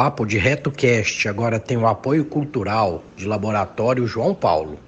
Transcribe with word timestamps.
O 0.00 0.02
Papo 0.02 0.24
de 0.24 0.38
RetoCast 0.38 1.28
agora 1.28 1.60
tem 1.60 1.76
o 1.76 1.86
apoio 1.86 2.24
cultural 2.24 3.04
de 3.14 3.26
Laboratório 3.26 4.06
João 4.06 4.34
Paulo. 4.34 4.80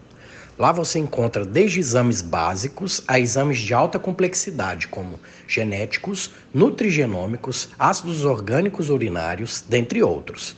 Lá 0.58 0.72
você 0.72 0.98
encontra 0.98 1.44
desde 1.44 1.80
exames 1.80 2.22
básicos 2.22 3.04
a 3.06 3.20
exames 3.20 3.58
de 3.58 3.74
alta 3.74 3.98
complexidade, 3.98 4.88
como 4.88 5.20
genéticos, 5.46 6.30
nutrigenômicos, 6.54 7.68
ácidos 7.78 8.24
orgânicos 8.24 8.88
urinários, 8.88 9.62
dentre 9.68 10.02
outros. 10.02 10.56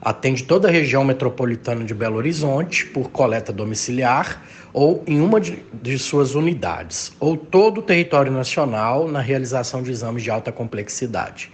Atende 0.00 0.44
toda 0.44 0.68
a 0.68 0.70
região 0.70 1.04
metropolitana 1.04 1.84
de 1.84 1.94
Belo 1.94 2.18
Horizonte 2.18 2.86
por 2.86 3.10
coleta 3.10 3.52
domiciliar 3.52 4.40
ou 4.72 5.02
em 5.04 5.20
uma 5.20 5.40
de, 5.40 5.64
de 5.82 5.98
suas 5.98 6.36
unidades, 6.36 7.12
ou 7.18 7.36
todo 7.36 7.78
o 7.78 7.82
território 7.82 8.30
nacional 8.30 9.08
na 9.08 9.20
realização 9.20 9.82
de 9.82 9.90
exames 9.90 10.22
de 10.22 10.30
alta 10.30 10.52
complexidade 10.52 11.50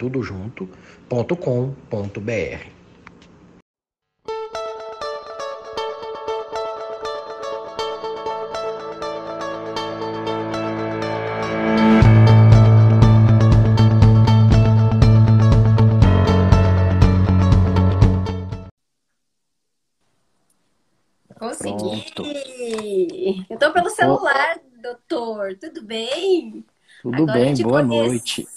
Tudo 25.60 25.84
bem? 25.84 26.64
Tudo 27.02 27.24
Agora 27.24 27.34
bem, 27.34 27.56
boa 27.62 27.84
noite. 27.84 28.48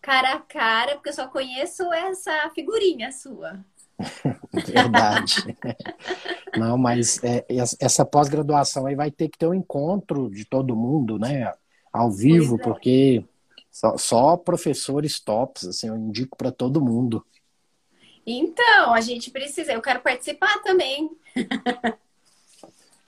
Cara 0.00 0.34
a 0.34 0.40
cara, 0.40 0.94
porque 0.96 1.08
eu 1.08 1.14
só 1.14 1.26
conheço 1.26 1.92
essa 1.92 2.50
figurinha 2.54 3.10
sua. 3.10 3.64
Verdade. 4.52 5.56
Não, 6.56 6.76
mas 6.76 7.22
é, 7.24 7.44
essa 7.80 8.04
pós-graduação 8.04 8.86
aí 8.86 8.94
vai 8.94 9.10
ter 9.10 9.28
que 9.28 9.38
ter 9.38 9.46
um 9.46 9.54
encontro 9.54 10.30
de 10.30 10.44
todo 10.44 10.76
mundo, 10.76 11.18
né? 11.18 11.52
Ao 11.92 12.10
vivo, 12.10 12.56
é. 12.56 12.58
porque 12.58 13.24
só, 13.70 13.96
só, 13.96 14.36
professores 14.36 15.18
tops, 15.18 15.66
assim, 15.66 15.88
eu 15.88 15.96
indico 15.96 16.36
para 16.36 16.52
todo 16.52 16.84
mundo. 16.84 17.24
Então, 18.26 18.94
a 18.94 19.00
gente 19.00 19.30
precisa, 19.30 19.72
eu 19.72 19.82
quero 19.82 20.00
participar 20.00 20.62
também. 20.62 21.10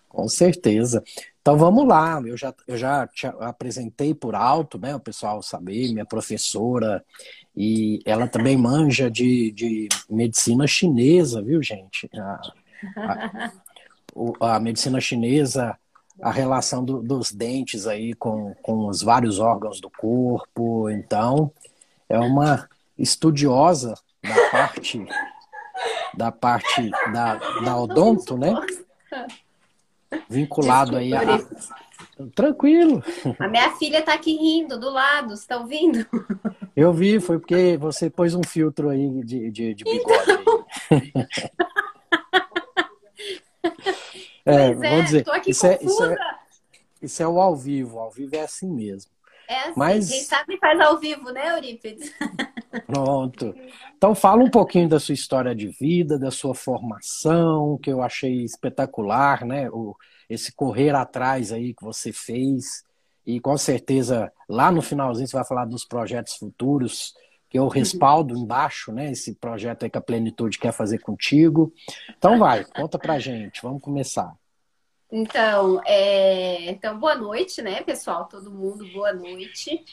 Com 0.09 0.29
certeza. 0.29 1.05
Então 1.47 1.57
vamos 1.57 1.87
lá, 1.87 2.21
eu 2.27 2.37
já, 2.37 2.53
eu 2.67 2.77
já 2.77 3.07
te 3.07 3.25
apresentei 3.25 4.13
por 4.13 4.35
alto, 4.35 4.81
né? 4.81 4.97
O 4.97 4.99
pessoal 4.99 5.41
saber, 5.41 5.93
minha 5.93 6.05
professora, 6.05 7.05
e 7.57 8.03
ela 8.05 8.27
também 8.27 8.57
manja 8.57 9.09
de, 9.09 9.53
de 9.53 9.89
medicina 10.11 10.67
chinesa, 10.67 11.41
viu, 11.41 11.63
gente? 11.63 12.11
A, 12.17 12.41
a, 14.41 14.57
a 14.57 14.59
medicina 14.59 15.01
chinesa, 15.01 15.79
a 16.21 16.33
relação 16.33 16.85
do, 16.85 17.01
dos 17.01 17.31
dentes 17.31 17.87
aí 17.87 18.13
com, 18.13 18.53
com 18.61 18.89
os 18.89 19.01
vários 19.01 19.39
órgãos 19.39 19.81
do 19.81 19.89
corpo, 19.89 20.91
então 20.91 21.53
é 22.09 22.19
uma 22.19 22.69
estudiosa 22.99 23.95
da 24.21 24.51
parte 24.51 25.07
da 26.13 26.33
parte 26.33 26.91
da, 27.13 27.37
da 27.37 27.77
odonto, 27.77 28.37
né? 28.37 28.53
Vinculado 30.29 30.99
Desculpa, 30.99 31.19
aí 31.19 31.35
a. 31.35 32.27
Tranquilo. 32.35 33.03
A 33.39 33.49
minha 33.49 33.71
filha 33.77 34.03
tá 34.03 34.15
aqui 34.15 34.35
rindo 34.37 34.79
do 34.79 34.91
lado, 34.91 35.37
você 35.37 35.47
tá 35.47 35.59
ouvindo? 35.59 36.07
Eu 36.75 36.93
vi, 36.93 37.21
foi 37.21 37.39
porque 37.39 37.77
você 37.77 38.09
pôs 38.09 38.35
um 38.35 38.43
filtro 38.43 38.89
aí 38.89 39.23
de, 39.25 39.51
de, 39.51 39.75
de 39.75 39.85
bigode. 39.85 40.33
Então... 40.33 41.27
é, 44.47 44.73
pois 44.73 44.83
é, 44.83 44.91
vamos 44.91 45.05
dizer, 45.05 45.25
isso 45.47 45.67
é, 45.67 45.79
isso, 45.83 46.05
é, 46.05 46.17
isso 47.03 47.23
é 47.23 47.29
o 47.29 47.41
ao 47.41 47.57
vivo, 47.57 47.99
ao 47.99 48.11
vivo 48.11 48.35
é 48.37 48.41
assim 48.41 48.71
mesmo. 48.71 49.11
É 49.49 49.61
assim, 49.61 49.73
Mas... 49.77 50.11
quem 50.11 50.23
sabe 50.23 50.59
faz 50.59 50.81
ao 50.81 50.99
vivo, 50.99 51.31
né, 51.31 51.55
Eurípides? 51.55 52.13
Pronto. 52.87 53.55
Então 53.97 54.15
fala 54.15 54.43
um 54.43 54.51
pouquinho 54.51 54.89
da 54.89 55.01
sua 55.01 55.15
história 55.15 55.55
de 55.55 55.69
vida, 55.69 56.19
da 56.19 56.31
sua 56.31 56.55
formação, 56.55 57.79
que 57.79 57.91
eu 57.91 58.03
achei 58.03 58.45
espetacular, 58.45 59.45
né? 59.45 59.71
O, 59.71 59.97
esse 60.29 60.53
correr 60.53 60.95
atrás 60.95 61.53
aí 61.53 61.75
que 61.75 61.85
você 61.85 62.13
fez. 62.13 62.85
E 63.27 63.41
com 63.41 63.57
certeza 63.57 64.33
lá 64.49 64.71
no 64.71 64.83
finalzinho 64.83 65.27
você 65.27 65.37
vai 65.37 65.45
falar 65.45 65.65
dos 65.65 65.85
projetos 65.85 66.35
futuros, 66.35 67.15
que 67.49 67.59
eu 67.59 67.69
respaldo 67.69 68.37
embaixo, 68.37 68.93
né? 68.93 69.11
Esse 69.11 69.35
projeto 69.35 69.85
aí 69.85 69.91
que 69.91 69.99
a 69.99 70.03
Plenitude 70.03 70.59
quer 70.59 70.73
fazer 70.73 70.99
contigo. 70.99 71.73
Então 72.17 72.39
vai, 72.39 72.65
conta 72.65 72.99
pra 72.99 73.19
gente, 73.19 73.63
vamos 73.63 73.83
começar. 73.83 74.33
Então, 75.11 75.81
é... 75.87 76.71
então 76.71 76.99
boa 76.99 77.15
noite, 77.15 77.63
né, 77.63 77.83
pessoal? 77.83 78.27
Todo 78.27 78.51
mundo, 78.51 78.85
boa 78.93 79.13
noite. 79.13 79.85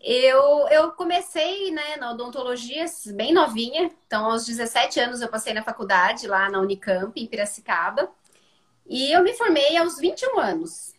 Eu, 0.00 0.68
eu 0.68 0.92
comecei 0.92 1.70
né, 1.70 1.96
na 1.96 2.12
odontologia 2.12 2.84
bem 3.14 3.32
novinha, 3.32 3.90
então 4.06 4.26
aos 4.26 4.46
17 4.46 5.00
anos 5.00 5.20
eu 5.20 5.28
passei 5.28 5.52
na 5.52 5.62
faculdade 5.62 6.28
lá 6.28 6.48
na 6.48 6.60
Unicamp, 6.60 7.20
em 7.20 7.26
Piracicaba, 7.26 8.10
e 8.86 9.10
eu 9.12 9.22
me 9.22 9.34
formei 9.34 9.76
aos 9.76 9.98
21 9.98 10.38
anos. 10.38 10.94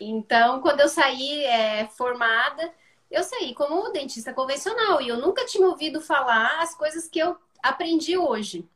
Então, 0.00 0.60
quando 0.60 0.80
eu 0.80 0.88
saí 0.88 1.44
é, 1.44 1.86
formada, 1.88 2.72
eu 3.10 3.22
saí 3.22 3.54
como 3.54 3.90
dentista 3.90 4.32
convencional 4.32 5.00
e 5.00 5.08
eu 5.08 5.16
nunca 5.16 5.46
tinha 5.46 5.66
ouvido 5.66 6.00
falar 6.00 6.60
as 6.60 6.74
coisas 6.74 7.08
que 7.08 7.18
eu 7.18 7.36
aprendi 7.62 8.16
hoje. 8.16 8.68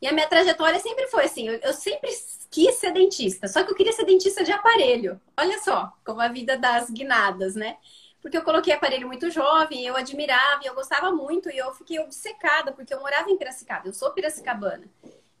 E 0.00 0.06
a 0.06 0.12
minha 0.12 0.28
trajetória 0.28 0.78
sempre 0.80 1.06
foi 1.08 1.24
assim: 1.24 1.48
eu, 1.48 1.54
eu 1.54 1.72
sempre 1.72 2.10
quis 2.50 2.74
ser 2.76 2.92
dentista, 2.92 3.48
só 3.48 3.64
que 3.64 3.70
eu 3.70 3.74
queria 3.74 3.92
ser 3.92 4.04
dentista 4.04 4.44
de 4.44 4.52
aparelho. 4.52 5.20
Olha 5.36 5.58
só 5.60 5.92
como 6.04 6.20
a 6.20 6.28
vida 6.28 6.56
das 6.56 6.90
guinadas, 6.90 7.54
né? 7.54 7.76
Porque 8.24 8.38
eu 8.38 8.42
coloquei 8.42 8.72
aparelho 8.72 9.06
muito 9.06 9.30
jovem, 9.30 9.84
eu 9.84 9.94
admirava 9.94 10.62
e 10.64 10.66
eu 10.66 10.74
gostava 10.74 11.12
muito 11.12 11.50
e 11.50 11.58
eu 11.58 11.74
fiquei 11.74 11.98
obcecada 11.98 12.72
porque 12.72 12.94
eu 12.94 12.98
morava 12.98 13.30
em 13.30 13.36
Piracicaba, 13.36 13.86
eu 13.86 13.92
sou 13.92 14.12
piracicabana. 14.12 14.88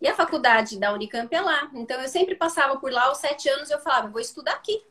E 0.02 0.06
a 0.06 0.14
faculdade 0.14 0.78
da 0.78 0.92
Unicamp 0.92 1.34
é 1.34 1.40
lá, 1.40 1.70
então 1.72 1.98
eu 1.98 2.08
sempre 2.08 2.34
passava 2.34 2.78
por 2.78 2.92
lá 2.92 3.04
aos 3.04 3.16
sete 3.16 3.48
anos 3.48 3.70
e 3.70 3.72
eu 3.72 3.78
falava, 3.78 4.08
vou 4.08 4.20
estudar 4.20 4.52
aqui. 4.52 4.84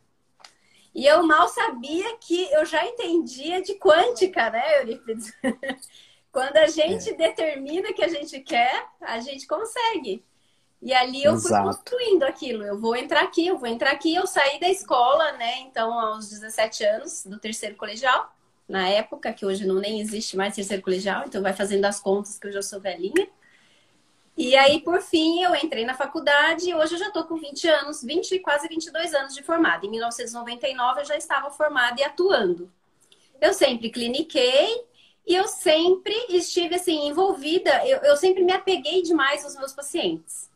E 0.95 1.06
eu 1.06 1.22
mal 1.22 1.48
sabia 1.48 2.18
que 2.18 2.51
eu 2.51 2.66
já 2.66 2.84
entendia 2.84 3.62
de 3.62 3.75
quântica, 3.75 4.50
né, 4.50 4.80
Eurípides? 4.80 5.31
Quando 6.34 6.57
a 6.57 6.66
gente 6.66 7.12
é. 7.12 7.13
determina 7.13 7.94
que 7.94 8.04
a 8.04 8.07
gente 8.07 8.40
quer, 8.40 8.88
a 9.01 9.19
gente 9.19 9.45
consegue. 9.45 10.25
E 10.83 10.94
ali 10.94 11.24
eu 11.24 11.33
Exato. 11.33 11.56
fui 11.56 11.74
construindo 11.74 12.24
aquilo. 12.24 12.63
Eu 12.63 12.77
vou 12.77 12.95
entrar 12.95 13.21
aqui, 13.24 13.47
eu 13.47 13.57
vou 13.57 13.69
entrar 13.69 13.91
aqui. 13.91 14.13
Eu 14.13 14.27
saí 14.27 14.59
da 14.59 14.69
escola, 14.69 15.31
né? 15.33 15.62
Então, 15.62 15.97
aos 15.97 16.30
17 16.30 16.83
anos, 16.83 17.25
do 17.25 17.39
terceiro 17.39 17.75
colegial, 17.75 18.35
na 18.68 18.89
época, 18.89 19.31
que 19.31 19.45
hoje 19.45 19.65
não 19.65 19.75
nem 19.75 20.01
existe 20.01 20.35
mais 20.35 20.56
terceiro 20.56 20.83
colegial, 20.83 21.24
então 21.25 21.41
vai 21.41 21.53
fazendo 21.53 21.85
as 21.85 22.00
contas 22.01 22.38
que 22.38 22.47
eu 22.47 22.51
já 22.51 22.62
sou 22.62 22.81
velhinha. 22.81 23.27
E 24.35 24.56
aí, 24.56 24.81
por 24.81 25.01
fim, 25.01 25.41
eu 25.44 25.56
entrei 25.56 25.85
na 25.85 25.94
faculdade 25.94 26.69
e 26.69 26.75
hoje 26.75 26.95
eu 26.95 27.00
já 27.00 27.07
estou 27.07 27.24
com 27.25 27.38
20 27.38 27.68
anos, 27.68 28.03
20 28.03 28.39
quase 28.39 28.68
22 28.68 29.13
anos 29.13 29.35
de 29.35 29.44
formada. 29.44 29.85
Em 29.85 29.89
1999 29.91 31.01
eu 31.01 31.06
já 31.06 31.15
estava 31.15 31.50
formada 31.51 32.01
e 32.01 32.03
atuando. 32.03 32.71
Eu 33.39 33.53
sempre 33.53 33.89
cliniquei 33.89 34.85
E 35.25 35.35
eu 35.35 35.47
sempre 35.47 36.13
estive 36.30 36.75
assim 36.75 37.07
envolvida, 37.07 37.88
eu, 37.88 38.00
eu 38.00 38.18
sempre 38.18 38.44
me 38.44 38.51
apeguei 38.51 39.01
demais 39.01 39.45
aos 39.45 39.56
meus 39.56 39.71
pacientes. 39.74 40.50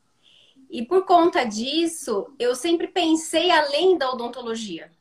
E 0.69 0.85
por 0.85 1.05
conta 1.05 1.43
disso, 1.43 2.27
eu 2.37 2.55
sempre 2.55 2.87
pensei 2.87 3.49
além 3.51 3.97
da 3.97 4.11
odontologia. 4.11 4.91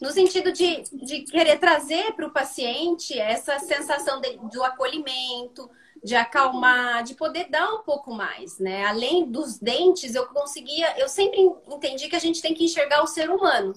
No 0.00 0.10
sentido 0.10 0.50
de, 0.50 0.82
de 0.92 1.22
querer 1.22 1.58
trazer 1.58 2.12
para 2.14 2.26
o 2.26 2.32
paciente 2.32 3.18
essa 3.18 3.58
sensação 3.58 4.20
de, 4.20 4.36
do 4.50 4.64
acolhimento, 4.64 5.70
de 6.02 6.16
acalmar, 6.16 7.02
de 7.02 7.14
poder 7.14 7.50
dar 7.50 7.70
um 7.74 7.82
pouco 7.82 8.12
mais, 8.12 8.58
né? 8.58 8.86
Além 8.86 9.30
dos 9.30 9.58
dentes, 9.58 10.14
eu 10.14 10.26
conseguia, 10.28 10.98
eu 10.98 11.08
sempre 11.08 11.38
entendi 11.68 12.08
que 12.08 12.16
a 12.16 12.20
gente 12.20 12.40
tem 12.40 12.54
que 12.54 12.64
enxergar 12.64 13.02
o 13.02 13.06
ser 13.06 13.30
humano. 13.30 13.74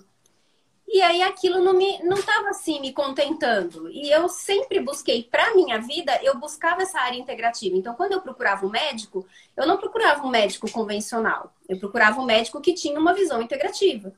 E 0.87 1.01
aí 1.01 1.23
aquilo 1.23 1.59
não 1.63 1.73
me 1.73 2.03
não 2.03 2.17
estava 2.17 2.49
assim 2.49 2.79
me 2.79 2.93
contentando. 2.93 3.89
E 3.89 4.11
eu 4.11 4.29
sempre 4.29 4.79
busquei 4.79 5.23
para 5.23 5.53
minha 5.55 5.79
vida, 5.79 6.19
eu 6.23 6.37
buscava 6.37 6.83
essa 6.83 6.99
área 6.99 7.17
integrativa. 7.17 7.75
Então, 7.75 7.95
quando 7.95 8.11
eu 8.13 8.21
procurava 8.21 8.65
um 8.65 8.69
médico, 8.69 9.25
eu 9.57 9.65
não 9.65 9.77
procurava 9.77 10.25
um 10.25 10.29
médico 10.29 10.69
convencional. 10.71 11.53
Eu 11.67 11.79
procurava 11.79 12.21
um 12.21 12.25
médico 12.25 12.61
que 12.61 12.73
tinha 12.73 12.99
uma 12.99 13.13
visão 13.13 13.41
integrativa. 13.41 14.13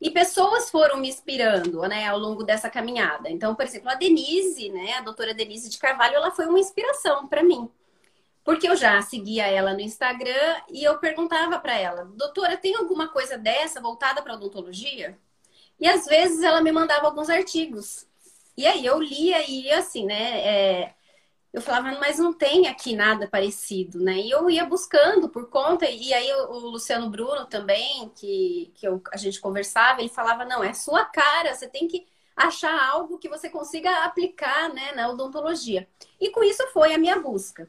E 0.00 0.10
pessoas 0.10 0.70
foram 0.70 0.98
me 0.98 1.08
inspirando, 1.08 1.80
né, 1.82 2.06
ao 2.06 2.18
longo 2.18 2.44
dessa 2.44 2.70
caminhada. 2.70 3.28
Então, 3.30 3.54
por 3.54 3.64
exemplo, 3.64 3.88
a 3.90 3.94
Denise, 3.94 4.68
né, 4.70 4.94
a 4.94 5.00
doutora 5.00 5.34
Denise 5.34 5.68
de 5.68 5.78
Carvalho, 5.78 6.14
ela 6.14 6.30
foi 6.30 6.46
uma 6.46 6.60
inspiração 6.60 7.26
para 7.26 7.42
mim. 7.42 7.68
Porque 8.44 8.68
eu 8.68 8.76
já 8.76 9.00
seguia 9.02 9.46
ela 9.46 9.74
no 9.74 9.80
Instagram 9.80 10.56
e 10.70 10.82
eu 10.84 10.98
perguntava 10.98 11.58
para 11.58 11.76
ela: 11.78 12.04
"Doutora, 12.16 12.56
tem 12.56 12.74
alguma 12.76 13.08
coisa 13.08 13.36
dessa 13.36 13.80
voltada 13.80 14.22
para 14.22 14.34
odontologia?" 14.34 15.18
E 15.80 15.86
às 15.88 16.06
vezes 16.06 16.42
ela 16.42 16.60
me 16.60 16.72
mandava 16.72 17.06
alguns 17.06 17.30
artigos. 17.30 18.06
E 18.56 18.66
aí 18.66 18.84
eu 18.84 19.00
lia 19.00 19.48
e 19.48 19.70
assim, 19.70 20.04
né? 20.04 20.40
É, 20.40 20.94
eu 21.52 21.62
falava, 21.62 21.98
mas 21.98 22.18
não 22.18 22.32
tem 22.32 22.66
aqui 22.66 22.94
nada 22.94 23.26
parecido, 23.28 24.00
né? 24.00 24.18
E 24.18 24.30
eu 24.30 24.50
ia 24.50 24.64
buscando 24.64 25.28
por 25.28 25.48
conta, 25.48 25.88
e 25.88 26.12
aí 26.12 26.32
o, 26.32 26.58
Luciano 26.58 27.08
Bruno 27.08 27.46
também, 27.46 28.10
que, 28.16 28.72
que 28.74 28.86
eu, 28.86 29.02
a 29.12 29.16
gente 29.16 29.40
conversava, 29.40 30.00
ele 30.00 30.08
falava, 30.08 30.44
não, 30.44 30.62
é 30.62 30.74
sua 30.74 31.04
cara, 31.04 31.54
você 31.54 31.68
tem 31.68 31.88
que 31.88 32.06
achar 32.36 32.88
algo 32.90 33.18
que 33.18 33.28
você 33.28 33.48
consiga 33.48 34.04
aplicar 34.04 34.72
né, 34.72 34.92
na 34.92 35.08
odontologia. 35.08 35.88
E 36.20 36.30
com 36.30 36.44
isso 36.44 36.66
foi 36.68 36.94
a 36.94 36.98
minha 36.98 37.18
busca. 37.18 37.68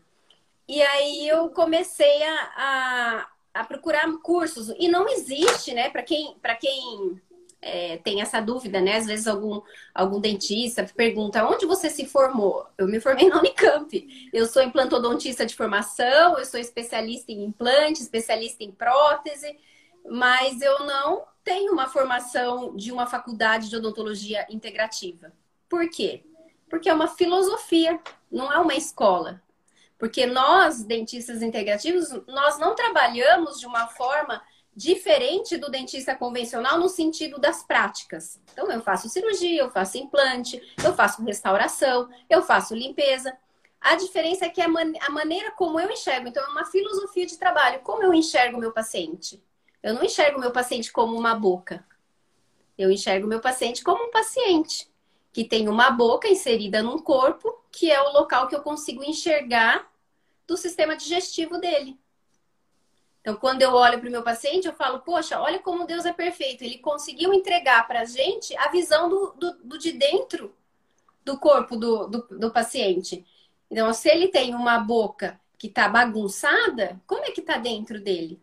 E 0.68 0.82
aí 0.82 1.28
eu 1.28 1.50
comecei 1.50 2.24
a, 2.24 3.28
a, 3.56 3.62
a 3.62 3.64
procurar 3.64 4.08
cursos. 4.22 4.70
E 4.78 4.88
não 4.88 5.08
existe, 5.10 5.74
né, 5.74 5.90
para 5.90 6.04
quem, 6.04 6.38
quem 6.60 7.22
é, 7.62 7.98
tem 7.98 8.22
essa 8.22 8.40
dúvida, 8.40 8.80
né? 8.80 8.98
Às 8.98 9.06
vezes 9.06 9.28
algum, 9.28 9.62
algum 9.94 10.20
dentista 10.20 10.86
pergunta 10.96 11.46
onde 11.46 11.66
você 11.66 11.90
se 11.90 12.06
formou? 12.06 12.66
Eu 12.78 12.88
me 12.88 13.00
formei 13.00 13.28
na 13.28 13.40
Unicamp. 13.40 14.30
Eu 14.32 14.46
sou 14.46 14.62
implantodontista 14.62 15.46
de 15.46 15.56
formação, 15.56 16.38
eu 16.38 16.46
sou 16.46 16.60
especialista 16.60 17.32
em 17.32 17.44
implante, 17.44 18.02
especialista 18.02 18.64
em 18.64 18.72
prótese, 18.72 19.58
mas 20.10 20.62
eu 20.62 20.86
não 20.86 21.26
tenho 21.44 21.74
uma 21.74 21.88
formação 21.88 22.76
de 22.76 22.92
uma 22.92 23.08
faculdade 23.08 23.70
de 23.70 23.76
odontologia 23.76 24.46
integrativa. 24.50 25.34
Por 25.68 25.90
quê? 25.90 26.24
Porque 26.70 26.90
é 26.90 26.94
uma 26.94 27.08
filosofia, 27.08 28.00
não 28.32 28.52
é 28.52 28.58
uma 28.58 28.76
escola. 28.76 29.42
Porque 29.98 30.26
nós, 30.26 30.82
dentistas 30.84 31.42
integrativos, 31.42 32.10
nós 32.26 32.58
não 32.58 32.74
trabalhamos 32.74 33.60
de 33.60 33.66
uma 33.66 33.88
forma 33.88 34.42
diferente 34.80 35.58
do 35.58 35.70
dentista 35.70 36.16
convencional 36.16 36.80
no 36.80 36.88
sentido 36.88 37.38
das 37.38 37.62
práticas. 37.62 38.40
Então, 38.54 38.72
eu 38.72 38.82
faço 38.82 39.10
cirurgia, 39.10 39.60
eu 39.60 39.70
faço 39.70 39.98
implante, 39.98 40.62
eu 40.82 40.94
faço 40.94 41.22
restauração, 41.22 42.08
eu 42.30 42.42
faço 42.42 42.74
limpeza. 42.74 43.38
A 43.82 43.96
diferença 43.96 44.46
é 44.46 44.50
que 44.50 44.62
a, 44.62 44.70
man 44.70 44.94
a 45.02 45.12
maneira 45.12 45.52
como 45.52 45.82
eu 45.82 45.92
enxergo, 45.92 46.30
então, 46.30 46.42
é 46.42 46.48
uma 46.48 46.64
filosofia 46.64 47.26
de 47.26 47.38
trabalho. 47.38 47.82
Como 47.82 48.02
eu 48.02 48.14
enxergo 48.14 48.56
o 48.56 48.60
meu 48.62 48.72
paciente? 48.72 49.44
Eu 49.84 49.96
não 49.96 50.04
enxergo 50.04 50.38
o 50.38 50.40
meu 50.40 50.52
paciente 50.52 50.94
como 50.94 51.14
uma 51.14 51.36
boca. 51.36 51.86
Eu 52.78 52.90
enxergo 52.90 53.26
o 53.26 53.30
meu 53.30 53.42
paciente 53.42 53.84
como 53.84 54.06
um 54.06 54.12
paciente 54.12 54.90
que 55.34 55.44
tem 55.44 55.68
uma 55.68 55.92
boca 55.92 56.30
inserida 56.30 56.82
num 56.82 57.00
corpo, 57.00 57.54
que 57.70 57.92
é 57.92 58.02
o 58.02 58.14
local 58.14 58.48
que 58.48 58.56
eu 58.56 58.62
consigo 58.62 59.04
enxergar 59.04 59.92
do 60.48 60.56
sistema 60.56 60.96
digestivo 60.96 61.58
dele. 61.58 62.00
Então, 63.22 63.36
quando 63.36 63.62
eu 63.62 63.74
olho 63.74 64.00
para 64.00 64.08
o 64.08 64.12
meu 64.12 64.24
paciente, 64.24 64.68
eu 64.68 64.74
falo, 64.74 65.00
poxa, 65.00 65.40
olha 65.40 65.60
como 65.60 65.86
Deus 65.86 66.06
é 66.06 66.14
perfeito. 66.14 66.64
Ele 66.64 66.78
conseguiu 66.78 67.34
entregar 67.34 67.86
para 67.88 68.02
a 68.02 68.06
gente 68.06 68.56
a 68.58 68.70
visão 68.70 69.10
do, 69.10 69.34
do, 69.34 69.54
do, 69.64 69.78
de 69.78 69.92
dentro 69.92 70.54
do 71.24 71.38
corpo 71.38 71.76
do, 71.76 72.08
do, 72.08 72.28
do 72.40 72.52
paciente. 72.52 73.26
Então, 73.70 73.94
se 73.94 74.10
ele 74.10 74.30
tem 74.30 74.56
uma 74.56 74.80
boca 74.80 75.40
que 75.58 75.68
está 75.68 75.90
bagunçada, 75.90 77.00
como 77.06 77.26
é 77.26 77.32
que 77.32 77.42
está 77.42 77.58
dentro 77.58 78.00
dele? 78.00 78.42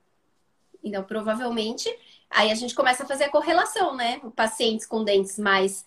Então, 0.85 1.03
provavelmente, 1.03 1.89
aí 2.31 2.53
a 2.53 2.55
gente 2.55 2.75
começa 2.75 3.03
a 3.03 3.07
fazer 3.07 3.25
a 3.25 3.31
correlação, 3.31 3.97
né? 3.97 4.21
Pacientes 4.37 4.87
com 4.87 5.03
dentes 5.03 5.39
mais 5.39 5.87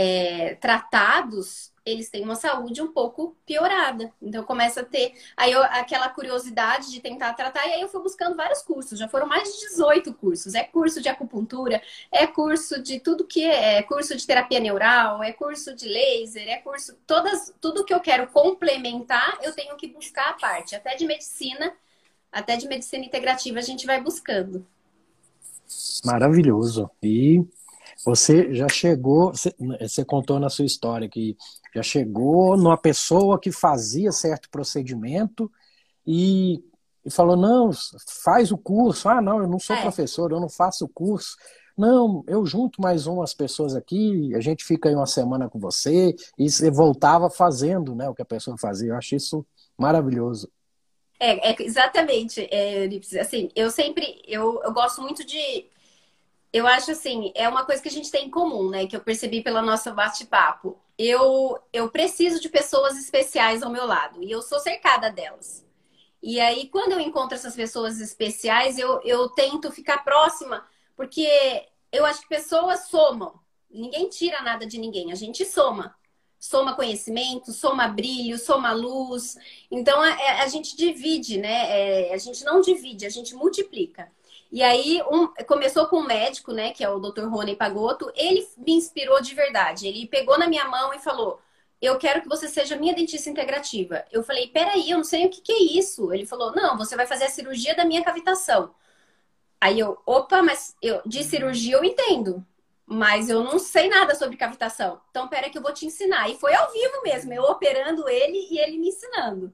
é, 0.00 0.54
tratados, 0.60 1.72
eles 1.84 2.08
têm 2.08 2.22
uma 2.22 2.36
saúde 2.36 2.80
um 2.80 2.92
pouco 2.92 3.36
piorada. 3.44 4.12
Então 4.22 4.44
começa 4.44 4.82
a 4.82 4.84
ter 4.84 5.12
aí 5.36 5.50
eu, 5.50 5.60
aquela 5.64 6.08
curiosidade 6.08 6.92
de 6.92 7.00
tentar 7.00 7.34
tratar, 7.34 7.66
e 7.66 7.72
aí 7.72 7.80
eu 7.80 7.88
fui 7.88 8.00
buscando 8.00 8.36
vários 8.36 8.62
cursos, 8.62 8.96
já 8.96 9.08
foram 9.08 9.26
mais 9.26 9.52
de 9.52 9.70
18 9.70 10.14
cursos. 10.14 10.54
É 10.54 10.62
curso 10.62 11.02
de 11.02 11.08
acupuntura, 11.08 11.82
é 12.12 12.28
curso 12.28 12.80
de 12.80 13.00
tudo 13.00 13.26
que 13.26 13.44
é, 13.44 13.78
é 13.78 13.82
curso 13.82 14.16
de 14.16 14.24
terapia 14.24 14.60
neural, 14.60 15.20
é 15.20 15.32
curso 15.32 15.74
de 15.74 15.88
laser, 15.88 16.48
é 16.48 16.58
curso. 16.58 16.96
Todas, 17.04 17.52
tudo 17.60 17.84
que 17.84 17.92
eu 17.92 17.98
quero 17.98 18.28
complementar, 18.28 19.36
eu 19.42 19.52
tenho 19.52 19.76
que 19.76 19.88
buscar 19.88 20.30
a 20.30 20.34
parte, 20.34 20.76
até 20.76 20.94
de 20.94 21.04
medicina, 21.08 21.72
até 22.30 22.56
de 22.56 22.68
medicina 22.68 23.04
integrativa 23.04 23.58
a 23.58 23.62
gente 23.62 23.84
vai 23.84 24.00
buscando. 24.00 24.64
Maravilhoso. 26.04 26.88
E 27.02 27.44
você 28.04 28.54
já 28.54 28.68
chegou, 28.68 29.32
você, 29.32 29.54
você, 29.80 30.04
contou 30.04 30.38
na 30.38 30.48
sua 30.48 30.64
história 30.64 31.08
que 31.08 31.36
já 31.74 31.82
chegou 31.82 32.56
numa 32.56 32.76
pessoa 32.76 33.38
que 33.38 33.50
fazia 33.50 34.12
certo 34.12 34.48
procedimento 34.50 35.50
e, 36.06 36.62
e 37.04 37.10
falou: 37.10 37.36
não, 37.36 37.70
faz 38.24 38.52
o 38.52 38.58
curso. 38.58 39.08
Ah, 39.08 39.20
não, 39.20 39.40
eu 39.40 39.48
não 39.48 39.58
sou 39.58 39.76
é. 39.76 39.82
professor, 39.82 40.30
eu 40.30 40.40
não 40.40 40.48
faço 40.48 40.84
o 40.84 40.88
curso. 40.88 41.36
Não, 41.76 42.24
eu 42.26 42.44
junto 42.44 42.82
mais 42.82 43.06
umas 43.06 43.32
pessoas 43.32 43.76
aqui, 43.76 44.34
a 44.34 44.40
gente 44.40 44.64
fica 44.64 44.88
aí 44.88 44.94
uma 44.96 45.06
semana 45.06 45.48
com 45.48 45.60
você, 45.60 46.14
e 46.36 46.50
você 46.50 46.72
voltava 46.72 47.30
fazendo 47.30 47.94
né, 47.94 48.08
o 48.08 48.14
que 48.14 48.22
a 48.22 48.26
pessoa 48.26 48.58
fazia. 48.58 48.88
Eu 48.88 48.96
acho 48.96 49.14
isso 49.14 49.46
maravilhoso. 49.76 50.50
É, 51.20 51.50
é 51.50 51.56
exatamente, 51.60 52.48
é, 52.50 52.88
assim, 53.20 53.48
eu 53.54 53.70
sempre, 53.70 54.22
eu, 54.26 54.60
eu 54.62 54.72
gosto 54.72 55.02
muito 55.02 55.24
de 55.24 55.66
eu 56.52 56.66
acho 56.66 56.90
assim, 56.92 57.32
é 57.34 57.48
uma 57.48 57.64
coisa 57.64 57.82
que 57.82 57.88
a 57.88 57.92
gente 57.92 58.10
tem 58.10 58.26
em 58.26 58.30
comum, 58.30 58.70
né? 58.70 58.86
Que 58.86 58.96
eu 58.96 59.00
percebi 59.00 59.42
pelo 59.42 59.62
nosso 59.62 59.92
bate-papo. 59.92 60.78
Eu, 60.96 61.58
eu 61.72 61.90
preciso 61.90 62.40
de 62.40 62.48
pessoas 62.48 62.98
especiais 62.98 63.62
ao 63.62 63.70
meu 63.70 63.86
lado 63.86 64.22
e 64.22 64.30
eu 64.30 64.42
sou 64.42 64.58
cercada 64.58 65.10
delas. 65.10 65.66
E 66.22 66.40
aí, 66.40 66.68
quando 66.68 66.92
eu 66.92 67.00
encontro 67.00 67.34
essas 67.36 67.54
pessoas 67.54 68.00
especiais, 68.00 68.78
eu, 68.78 69.00
eu 69.04 69.28
tento 69.28 69.70
ficar 69.70 70.04
próxima, 70.04 70.66
porque 70.96 71.28
eu 71.92 72.04
acho 72.04 72.22
que 72.22 72.28
pessoas 72.28 72.88
somam. 72.88 73.38
Ninguém 73.70 74.08
tira 74.08 74.42
nada 74.42 74.66
de 74.66 74.78
ninguém, 74.78 75.12
a 75.12 75.14
gente 75.14 75.44
soma. 75.44 75.94
Soma 76.40 76.74
conhecimento, 76.74 77.52
soma 77.52 77.88
brilho, 77.88 78.38
soma 78.38 78.72
luz. 78.72 79.36
Então, 79.70 80.00
a, 80.00 80.10
é, 80.10 80.40
a 80.42 80.48
gente 80.48 80.76
divide, 80.76 81.36
né? 81.38 82.08
É, 82.10 82.14
a 82.14 82.18
gente 82.18 82.44
não 82.44 82.60
divide, 82.60 83.06
a 83.06 83.10
gente 83.10 83.34
multiplica. 83.34 84.10
E 84.50 84.62
aí 84.62 85.02
um, 85.10 85.28
começou 85.46 85.86
com 85.86 85.98
um 86.00 86.06
médico, 86.06 86.52
né, 86.52 86.72
que 86.72 86.82
é 86.82 86.88
o 86.88 86.98
Dr. 86.98 87.26
Rony 87.28 87.54
Pagotto. 87.56 88.10
Ele 88.14 88.46
me 88.56 88.72
inspirou 88.72 89.20
de 89.20 89.34
verdade. 89.34 89.86
Ele 89.86 90.06
pegou 90.06 90.38
na 90.38 90.48
minha 90.48 90.64
mão 90.66 90.92
e 90.94 90.98
falou: 90.98 91.40
"Eu 91.80 91.98
quero 91.98 92.22
que 92.22 92.28
você 92.28 92.48
seja 92.48 92.76
minha 92.76 92.94
dentista 92.94 93.28
integrativa". 93.30 94.04
Eu 94.10 94.22
falei: 94.22 94.48
"Peraí, 94.48 94.90
eu 94.90 94.96
não 94.98 95.04
sei 95.04 95.26
o 95.26 95.30
que, 95.30 95.40
que 95.42 95.52
é 95.52 95.62
isso". 95.78 96.12
Ele 96.12 96.26
falou: 96.26 96.52
"Não, 96.54 96.76
você 96.78 96.96
vai 96.96 97.06
fazer 97.06 97.24
a 97.24 97.30
cirurgia 97.30 97.74
da 97.76 97.84
minha 97.84 98.02
cavitação". 98.04 98.74
Aí 99.60 99.78
eu, 99.80 99.98
opa, 100.06 100.42
mas 100.42 100.76
eu 100.82 101.02
de 101.06 101.24
cirurgia 101.24 101.76
eu 101.76 101.84
entendo, 101.84 102.44
mas 102.86 103.28
eu 103.28 103.42
não 103.42 103.58
sei 103.58 103.88
nada 103.88 104.14
sobre 104.14 104.36
cavitação. 104.36 105.00
Então, 105.10 105.28
pera 105.28 105.50
que 105.50 105.58
eu 105.58 105.62
vou 105.62 105.72
te 105.72 105.86
ensinar. 105.86 106.28
E 106.30 106.36
foi 106.38 106.54
ao 106.54 106.70
vivo 106.72 107.02
mesmo, 107.02 107.32
eu 107.32 107.42
operando 107.44 108.08
ele 108.08 108.38
e 108.50 108.58
ele 108.58 108.78
me 108.78 108.88
ensinando. 108.88 109.52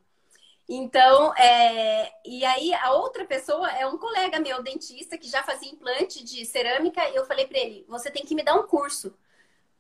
Então, 0.69 1.35
é... 1.37 2.11
e 2.25 2.45
aí 2.45 2.73
a 2.75 2.93
outra 2.93 3.25
pessoa 3.27 3.71
é 3.71 3.87
um 3.87 3.99
colega 3.99 4.41
meu, 4.41 4.63
dentista, 4.63 5.19
que 5.19 5.29
já 5.29 5.43
fazia 5.43 5.71
implante 5.71 6.25
de 6.25 6.45
cerâmica, 6.47 7.07
e 7.11 7.17
eu 7.17 7.27
falei 7.27 7.47
para 7.47 7.59
ele: 7.59 7.85
você 7.89 8.11
tem 8.11 8.25
que 8.25 8.35
me 8.35 8.43
dar 8.43 8.55
um 8.55 8.67
curso. 8.67 9.15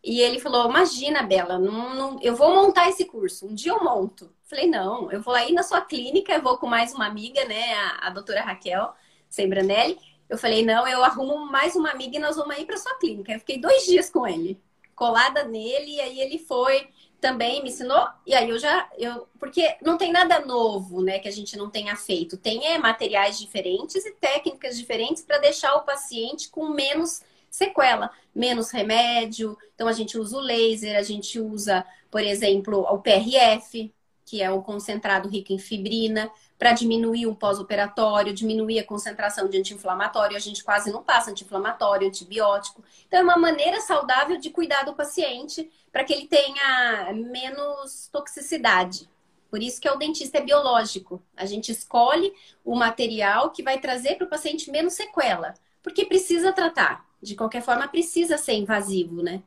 E 0.03 0.21
ele 0.21 0.39
falou: 0.39 0.69
Imagina, 0.69 1.23
Bela, 1.23 1.59
não, 1.59 1.95
não, 1.95 2.19
eu 2.23 2.37
vou 2.37 2.55
montar 2.55 2.89
esse 2.91 3.07
curso. 3.07 3.47
Um 3.47 3.55
dia 3.55 3.73
eu 3.73 3.83
monto. 3.83 4.31
Falei: 4.45 4.67
Não, 4.69 5.11
eu 5.11 5.21
vou 5.23 5.35
aí 5.35 5.53
na 5.53 5.63
sua 5.63 5.81
clínica, 5.81 6.35
eu 6.35 6.43
vou 6.43 6.59
com 6.59 6.67
mais 6.67 6.93
uma 6.93 7.07
amiga, 7.07 7.45
né, 7.47 7.73
a, 7.75 8.09
a 8.09 8.11
doutora 8.11 8.43
Raquel 8.43 8.93
Sembranelli. 9.31 9.99
Eu 10.29 10.37
falei: 10.37 10.65
Não, 10.65 10.87
eu 10.87 11.03
arrumo 11.03 11.47
mais 11.51 11.75
uma 11.75 11.91
amiga 11.91 12.17
e 12.17 12.21
nós 12.21 12.37
vamos 12.37 12.55
aí 12.55 12.67
para 12.67 12.77
sua 12.77 12.95
clínica. 12.99 13.33
Eu 13.33 13.39
fiquei 13.39 13.59
dois 13.59 13.85
dias 13.87 14.11
com 14.11 14.27
ele, 14.27 14.61
colada 14.95 15.45
nele, 15.45 15.97
e 15.97 16.01
aí 16.01 16.21
ele 16.21 16.39
foi 16.39 16.89
também 17.25 17.63
me 17.63 17.71
ensinou, 17.71 18.07
e 18.27 18.35
aí 18.35 18.51
eu 18.51 18.59
já. 18.59 18.87
Eu, 18.99 19.27
porque 19.41 19.79
não 19.81 19.97
tem 19.97 20.13
nada 20.13 20.41
novo, 20.41 21.01
né, 21.01 21.19
que 21.19 21.27
a 21.27 21.31
gente 21.31 21.57
não 21.57 21.71
tenha 21.71 21.97
feito. 21.97 22.37
Tem 22.37 22.67
é, 22.67 22.77
materiais 22.77 23.39
diferentes 23.39 24.05
e 24.05 24.11
técnicas 24.11 24.77
diferentes 24.77 25.23
para 25.23 25.39
deixar 25.39 25.75
o 25.75 25.87
paciente 25.87 26.51
com 26.51 26.69
menos 26.69 27.23
sequela, 27.51 28.11
menos 28.35 28.71
remédio. 28.71 29.57
Então 29.75 29.89
a 29.89 29.93
gente 29.95 30.19
usa 30.19 30.37
o 30.37 30.41
laser, 30.41 30.99
a 30.99 31.03
gente 31.03 31.41
usa, 31.41 31.83
por 32.11 32.21
exemplo, 32.21 32.81
o 32.81 32.99
PRF, 32.99 33.91
que 34.27 34.43
é 34.43 34.51
o 34.51 34.61
concentrado 34.61 35.27
rico 35.27 35.51
em 35.51 35.59
fibrina, 35.59 36.31
para 36.59 36.73
diminuir 36.73 37.27
o 37.27 37.35
pós-operatório, 37.35 38.33
diminuir 38.33 38.79
a 38.79 38.85
concentração 38.85 39.49
de 39.49 39.59
anti-inflamatório. 39.59 40.37
A 40.37 40.41
gente 40.41 40.63
quase 40.63 40.93
não 40.93 41.03
passa 41.03 41.31
anti-inflamatório, 41.31 42.09
antibiótico. 42.09 42.83
Então, 43.07 43.21
é 43.21 43.23
uma 43.23 43.37
maneira 43.37 43.81
saudável 43.81 44.39
de 44.39 44.51
cuidar 44.51 44.85
do 44.85 44.95
paciente 44.95 45.71
para 45.93 46.05
que 46.05 46.13
ele 46.13 46.27
tenha 46.27 47.13
menos 47.13 48.09
toxicidade. 48.13 49.09
Por 49.51 49.63
isso 49.63 49.81
que 49.81 49.87
é 49.87 49.93
o 49.93 49.99
dentista 49.99 50.39
é 50.39 50.41
biológico. 50.41 51.23
A 51.37 51.47
gente 51.47 51.71
escolhe 51.71 52.33
o 52.65 52.75
material 52.75 53.51
que 53.51 53.63
vai 53.63 53.79
trazer 53.79 54.17
para 54.17 54.27
o 54.27 54.31
paciente 54.31 54.71
menos 54.71 54.95
sequela, 54.95 55.55
porque 55.83 56.05
precisa 56.05 56.53
tratar. 56.53 57.07
De 57.23 57.35
qualquer 57.35 57.63
forma, 57.63 57.89
precisa 57.89 58.37
ser 58.37 58.55
invasivo, 58.55 59.23
né? 59.23 59.43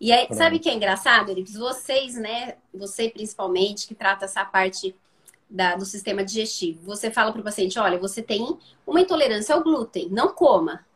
E 0.00 0.12
aí, 0.12 0.28
sabe 0.32 0.56
o 0.56 0.60
que 0.60 0.68
é 0.68 0.74
engraçado, 0.74 1.30
Eric? 1.30 1.52
Vocês, 1.52 2.14
né? 2.14 2.56
Você 2.72 3.08
principalmente, 3.10 3.86
que 3.86 3.94
trata 3.94 4.24
essa 4.24 4.44
parte 4.44 4.94
da, 5.50 5.74
do 5.74 5.84
sistema 5.84 6.24
digestivo. 6.24 6.84
Você 6.86 7.10
fala 7.10 7.32
para 7.32 7.40
o 7.40 7.44
paciente: 7.44 7.78
olha, 7.78 7.98
você 7.98 8.22
tem 8.22 8.56
uma 8.86 9.00
intolerância 9.00 9.54
ao 9.54 9.62
glúten, 9.62 10.08
não 10.08 10.28
coma. 10.28 10.86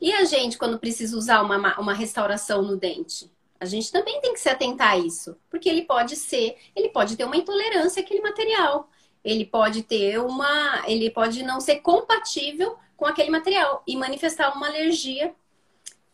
E 0.00 0.12
a 0.12 0.24
gente, 0.24 0.56
quando 0.56 0.78
precisa 0.78 1.16
usar 1.16 1.42
uma, 1.42 1.78
uma 1.80 1.92
restauração 1.92 2.62
no 2.62 2.76
dente? 2.76 3.30
A 3.58 3.64
gente 3.64 3.90
também 3.90 4.20
tem 4.20 4.34
que 4.34 4.40
se 4.40 4.48
atentar 4.48 4.92
a 4.92 4.98
isso, 4.98 5.36
porque 5.48 5.68
ele 5.68 5.82
pode 5.82 6.14
ser, 6.14 6.56
ele 6.74 6.90
pode 6.90 7.16
ter 7.16 7.24
uma 7.24 7.36
intolerância 7.36 8.02
àquele 8.02 8.20
material, 8.20 8.90
ele 9.24 9.46
pode 9.46 9.82
ter 9.82 10.20
uma, 10.20 10.84
ele 10.86 11.10
pode 11.10 11.42
não 11.42 11.58
ser 11.58 11.76
compatível 11.76 12.76
com 12.96 13.06
aquele 13.06 13.30
material 13.30 13.82
e 13.86 13.96
manifestar 13.96 14.54
uma 14.54 14.68
alergia, 14.68 15.34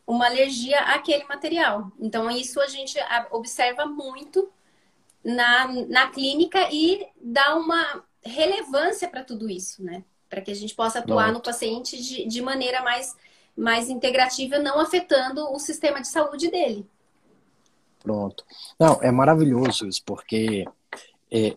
uma 0.06 0.26
alergia 0.26 0.78
àquele 0.80 1.24
material. 1.24 1.90
Então 1.98 2.30
isso 2.30 2.60
a 2.60 2.68
gente 2.68 2.96
observa 3.32 3.86
muito 3.86 4.48
na, 5.24 5.68
na 5.88 6.06
clínica 6.08 6.68
e 6.72 7.06
dá 7.20 7.56
uma 7.56 8.04
relevância 8.24 9.08
para 9.08 9.24
tudo 9.24 9.48
isso, 9.48 9.82
né? 9.82 10.04
Para 10.28 10.40
que 10.40 10.50
a 10.50 10.54
gente 10.54 10.74
possa 10.74 11.00
atuar 11.00 11.32
no 11.32 11.40
paciente 11.40 12.00
de, 12.00 12.26
de 12.26 12.40
maneira 12.40 12.82
mais, 12.82 13.14
mais 13.56 13.90
integrativa, 13.90 14.58
não 14.58 14.78
afetando 14.78 15.52
o 15.52 15.58
sistema 15.58 16.00
de 16.00 16.08
saúde 16.08 16.50
dele. 16.50 16.86
Pronto. 18.00 18.44
Não, 18.78 18.98
é 19.02 19.10
maravilhoso 19.10 19.86
isso, 19.86 20.02
porque 20.04 20.66
é, 21.30 21.56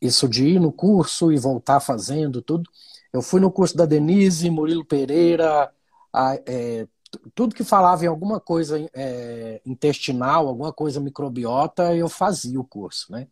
isso 0.00 0.28
de 0.28 0.46
ir 0.46 0.60
no 0.60 0.72
curso 0.72 1.32
e 1.32 1.38
voltar 1.38 1.80
fazendo 1.80 2.42
tudo. 2.42 2.68
Eu 3.12 3.22
fui 3.22 3.40
no 3.40 3.50
curso 3.50 3.76
da 3.76 3.86
Denise, 3.86 4.50
Murilo 4.50 4.84
Pereira, 4.84 5.72
a, 6.12 6.38
é, 6.46 6.86
tudo 7.34 7.54
que 7.54 7.64
falava 7.64 8.04
em 8.04 8.08
alguma 8.08 8.38
coisa 8.40 8.78
é, 8.94 9.60
intestinal, 9.64 10.46
alguma 10.46 10.72
coisa 10.72 11.00
microbiota, 11.00 11.94
eu 11.94 12.08
fazia 12.08 12.60
o 12.60 12.64
curso, 12.64 13.10
né? 13.12 13.28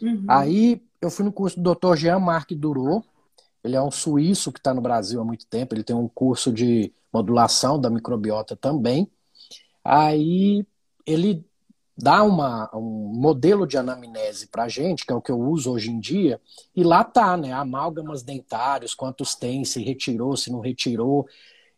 Uhum. 0.00 0.24
Aí 0.28 0.82
eu 1.00 1.10
fui 1.10 1.24
no 1.24 1.32
curso 1.32 1.60
do 1.60 1.74
Dr. 1.74 1.96
Jean-Marc 1.96 2.54
Duro, 2.54 3.04
ele 3.62 3.76
é 3.76 3.82
um 3.82 3.90
suíço 3.90 4.52
que 4.52 4.58
está 4.58 4.72
no 4.72 4.80
Brasil 4.80 5.20
há 5.20 5.24
muito 5.24 5.46
tempo, 5.46 5.74
ele 5.74 5.82
tem 5.82 5.94
um 5.94 6.08
curso 6.08 6.52
de 6.52 6.92
modulação 7.12 7.80
da 7.80 7.90
microbiota 7.90 8.56
também. 8.56 9.10
Aí 9.84 10.66
ele 11.04 11.44
dá 11.96 12.22
uma, 12.22 12.70
um 12.74 13.12
modelo 13.12 13.66
de 13.66 13.76
anamnese 13.76 14.46
para 14.46 14.68
gente, 14.68 15.04
que 15.04 15.12
é 15.12 15.16
o 15.16 15.20
que 15.20 15.32
eu 15.32 15.40
uso 15.40 15.72
hoje 15.72 15.90
em 15.90 15.98
dia, 15.98 16.40
e 16.74 16.84
lá 16.84 17.02
tá, 17.02 17.36
né? 17.36 17.52
Amálgamas 17.52 18.22
dentários, 18.22 18.94
quantos 18.94 19.34
tem, 19.34 19.64
se 19.64 19.82
retirou, 19.82 20.36
se 20.36 20.52
não 20.52 20.60
retirou. 20.60 21.26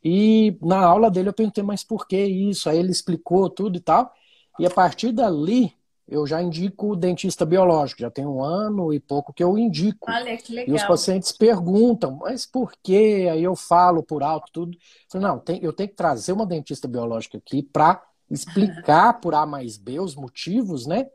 E 0.02 0.56
na 0.62 0.78
aula 0.78 1.10
dele 1.10 1.28
eu 1.28 1.32
perguntei, 1.32 1.62
mas 1.62 1.84
por 1.84 2.06
que 2.06 2.16
isso? 2.16 2.68
Aí 2.68 2.78
ele 2.78 2.90
explicou 2.90 3.50
tudo 3.50 3.76
e 3.76 3.80
tal. 3.80 4.12
E 4.58 4.66
a 4.66 4.70
partir 4.70 5.12
dali, 5.12 5.74
eu 6.08 6.26
já 6.26 6.42
indico 6.42 6.92
o 6.92 6.96
dentista 6.96 7.46
biológico. 7.46 8.00
Já 8.00 8.10
tem 8.10 8.26
um 8.26 8.42
ano 8.42 8.92
e 8.92 8.98
pouco 8.98 9.32
que 9.32 9.44
eu 9.44 9.56
indico. 9.56 10.10
Olha, 10.10 10.36
que 10.36 10.52
legal. 10.52 10.74
E 10.74 10.76
os 10.76 10.82
pacientes 10.84 11.32
perguntam, 11.32 12.16
mas 12.16 12.44
por 12.44 12.72
quê? 12.82 13.28
Aí 13.30 13.44
eu 13.44 13.54
falo 13.54 14.02
por 14.02 14.22
alto 14.22 14.50
tudo. 14.52 14.76
Eu 14.76 14.80
falo, 15.10 15.24
não, 15.24 15.38
tem, 15.38 15.62
eu 15.62 15.72
tenho 15.72 15.88
que 15.88 15.94
trazer 15.94 16.32
uma 16.32 16.44
dentista 16.46 16.88
biológica 16.88 17.38
aqui 17.38 17.62
para 17.62 18.02
explicar 18.30 19.14
por 19.20 19.34
A 19.34 19.46
mais 19.46 19.76
B 19.76 20.00
os 20.00 20.16
motivos, 20.16 20.86
né? 20.86 21.06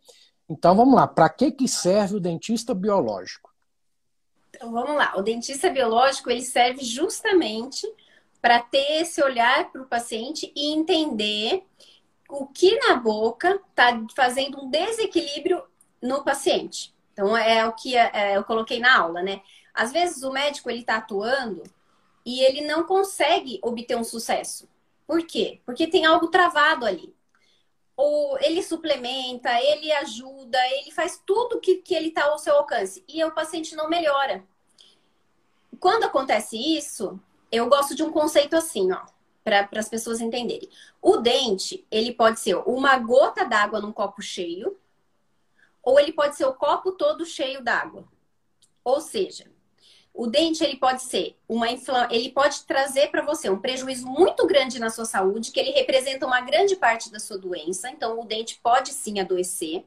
Então 0.47 0.75
vamos 0.75 0.95
lá, 0.95 1.07
para 1.07 1.27
que, 1.27 1.51
que 1.51 1.67
serve 1.67 2.15
o 2.15 2.19
dentista 2.19 2.73
biológico? 2.73 3.51
Então 4.49 4.71
vamos 4.71 4.95
lá, 4.95 5.13
o 5.17 5.21
dentista 5.21 5.69
biológico 5.69 6.29
ele 6.29 6.43
serve 6.43 6.83
justamente 6.83 7.85
para 8.45 8.59
ter 8.59 9.01
esse 9.01 9.23
olhar 9.23 9.71
para 9.71 9.81
o 9.81 9.87
paciente 9.87 10.53
e 10.55 10.71
entender 10.71 11.65
o 12.29 12.45
que 12.45 12.77
na 12.77 12.93
boca 12.95 13.59
está 13.69 13.99
fazendo 14.15 14.63
um 14.63 14.69
desequilíbrio 14.69 15.63
no 15.99 16.23
paciente. 16.23 16.93
Então, 17.11 17.35
é 17.35 17.65
o 17.65 17.73
que 17.73 17.97
é, 17.97 18.37
eu 18.37 18.43
coloquei 18.43 18.79
na 18.79 18.99
aula, 18.99 19.23
né? 19.23 19.41
Às 19.73 19.91
vezes 19.91 20.21
o 20.21 20.31
médico 20.31 20.69
ele 20.69 20.81
está 20.81 20.97
atuando 20.97 21.63
e 22.23 22.43
ele 22.43 22.61
não 22.61 22.83
consegue 22.83 23.59
obter 23.63 23.97
um 23.97 24.03
sucesso. 24.03 24.69
Por 25.07 25.25
quê? 25.25 25.59
Porque 25.65 25.87
tem 25.87 26.05
algo 26.05 26.27
travado 26.27 26.85
ali. 26.85 27.15
Ou 27.97 28.37
ele 28.41 28.61
suplementa, 28.61 29.59
ele 29.59 29.91
ajuda, 29.91 30.59
ele 30.73 30.91
faz 30.91 31.19
tudo 31.25 31.59
que, 31.59 31.77
que 31.77 31.95
ele 31.95 32.09
está 32.09 32.25
ao 32.25 32.37
seu 32.37 32.53
alcance 32.57 33.03
e 33.07 33.23
o 33.23 33.33
paciente 33.33 33.75
não 33.75 33.89
melhora. 33.89 34.45
Quando 35.79 36.03
acontece 36.03 36.55
isso, 36.55 37.19
eu 37.55 37.69
gosto 37.69 37.95
de 37.95 38.03
um 38.03 38.11
conceito 38.11 38.55
assim, 38.55 38.91
ó, 38.91 39.05
para 39.43 39.67
as 39.75 39.89
pessoas 39.89 40.19
entenderem. 40.19 40.69
O 41.01 41.17
dente, 41.17 41.85
ele 41.91 42.13
pode 42.13 42.39
ser 42.39 42.55
uma 42.67 42.97
gota 42.97 43.45
d'água 43.45 43.79
num 43.79 43.91
copo 43.91 44.21
cheio, 44.21 44.77
ou 45.83 45.99
ele 45.99 46.11
pode 46.11 46.35
ser 46.35 46.45
o 46.45 46.53
copo 46.53 46.93
todo 46.93 47.25
cheio 47.25 47.63
d'água. 47.63 48.07
Ou 48.83 48.99
seja, 48.99 49.45
o 50.15 50.27
dente 50.27 50.63
ele 50.63 50.77
pode 50.77 51.03
ser 51.03 51.37
uma 51.47 51.69
infla... 51.69 52.07
ele 52.09 52.31
pode 52.31 52.63
trazer 52.63 53.11
para 53.11 53.21
você 53.21 53.49
um 53.49 53.59
prejuízo 53.59 54.07
muito 54.07 54.47
grande 54.47 54.79
na 54.79 54.89
sua 54.89 55.05
saúde, 55.05 55.51
que 55.51 55.59
ele 55.59 55.71
representa 55.71 56.25
uma 56.25 56.41
grande 56.41 56.75
parte 56.75 57.11
da 57.11 57.19
sua 57.19 57.37
doença. 57.37 57.89
Então 57.89 58.19
o 58.19 58.25
dente 58.25 58.59
pode 58.63 58.93
sim 58.93 59.19
adoecer. 59.19 59.83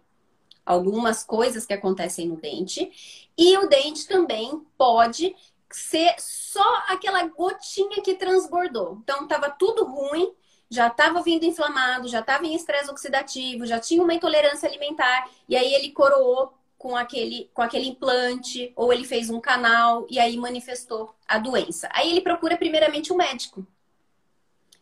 Algumas 0.66 1.24
coisas 1.24 1.64
que 1.64 1.72
acontecem 1.72 2.28
no 2.28 2.36
dente. 2.36 3.28
E 3.38 3.56
o 3.56 3.66
dente 3.68 4.06
também 4.06 4.62
pode 4.76 5.34
ser 5.70 6.14
só 6.18 6.84
aquela 6.88 7.26
gotinha 7.26 8.02
que 8.02 8.14
transbordou. 8.14 8.98
Então, 9.02 9.24
estava 9.24 9.50
tudo 9.50 9.84
ruim, 9.84 10.32
já 10.70 10.88
estava 10.88 11.22
vindo 11.22 11.44
inflamado, 11.44 12.08
já 12.08 12.20
estava 12.20 12.46
em 12.46 12.54
estresse 12.54 12.90
oxidativo, 12.90 13.66
já 13.66 13.78
tinha 13.78 14.02
uma 14.02 14.14
intolerância 14.14 14.68
alimentar, 14.68 15.28
e 15.48 15.56
aí 15.56 15.72
ele 15.74 15.90
coroou 15.90 16.52
com 16.76 16.96
aquele, 16.96 17.50
com 17.52 17.62
aquele 17.62 17.88
implante, 17.88 18.72
ou 18.76 18.92
ele 18.92 19.04
fez 19.04 19.30
um 19.30 19.40
canal 19.40 20.06
e 20.08 20.18
aí 20.18 20.36
manifestou 20.36 21.14
a 21.26 21.38
doença. 21.38 21.88
Aí 21.92 22.10
ele 22.10 22.20
procura 22.20 22.56
primeiramente 22.56 23.12
um 23.12 23.16
médico. 23.16 23.66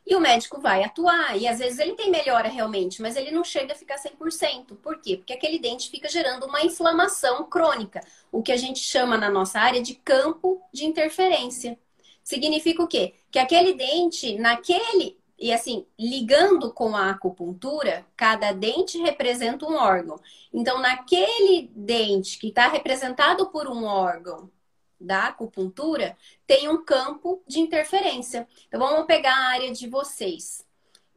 E 0.06 0.14
o 0.14 0.20
médico 0.20 0.60
vai 0.60 0.84
atuar. 0.84 1.36
E 1.36 1.48
às 1.48 1.58
vezes 1.58 1.78
ele 1.78 1.94
tem 1.94 2.10
melhora 2.10 2.48
realmente, 2.48 3.02
mas 3.02 3.16
ele 3.16 3.32
não 3.32 3.42
chega 3.42 3.72
a 3.72 3.76
ficar 3.76 3.96
100%. 3.96 4.76
Por 4.76 5.00
quê? 5.00 5.16
Porque 5.16 5.32
aquele 5.32 5.58
dente 5.58 5.90
fica 5.90 6.08
gerando 6.08 6.46
uma 6.46 6.62
inflamação 6.62 7.44
crônica, 7.44 8.00
o 8.30 8.42
que 8.42 8.52
a 8.52 8.56
gente 8.56 8.78
chama 8.78 9.16
na 9.16 9.28
nossa 9.28 9.58
área 9.58 9.82
de 9.82 9.94
campo 9.94 10.62
de 10.72 10.84
interferência. 10.84 11.78
Significa 12.22 12.82
o 12.82 12.88
quê? 12.88 13.14
Que 13.30 13.38
aquele 13.38 13.75
dente, 13.75 14.38
naquele. 14.38 15.18
E 15.38 15.52
assim, 15.52 15.84
ligando 15.98 16.72
com 16.72 16.96
a 16.96 17.10
acupuntura, 17.10 18.06
cada 18.16 18.52
dente 18.52 18.98
representa 18.98 19.66
um 19.66 19.75
órgão. 19.76 20.18
Então, 20.52 20.80
naquele 20.80 21.70
dente 21.75 22.38
que 22.38 22.48
está 22.48 22.68
representado 22.68 23.50
por 23.50 23.68
um 23.68 23.84
órgão 23.84 24.50
da 25.00 25.28
acupuntura 25.28 26.16
tem 26.46 26.68
um 26.68 26.84
campo 26.84 27.42
de 27.46 27.60
interferência. 27.60 28.46
Então 28.66 28.80
vamos 28.80 29.06
pegar 29.06 29.34
a 29.34 29.48
área 29.48 29.72
de 29.72 29.88
vocês. 29.88 30.64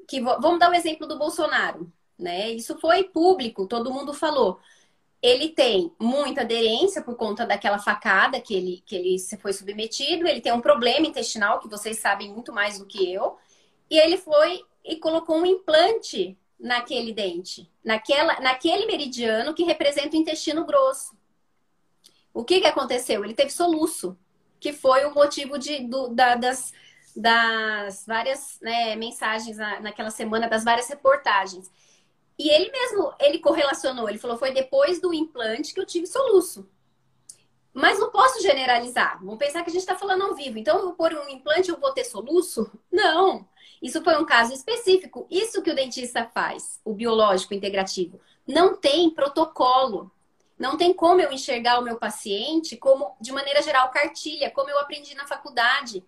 Que 0.07 0.21
vamos 0.21 0.59
dar 0.59 0.69
o 0.69 0.71
um 0.71 0.75
exemplo 0.75 1.07
do 1.07 1.17
Bolsonaro, 1.17 1.91
né? 2.17 2.49
Isso 2.51 2.77
foi 2.79 3.03
público, 3.03 3.67
todo 3.67 3.93
mundo 3.93 4.13
falou. 4.13 4.59
Ele 5.21 5.49
tem 5.49 5.93
muita 5.99 6.41
aderência 6.41 7.01
por 7.01 7.15
conta 7.15 7.45
daquela 7.45 7.77
facada 7.77 8.39
que 8.39 8.55
ele, 8.55 8.83
que 8.85 8.95
ele 8.95 9.17
foi 9.37 9.53
submetido, 9.53 10.27
ele 10.27 10.41
tem 10.41 10.53
um 10.53 10.61
problema 10.61 11.05
intestinal 11.05 11.59
que 11.59 11.67
vocês 11.67 11.99
sabem 11.99 12.31
muito 12.31 12.53
mais 12.53 12.79
do 12.79 12.85
que 12.85 13.11
eu, 13.11 13.37
e 13.89 13.97
ele 13.97 14.17
foi 14.17 14.63
e 14.83 14.95
colocou 14.95 15.37
um 15.37 15.45
implante 15.45 16.37
naquele 16.59 17.13
dente, 17.13 17.69
naquela, 17.83 18.39
naquele 18.39 18.85
meridiano 18.85 19.53
que 19.53 19.63
representa 19.63 20.15
o 20.15 20.19
intestino 20.19 20.65
grosso. 20.65 21.18
O 22.39 22.45
que, 22.45 22.61
que 22.61 22.67
aconteceu? 22.67 23.25
Ele 23.25 23.33
teve 23.33 23.51
soluço, 23.51 24.17
que 24.61 24.71
foi 24.71 25.03
o 25.03 25.13
motivo 25.13 25.59
de, 25.59 25.85
do, 25.85 26.07
da, 26.07 26.35
das, 26.35 26.71
das 27.13 28.05
várias 28.05 28.57
né, 28.61 28.95
mensagens 28.95 29.57
na, 29.57 29.81
naquela 29.81 30.09
semana, 30.09 30.47
das 30.47 30.63
várias 30.63 30.87
reportagens. 30.87 31.69
E 32.37 32.49
ele 32.49 32.71
mesmo, 32.71 33.13
ele 33.19 33.39
correlacionou, 33.39 34.07
ele 34.07 34.17
falou, 34.17 34.37
foi 34.37 34.53
depois 34.53 35.01
do 35.01 35.13
implante 35.13 35.73
que 35.73 35.81
eu 35.81 35.85
tive 35.85 36.07
soluço. 36.07 36.65
Mas 37.73 37.99
não 37.99 38.09
posso 38.09 38.41
generalizar. 38.41 39.19
Vamos 39.19 39.37
pensar 39.37 39.61
que 39.61 39.69
a 39.69 39.73
gente 39.73 39.81
está 39.81 39.97
falando 39.97 40.23
ao 40.23 40.33
vivo. 40.33 40.57
Então, 40.57 40.77
eu 40.77 40.83
vou 40.85 40.93
pôr 40.93 41.13
um 41.13 41.27
implante 41.27 41.69
eu 41.69 41.77
vou 41.77 41.91
ter 41.91 42.05
soluço? 42.05 42.71
Não. 42.89 43.45
Isso 43.81 44.01
foi 44.01 44.17
um 44.17 44.25
caso 44.25 44.53
específico. 44.53 45.27
Isso 45.29 45.61
que 45.61 45.71
o 45.71 45.75
dentista 45.75 46.23
faz, 46.33 46.79
o 46.85 46.93
biológico 46.93 47.53
integrativo. 47.53 48.17
Não 48.47 48.77
tem 48.77 49.09
protocolo. 49.09 50.09
Não 50.59 50.75
tem 50.75 50.93
como 50.93 51.21
eu 51.21 51.31
enxergar 51.31 51.79
o 51.79 51.83
meu 51.83 51.97
paciente 51.97 52.75
como, 52.75 53.15
de 53.21 53.31
maneira 53.31 53.61
geral, 53.61 53.89
cartilha, 53.89 54.51
como 54.51 54.69
eu 54.69 54.77
aprendi 54.77 55.15
na 55.15 55.25
faculdade. 55.25 56.05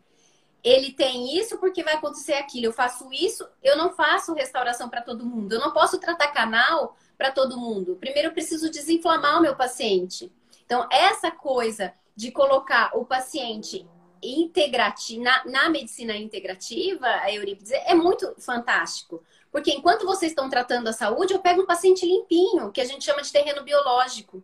Ele 0.62 0.92
tem 0.92 1.38
isso 1.38 1.58
porque 1.58 1.82
vai 1.82 1.96
acontecer 1.96 2.34
aquilo. 2.34 2.66
Eu 2.66 2.74
faço 2.74 3.12
isso, 3.14 3.48
eu 3.64 3.78
não 3.78 3.94
faço 3.94 4.34
restauração 4.34 4.90
para 4.90 5.02
todo 5.02 5.26
mundo. 5.26 5.54
Eu 5.54 5.60
não 5.60 5.72
posso 5.72 5.98
tratar 5.98 6.28
canal 6.28 6.98
para 7.18 7.32
todo 7.32 7.58
mundo. 7.58 7.96
Primeiro, 7.96 8.28
eu 8.28 8.34
preciso 8.34 8.70
desinflamar 8.70 9.40
o 9.40 9.42
meu 9.42 9.56
paciente. 9.56 10.30
Então, 10.66 10.88
essa 10.92 11.32
coisa 11.32 11.94
de 12.16 12.30
colocar 12.30 12.92
o 12.94 13.06
paciente 13.06 13.88
integrativo, 14.22 15.24
na, 15.24 15.46
na 15.46 15.70
medicina 15.70 16.16
integrativa, 16.16 17.08
a 17.08 17.34
Eurípides, 17.34 17.72
é 17.72 17.96
muito 17.96 18.36
fantástico. 18.38 19.24
Porque 19.52 19.72
enquanto 19.72 20.06
vocês 20.06 20.32
estão 20.32 20.50
tratando 20.50 20.88
a 20.88 20.94
saúde, 20.94 21.34
eu 21.34 21.40
pego 21.40 21.64
um 21.64 21.66
paciente 21.66 22.06
limpinho, 22.06 22.72
que 22.72 22.80
a 22.80 22.86
gente 22.86 23.04
chama 23.04 23.22
de 23.22 23.32
terreno 23.32 23.64
biológico. 23.64 24.42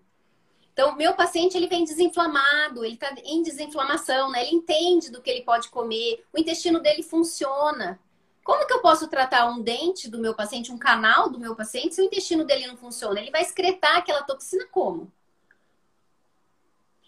Então, 0.73 0.95
meu 0.95 1.15
paciente 1.15 1.57
ele 1.57 1.67
vem 1.67 1.85
desinflamado, 1.85 2.85
ele 2.85 2.95
está 2.95 3.11
em 3.23 3.41
desinflamação, 3.41 4.29
né? 4.29 4.43
Ele 4.43 4.57
entende 4.57 5.09
do 5.09 5.21
que 5.21 5.29
ele 5.29 5.41
pode 5.41 5.69
comer, 5.69 6.23
o 6.31 6.37
intestino 6.37 6.79
dele 6.79 7.01
funciona. 7.01 7.99
Como 8.43 8.67
que 8.67 8.73
eu 8.73 8.81
posso 8.81 9.07
tratar 9.07 9.49
um 9.49 9.61
dente 9.61 10.09
do 10.09 10.19
meu 10.19 10.35
paciente, 10.35 10.71
um 10.71 10.77
canal 10.77 11.29
do 11.29 11.39
meu 11.39 11.55
paciente, 11.55 11.95
se 11.95 12.01
o 12.01 12.05
intestino 12.05 12.45
dele 12.45 12.67
não 12.67 12.77
funciona? 12.77 13.19
Ele 13.19 13.31
vai 13.31 13.41
excretar 13.41 13.97
aquela 13.97 14.21
toxina 14.21 14.65
como? 14.67 15.11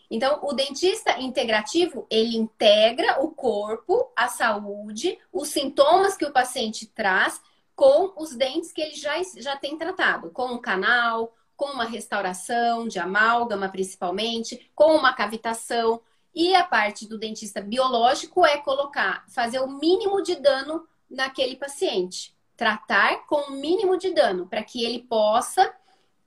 Então, 0.09 0.39
o 0.41 0.53
dentista 0.53 1.19
integrativo, 1.19 2.07
ele 2.09 2.35
integra 2.35 3.21
o 3.21 3.29
corpo, 3.29 4.11
a 4.15 4.27
saúde, 4.27 5.19
os 5.31 5.49
sintomas 5.49 6.17
que 6.17 6.25
o 6.25 6.33
paciente 6.33 6.87
traz 6.87 7.39
com 7.79 8.11
os 8.21 8.35
dentes 8.35 8.73
que 8.73 8.81
ele 8.81 8.93
já, 8.93 9.13
já 9.37 9.55
tem 9.55 9.77
tratado, 9.77 10.31
com 10.31 10.47
o 10.47 10.59
canal, 10.59 11.33
com 11.55 11.67
uma 11.67 11.85
restauração 11.85 12.85
de 12.89 12.99
amálgama, 12.99 13.69
principalmente, 13.69 14.69
com 14.75 14.97
uma 14.97 15.13
cavitação. 15.13 16.01
E 16.35 16.53
a 16.53 16.65
parte 16.65 17.07
do 17.07 17.17
dentista 17.17 17.61
biológico 17.61 18.45
é 18.45 18.57
colocar, 18.57 19.23
fazer 19.29 19.61
o 19.61 19.79
mínimo 19.79 20.21
de 20.21 20.35
dano 20.35 20.85
naquele 21.09 21.55
paciente. 21.55 22.35
Tratar 22.57 23.25
com 23.25 23.49
o 23.49 23.51
mínimo 23.51 23.97
de 23.97 24.13
dano, 24.13 24.45
para 24.45 24.61
que 24.61 24.83
ele 24.83 24.99
possa 24.99 25.73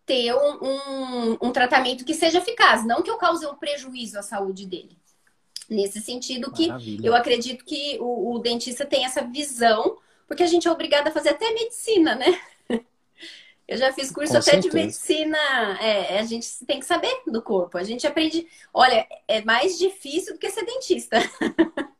ter 0.07 0.35
um, 0.35 0.59
um, 0.65 1.39
um, 1.43 1.53
tratamento 1.53 2.03
que 2.03 2.15
seja 2.15 2.39
eficaz, 2.39 2.83
não 2.87 3.03
que 3.03 3.11
eu 3.11 3.19
cause 3.19 3.45
um 3.45 3.55
prejuízo 3.55 4.19
à 4.19 4.23
saúde 4.23 4.65
dele. 4.65 4.97
Nesse 5.69 6.01
sentido 6.01 6.51
que 6.51 6.69
Maravilha. 6.69 7.07
eu 7.07 7.15
acredito 7.15 7.63
que 7.63 7.99
o, 8.01 8.33
o, 8.33 8.39
dentista 8.39 8.87
tem 8.87 9.05
essa 9.05 9.23
visão, 9.23 9.99
porque 10.33 10.45
a 10.45 10.47
gente 10.47 10.67
é 10.67 10.73
obrigada 10.73 11.11
a 11.11 11.13
fazer 11.13 11.29
até 11.29 11.53
medicina, 11.53 12.15
né? 12.15 12.41
Eu 13.69 13.77
já 13.77 13.93
fiz 13.93 14.11
curso 14.11 14.33
Com 14.33 14.39
até 14.39 14.53
certeza. 14.53 14.71
de 14.71 14.75
medicina. 14.75 15.39
É, 15.79 16.19
a 16.21 16.25
gente 16.25 16.65
tem 16.65 16.81
que 16.81 16.87
saber 16.87 17.23
do 17.27 17.43
corpo. 17.43 17.77
A 17.77 17.85
gente 17.85 18.07
aprende. 18.07 18.49
Olha, 18.73 19.07
é 19.29 19.45
mais 19.45 19.79
difícil 19.79 20.33
do 20.33 20.39
que 20.39 20.51
ser 20.51 20.65
dentista. 20.65 21.19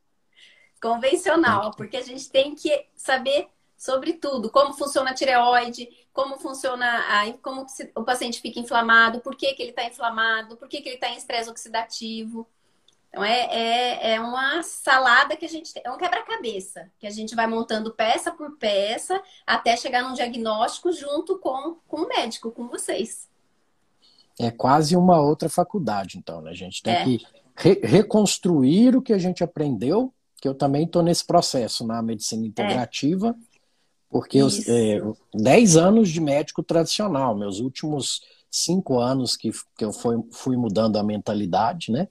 Convencional, 0.81 1.75
porque 1.77 1.95
a 1.95 2.01
gente 2.01 2.27
tem 2.31 2.55
que 2.55 2.87
saber 2.95 3.49
sobre 3.77 4.13
tudo, 4.13 4.49
como 4.49 4.73
funciona 4.73 5.11
a 5.11 5.13
tireoide, 5.13 5.87
como 6.11 6.39
funciona, 6.39 6.87
a, 7.07 7.31
como 7.33 7.67
o 7.95 8.03
paciente 8.03 8.41
fica 8.41 8.59
inflamado, 8.59 9.21
por 9.21 9.35
que, 9.35 9.53
que 9.53 9.61
ele 9.61 9.69
está 9.69 9.83
inflamado, 9.83 10.57
por 10.57 10.67
que, 10.67 10.81
que 10.81 10.89
ele 10.89 10.95
está 10.95 11.09
em 11.09 11.17
estresse 11.17 11.51
oxidativo. 11.51 12.49
Então, 13.13 13.23
é, 13.23 13.45
é, 13.51 14.13
é 14.13 14.19
uma 14.19 14.63
salada 14.63 15.37
que 15.37 15.45
a 15.45 15.49
gente 15.49 15.71
é 15.83 15.91
um 15.91 15.97
quebra-cabeça, 15.97 16.89
que 16.97 17.05
a 17.05 17.11
gente 17.11 17.35
vai 17.35 17.45
montando 17.45 17.93
peça 17.93 18.31
por 18.31 18.57
peça 18.57 19.21
até 19.45 19.77
chegar 19.77 20.01
num 20.01 20.15
diagnóstico 20.15 20.91
junto 20.91 21.37
com, 21.37 21.77
com 21.87 21.97
o 21.97 22.07
médico, 22.07 22.49
com 22.49 22.67
vocês. 22.67 23.29
É 24.39 24.49
quase 24.49 24.95
uma 24.95 25.21
outra 25.21 25.47
faculdade, 25.47 26.17
então, 26.17 26.41
né? 26.41 26.49
A 26.49 26.55
gente 26.55 26.81
tem 26.81 26.93
é. 26.93 27.03
que 27.03 27.25
re 27.55 27.79
reconstruir 27.83 28.95
o 28.95 29.01
que 29.01 29.13
a 29.13 29.19
gente 29.19 29.43
aprendeu, 29.43 30.11
que 30.41 30.47
eu 30.47 30.55
também 30.55 30.85
estou 30.85 31.03
nesse 31.03 31.23
processo 31.23 31.85
na 31.85 32.01
medicina 32.01 32.47
integrativa. 32.47 33.29
É 33.29 33.53
porque 34.09 34.39
eu, 34.39 34.47
é, 34.47 35.01
10 35.35 35.77
anos 35.77 36.09
de 36.09 36.19
médico 36.19 36.63
tradicional, 36.63 37.35
meus 37.35 37.59
últimos 37.59 38.21
cinco 38.49 38.99
anos 38.99 39.37
que, 39.37 39.51
que 39.77 39.85
eu 39.85 39.93
fui, 39.93 40.15
fui 40.31 40.57
mudando 40.57 40.97
a 40.97 41.03
mentalidade, 41.03 41.91
né? 41.91 42.07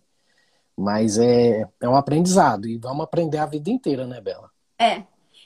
Mas 0.77 1.19
é, 1.19 1.69
é 1.81 1.89
um 1.89 1.97
aprendizado 1.97 2.67
e 2.67 2.79
vamos 2.79 3.05
aprender 3.05 3.39
a 3.39 3.47
vida 3.47 3.71
inteira, 3.71 4.07
né, 4.07 4.21
Bela? 4.21 4.51
É. 4.79 5.05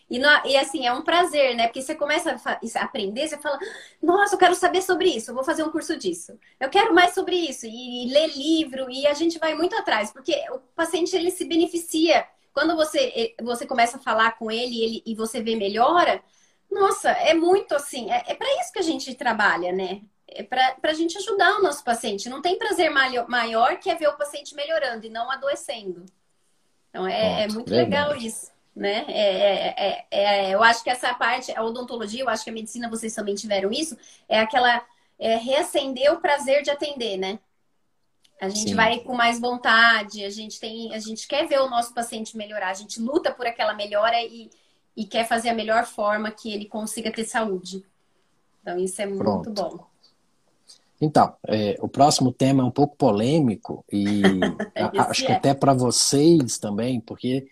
E, 0.08 0.18
e 0.18 0.56
assim, 0.56 0.86
é 0.86 0.92
um 0.92 1.02
prazer, 1.02 1.56
né? 1.56 1.66
Porque 1.66 1.82
você 1.82 1.94
começa 1.94 2.36
a 2.46 2.84
aprender, 2.84 3.28
você 3.28 3.36
fala, 3.38 3.58
nossa, 4.02 4.34
eu 4.34 4.38
quero 4.38 4.54
saber 4.54 4.82
sobre 4.82 5.08
isso, 5.08 5.30
eu 5.30 5.34
vou 5.34 5.44
fazer 5.44 5.64
um 5.64 5.70
curso 5.70 5.96
disso. 5.96 6.38
Eu 6.60 6.70
quero 6.70 6.94
mais 6.94 7.12
sobre 7.14 7.36
isso, 7.36 7.66
e, 7.66 8.06
e 8.06 8.12
ler 8.12 8.28
livro, 8.36 8.90
e 8.90 9.06
a 9.06 9.14
gente 9.14 9.38
vai 9.38 9.54
muito 9.54 9.74
atrás, 9.76 10.12
porque 10.12 10.32
o 10.52 10.58
paciente 10.74 11.14
ele 11.16 11.30
se 11.30 11.44
beneficia. 11.44 12.26
Quando 12.52 12.76
você, 12.76 13.34
você 13.42 13.66
começa 13.66 13.96
a 13.98 14.00
falar 14.00 14.38
com 14.38 14.50
ele, 14.50 14.82
ele 14.82 15.02
e 15.04 15.14
você 15.14 15.42
vê 15.42 15.56
melhora, 15.56 16.22
nossa, 16.70 17.10
é 17.10 17.34
muito 17.34 17.74
assim. 17.74 18.10
É, 18.10 18.24
é 18.28 18.34
para 18.34 18.48
isso 18.60 18.72
que 18.72 18.78
a 18.78 18.82
gente 18.82 19.14
trabalha, 19.14 19.72
né? 19.72 20.02
É 20.28 20.42
para 20.42 20.76
a 20.82 20.94
gente 20.94 21.16
ajudar 21.18 21.56
o 21.56 21.62
nosso 21.62 21.84
paciente. 21.84 22.28
Não 22.28 22.42
tem 22.42 22.58
prazer 22.58 22.90
maior 22.90 23.78
que 23.78 23.88
é 23.88 23.94
ver 23.94 24.08
o 24.08 24.16
paciente 24.16 24.54
melhorando 24.54 25.06
e 25.06 25.10
não 25.10 25.30
adoecendo. 25.30 26.04
Então 26.90 27.06
é, 27.06 27.44
é 27.44 27.48
muito 27.48 27.72
legal 27.72 28.16
isso. 28.16 28.50
Né? 28.74 29.06
É, 29.08 29.86
é, 29.86 30.06
é, 30.10 30.50
eu 30.50 30.62
acho 30.62 30.84
que 30.84 30.90
essa 30.90 31.14
parte, 31.14 31.50
a 31.56 31.62
odontologia, 31.62 32.22
eu 32.22 32.28
acho 32.28 32.44
que 32.44 32.50
a 32.50 32.52
medicina 32.52 32.90
vocês 32.90 33.14
também 33.14 33.34
tiveram 33.34 33.72
isso, 33.72 33.96
é 34.28 34.38
aquela 34.38 34.84
é, 35.18 35.36
reacender 35.36 36.12
o 36.12 36.20
prazer 36.20 36.62
de 36.62 36.70
atender, 36.70 37.16
né? 37.16 37.38
A 38.40 38.50
gente 38.50 38.70
Sim. 38.70 38.74
vai 38.74 39.00
com 39.00 39.14
mais 39.14 39.40
vontade, 39.40 40.22
a 40.22 40.28
gente 40.28 40.60
tem, 40.60 40.94
a 40.94 40.98
gente 40.98 41.26
quer 41.26 41.46
ver 41.46 41.58
o 41.60 41.70
nosso 41.70 41.94
paciente 41.94 42.36
melhorar, 42.36 42.68
a 42.68 42.74
gente 42.74 43.00
luta 43.00 43.32
por 43.32 43.46
aquela 43.46 43.72
melhora 43.72 44.20
e, 44.22 44.50
e 44.94 45.06
quer 45.06 45.26
fazer 45.26 45.48
a 45.48 45.54
melhor 45.54 45.86
forma 45.86 46.30
que 46.30 46.52
ele 46.52 46.66
consiga 46.66 47.10
ter 47.10 47.24
saúde. 47.24 47.82
Então, 48.60 48.78
isso 48.78 49.00
é 49.00 49.06
Pronto. 49.06 49.48
muito 49.48 49.50
bom. 49.50 49.86
Então, 51.00 51.34
é, 51.46 51.76
o 51.80 51.88
próximo 51.88 52.32
tema 52.32 52.62
é 52.62 52.66
um 52.66 52.70
pouco 52.70 52.96
polêmico 52.96 53.84
e 53.92 54.22
acho 55.08 55.26
que 55.26 55.32
é. 55.32 55.36
até 55.36 55.54
para 55.54 55.74
vocês 55.74 56.58
também, 56.58 57.00
porque 57.00 57.46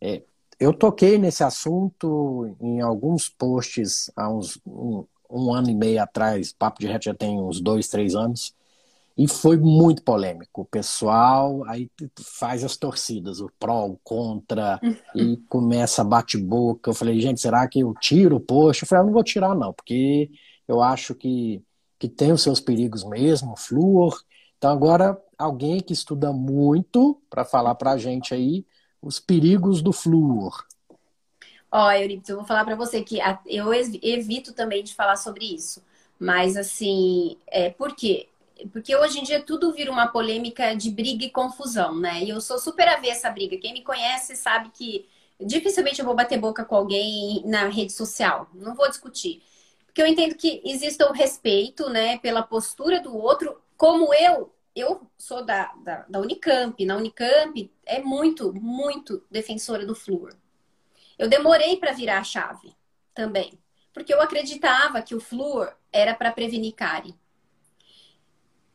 é, 0.00 0.22
eu 0.58 0.72
toquei 0.72 1.18
nesse 1.18 1.44
assunto 1.44 2.56
em 2.60 2.80
alguns 2.80 3.28
posts 3.28 4.10
há 4.16 4.28
uns 4.28 4.60
um, 4.66 5.04
um, 5.30 5.52
ano 5.52 5.70
e 5.70 5.74
meio 5.74 6.02
atrás, 6.02 6.52
Papo 6.52 6.80
de 6.80 6.88
Reto 6.88 7.04
já 7.04 7.14
tem 7.14 7.40
uns 7.40 7.60
dois, 7.60 7.88
três 7.88 8.16
anos, 8.16 8.52
e 9.16 9.26
foi 9.26 9.56
muito 9.56 10.02
polêmico. 10.02 10.62
O 10.62 10.64
pessoal 10.64 11.64
aí 11.66 11.90
faz 12.38 12.62
as 12.62 12.76
torcidas, 12.76 13.40
o 13.40 13.50
pró, 13.58 13.86
o 13.86 13.98
contra, 14.02 14.80
e 15.14 15.36
começa 15.48 16.02
a 16.02 16.04
bate-boca. 16.04 16.90
Eu 16.90 16.94
falei, 16.94 17.20
gente, 17.20 17.40
será 17.40 17.66
que 17.66 17.80
eu 17.80 17.92
tiro 18.00 18.36
o 18.36 18.40
post? 18.40 18.82
Eu 18.82 18.88
falei, 18.88 19.02
ah, 19.02 19.06
não 19.06 19.12
vou 19.12 19.24
tirar, 19.24 19.56
não, 19.56 19.72
porque 19.72 20.30
eu 20.68 20.80
acho 20.80 21.16
que, 21.16 21.60
que 21.98 22.08
tem 22.08 22.32
os 22.32 22.42
seus 22.42 22.60
perigos 22.60 23.04
mesmo, 23.04 23.56
flúor. 23.56 24.22
Então, 24.56 24.70
agora, 24.70 25.20
alguém 25.36 25.80
que 25.80 25.92
estuda 25.92 26.32
muito 26.32 27.20
para 27.28 27.44
falar 27.44 27.74
para 27.74 27.92
a 27.92 27.98
gente 27.98 28.34
aí 28.34 28.64
os 29.00 29.20
perigos 29.20 29.80
do 29.82 29.92
flúor. 29.92 30.66
Ó, 31.70 31.86
oh, 31.86 31.90
Euripides, 31.90 32.30
eu 32.30 32.36
vou 32.36 32.46
falar 32.46 32.64
para 32.64 32.74
você 32.74 33.02
que 33.02 33.18
eu 33.46 33.72
evito 33.74 34.52
também 34.52 34.82
de 34.82 34.94
falar 34.94 35.16
sobre 35.16 35.44
isso. 35.54 35.82
Mas, 36.18 36.56
assim, 36.56 37.36
é, 37.46 37.70
por 37.70 37.94
quê? 37.94 38.28
porque 38.72 38.94
hoje 38.96 39.20
em 39.20 39.22
dia 39.22 39.40
tudo 39.40 39.72
vira 39.72 39.90
uma 39.90 40.08
polêmica 40.08 40.74
de 40.74 40.90
briga 40.90 41.24
e 41.24 41.30
confusão, 41.30 41.94
né? 41.94 42.22
E 42.22 42.30
eu 42.30 42.40
sou 42.40 42.58
super 42.58 42.88
avessa 42.88 43.10
essa 43.10 43.30
briga. 43.30 43.56
Quem 43.56 43.72
me 43.72 43.82
conhece 43.82 44.34
sabe 44.34 44.70
que 44.70 45.06
dificilmente 45.40 46.00
eu 46.00 46.06
vou 46.06 46.14
bater 46.14 46.38
boca 46.38 46.64
com 46.64 46.74
alguém 46.74 47.42
na 47.46 47.68
rede 47.68 47.92
social. 47.92 48.48
Não 48.54 48.74
vou 48.74 48.88
discutir. 48.88 49.42
Porque 49.98 50.06
eu 50.06 50.12
entendo 50.12 50.36
que 50.36 50.62
existe 50.64 51.02
o 51.02 51.10
respeito, 51.10 51.90
né, 51.90 52.18
pela 52.18 52.40
postura 52.40 53.00
do 53.00 53.16
outro, 53.16 53.60
como 53.76 54.14
eu, 54.14 54.54
eu 54.72 55.10
sou 55.18 55.44
da, 55.44 55.74
da, 55.82 56.06
da 56.08 56.20
Unicamp. 56.20 56.86
Na 56.86 56.96
Unicamp 56.96 57.68
é 57.84 58.00
muito, 58.00 58.52
muito 58.52 59.24
defensora 59.28 59.84
do 59.84 59.96
flúor. 59.96 60.36
Eu 61.18 61.28
demorei 61.28 61.78
para 61.78 61.90
virar 61.90 62.18
a 62.18 62.22
chave 62.22 62.76
também. 63.12 63.58
Porque 63.92 64.14
eu 64.14 64.22
acreditava 64.22 65.02
que 65.02 65.16
o 65.16 65.20
flúor 65.20 65.74
era 65.92 66.14
para 66.14 66.30
prevenir 66.30 66.76
cárie. 66.76 67.16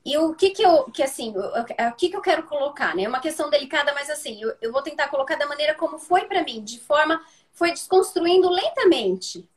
E 0.03 0.17
o 0.17 0.35
que 0.35 0.49
que 0.49 0.61
eu, 0.61 0.91
que 0.91 1.01
assim, 1.01 1.33
o 1.37 1.95
que 1.95 2.09
que 2.09 2.17
eu 2.17 2.21
quero 2.21 2.43
colocar, 2.43 2.93
né? 2.93 3.03
É 3.03 3.07
uma 3.07 3.21
questão 3.21 3.49
delicada, 3.49 3.93
mas 3.93 4.09
assim, 4.09 4.41
eu, 4.41 4.57
eu 4.61 4.73
vou 4.73 4.81
tentar 4.81 5.07
colocar 5.07 5.37
da 5.37 5.47
maneira 5.47 5.73
como 5.73 5.97
foi 5.97 6.25
para 6.25 6.43
mim, 6.43 6.61
de 6.61 6.81
forma, 6.81 7.25
foi 7.53 7.71
desconstruindo 7.71 8.49
lentamente. 8.49 9.49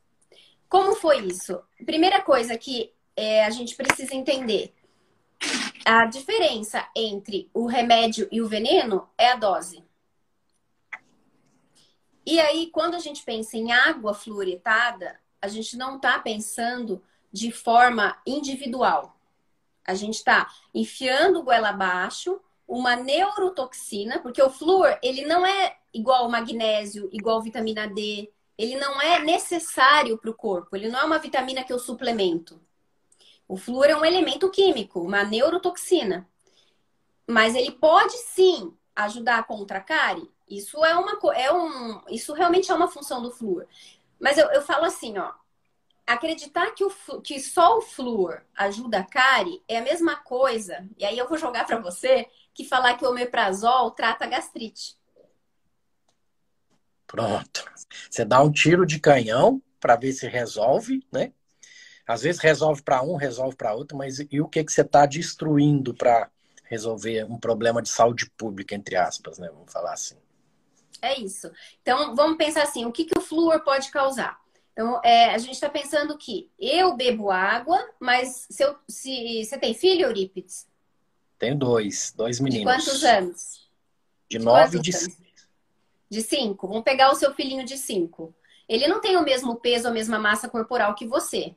Como 0.69 0.95
foi 0.95 1.19
isso? 1.27 1.63
Primeira 1.85 2.21
coisa 2.23 2.57
que 2.57 2.93
é, 3.17 3.45
a 3.45 3.51
gente 3.51 3.75
precisa 3.77 4.15
entender: 4.15 4.75
a 5.85 6.07
diferença 6.07 6.87
entre 6.95 7.51
o 7.55 7.67
remédio 7.67 8.29
e 8.31 8.41
o 8.41 8.49
veneno 8.49 9.09
é 9.17 9.33
a 9.33 9.37
dose. 9.37 9.85
E 12.25 12.41
aí, 12.41 12.71
quando 12.73 12.97
a 12.97 12.99
gente 12.99 13.23
pensa 13.23 13.57
em 13.57 13.71
água 13.71 14.13
fluoretada, 14.13 15.21
a 15.41 15.47
gente 15.47 15.77
não 15.77 15.97
está 15.97 16.19
pensando 16.19 17.01
de 17.33 17.53
forma 17.53 18.17
individual. 18.27 19.17
A 19.87 19.95
gente 19.95 20.15
está 20.15 20.53
enfiando 20.75 21.45
goela 21.45 21.69
abaixo 21.69 22.41
uma 22.67 22.97
neurotoxina, 22.97 24.19
porque 24.19 24.43
o 24.43 24.51
flúor, 24.51 24.99
ele 25.01 25.25
não 25.25 25.47
é 25.47 25.77
igual 25.95 26.27
o 26.27 26.31
magnésio, 26.31 27.09
igual 27.13 27.41
vitamina 27.41 27.87
D, 27.87 28.29
ele 28.59 28.77
não 28.77 29.01
é 29.01 29.19
necessário 29.21 30.16
para 30.19 30.31
o 30.31 30.35
corpo, 30.35 30.77
ele 30.77 30.88
não 30.88 31.01
é 31.01 31.05
uma 31.05 31.19
vitamina 31.19 31.62
que 31.64 31.73
eu 31.73 31.79
suplemento. 31.79 32.61
O 33.49 33.57
flúor 33.57 33.87
é 33.87 33.97
um 33.97 34.05
elemento 34.05 34.51
químico, 34.51 35.01
uma 35.01 35.23
neurotoxina. 35.25 36.29
Mas 37.27 37.55
ele 37.55 37.71
pode 37.73 38.16
sim 38.19 38.77
ajudar 38.95 39.47
contra 39.47 39.79
a 39.79 39.83
cárie. 39.83 40.31
Isso 40.49 40.85
é 40.85 40.95
uma 40.97 41.19
é 41.35 41.53
um, 41.53 42.01
isso 42.09 42.33
realmente 42.33 42.71
é 42.71 42.75
uma 42.75 42.88
função 42.88 43.23
do 43.23 43.31
flúor. 43.31 43.66
Mas 44.19 44.38
eu, 44.38 44.47
eu 44.51 44.62
falo 44.62 44.85
assim, 44.85 45.19
ó, 45.19 45.33
acreditar 46.07 46.71
que, 46.73 46.85
o, 46.85 46.90
que 47.21 47.40
só 47.40 47.79
o 47.79 47.83
flúor 47.83 48.42
ajuda 48.57 49.01
a 49.01 49.05
cárie 49.05 49.62
é 49.69 49.79
a 49.79 49.83
mesma 49.83 50.16
coisa. 50.16 50.88
E 50.97 51.05
aí 51.05 51.19
eu 51.19 51.29
vou 51.29 51.37
jogar 51.37 51.66
para 51.66 51.79
você 51.79 52.29
que 52.55 52.64
falar 52.64 52.97
que 52.97 53.05
o 53.05 53.11
omeprazol 53.11 53.90
trata 53.90 54.27
gastrite. 54.27 54.97
Pronto. 57.07 57.64
Você 58.11 58.25
dá 58.25 58.42
um 58.42 58.51
tiro 58.51 58.85
de 58.85 58.99
canhão 58.99 59.62
para 59.81 59.97
ver 59.97 60.12
se 60.12 60.27
resolve, 60.29 61.07
né? 61.12 61.33
Às 62.07 62.23
vezes 62.23 62.40
resolve 62.40 62.83
para 62.83 63.03
um, 63.03 63.16
resolve 63.16 63.57
para 63.57 63.75
outro, 63.75 63.97
mas 63.97 64.19
e 64.31 64.40
o 64.40 64.49
que, 64.49 64.62
que 64.62 64.73
você 64.73 64.83
está 64.83 65.07
destruindo 65.07 65.92
para 65.95 66.31
resolver 66.64 67.25
um 67.25 67.38
problema 67.38 67.83
de 67.83 67.88
saúde 67.88 68.31
pública, 68.37 68.75
entre 68.75 68.97
aspas, 68.97 69.38
né? 69.38 69.49
Vamos 69.53 69.73
falar 69.73 69.92
assim. 69.92 70.16
É 71.03 71.19
isso. 71.19 71.51
Então, 71.83 72.14
vamos 72.14 72.37
pensar 72.37 72.62
assim: 72.62 72.85
o 72.85 72.92
que, 72.92 73.05
que 73.05 73.19
o 73.19 73.23
flúor 73.23 73.61
pode 73.61 73.90
causar? 73.90 74.38
Então, 74.73 75.01
é, 75.03 75.35
a 75.35 75.38
gente 75.38 75.55
está 75.55 75.71
pensando 75.71 76.19
que 76.19 76.51
eu 76.59 76.95
bebo 76.95 77.31
água, 77.31 77.83
mas 77.99 78.47
se, 78.51 78.62
eu, 78.62 78.77
se 78.88 79.45
você 79.45 79.59
tem 79.59 79.73
filho, 79.73 80.07
Eurípides? 80.07 80.66
Tenho 81.38 81.57
dois, 81.57 82.12
dois 82.16 82.40
meninos. 82.40 82.85
De 82.85 82.85
quantos 82.85 83.05
anos? 83.05 83.71
De, 84.29 84.38
de 84.38 84.45
nove 84.45 84.79
e 84.79 84.81
de 84.81 84.92
cinco. 84.92 85.26
De 86.09 86.23
cinco. 86.23 86.69
Vamos 86.69 86.85
pegar 86.85 87.11
o 87.11 87.14
seu 87.14 87.35
filhinho 87.35 87.64
de 87.64 87.77
cinco. 87.77 88.35
Ele 88.69 88.88
não 88.88 89.01
tem 89.01 89.16
o 89.16 89.23
mesmo 89.23 89.57
peso, 89.57 89.88
a 89.88 89.92
mesma 89.92 90.19
massa 90.19 90.49
corporal 90.49 90.95
que 90.95 91.07
você. 91.07 91.55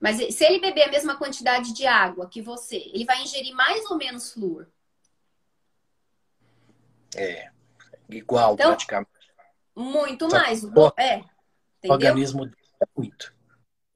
Mas 0.00 0.16
se 0.34 0.44
ele 0.44 0.60
beber 0.60 0.84
a 0.84 0.90
mesma 0.90 1.16
quantidade 1.16 1.72
de 1.72 1.86
água 1.86 2.28
que 2.28 2.42
você, 2.42 2.76
ele 2.76 3.04
vai 3.04 3.22
ingerir 3.22 3.54
mais 3.54 3.90
ou 3.90 3.96
menos 3.96 4.32
flúor? 4.32 4.66
É, 7.16 7.50
igual 8.08 8.54
então, 8.54 8.70
praticamente. 8.70 9.10
Muito 9.74 10.28
mais. 10.28 10.64
O, 10.64 10.92
é, 10.96 11.24
o 11.84 11.92
organismo 11.92 12.44
é 12.44 12.86
muito. 12.96 13.34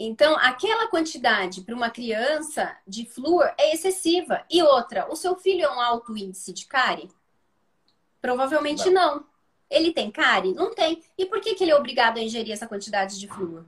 Então, 0.01 0.37
aquela 0.37 0.89
quantidade 0.89 1.63
para 1.63 1.75
uma 1.75 1.91
criança 1.91 2.77
de 2.87 3.05
flúor 3.05 3.53
é 3.59 3.75
excessiva. 3.75 4.45
E 4.49 4.63
outra, 4.63 5.11
o 5.11 5.17
seu 5.17 5.37
filho 5.37 5.65
é 5.65 5.71
um 5.71 5.81
alto 5.81 6.17
índice 6.17 6.53
de 6.53 6.67
cárie? 6.67 7.11
Provavelmente 8.21 8.89
não. 8.91 9.17
não. 9.17 9.27
Ele 9.71 9.93
tem 9.93 10.11
cárie? 10.11 10.55
Não 10.55 10.75
tem. 10.75 11.03
E 11.17 11.27
por 11.27 11.41
que, 11.41 11.55
que 11.55 11.65
ele 11.65 11.73
é 11.73 11.77
obrigado 11.77 12.19
a 12.19 12.23
ingerir 12.23 12.53
essa 12.53 12.67
quantidade 12.67 13.19
de 13.19 13.29
flúor? 13.29 13.65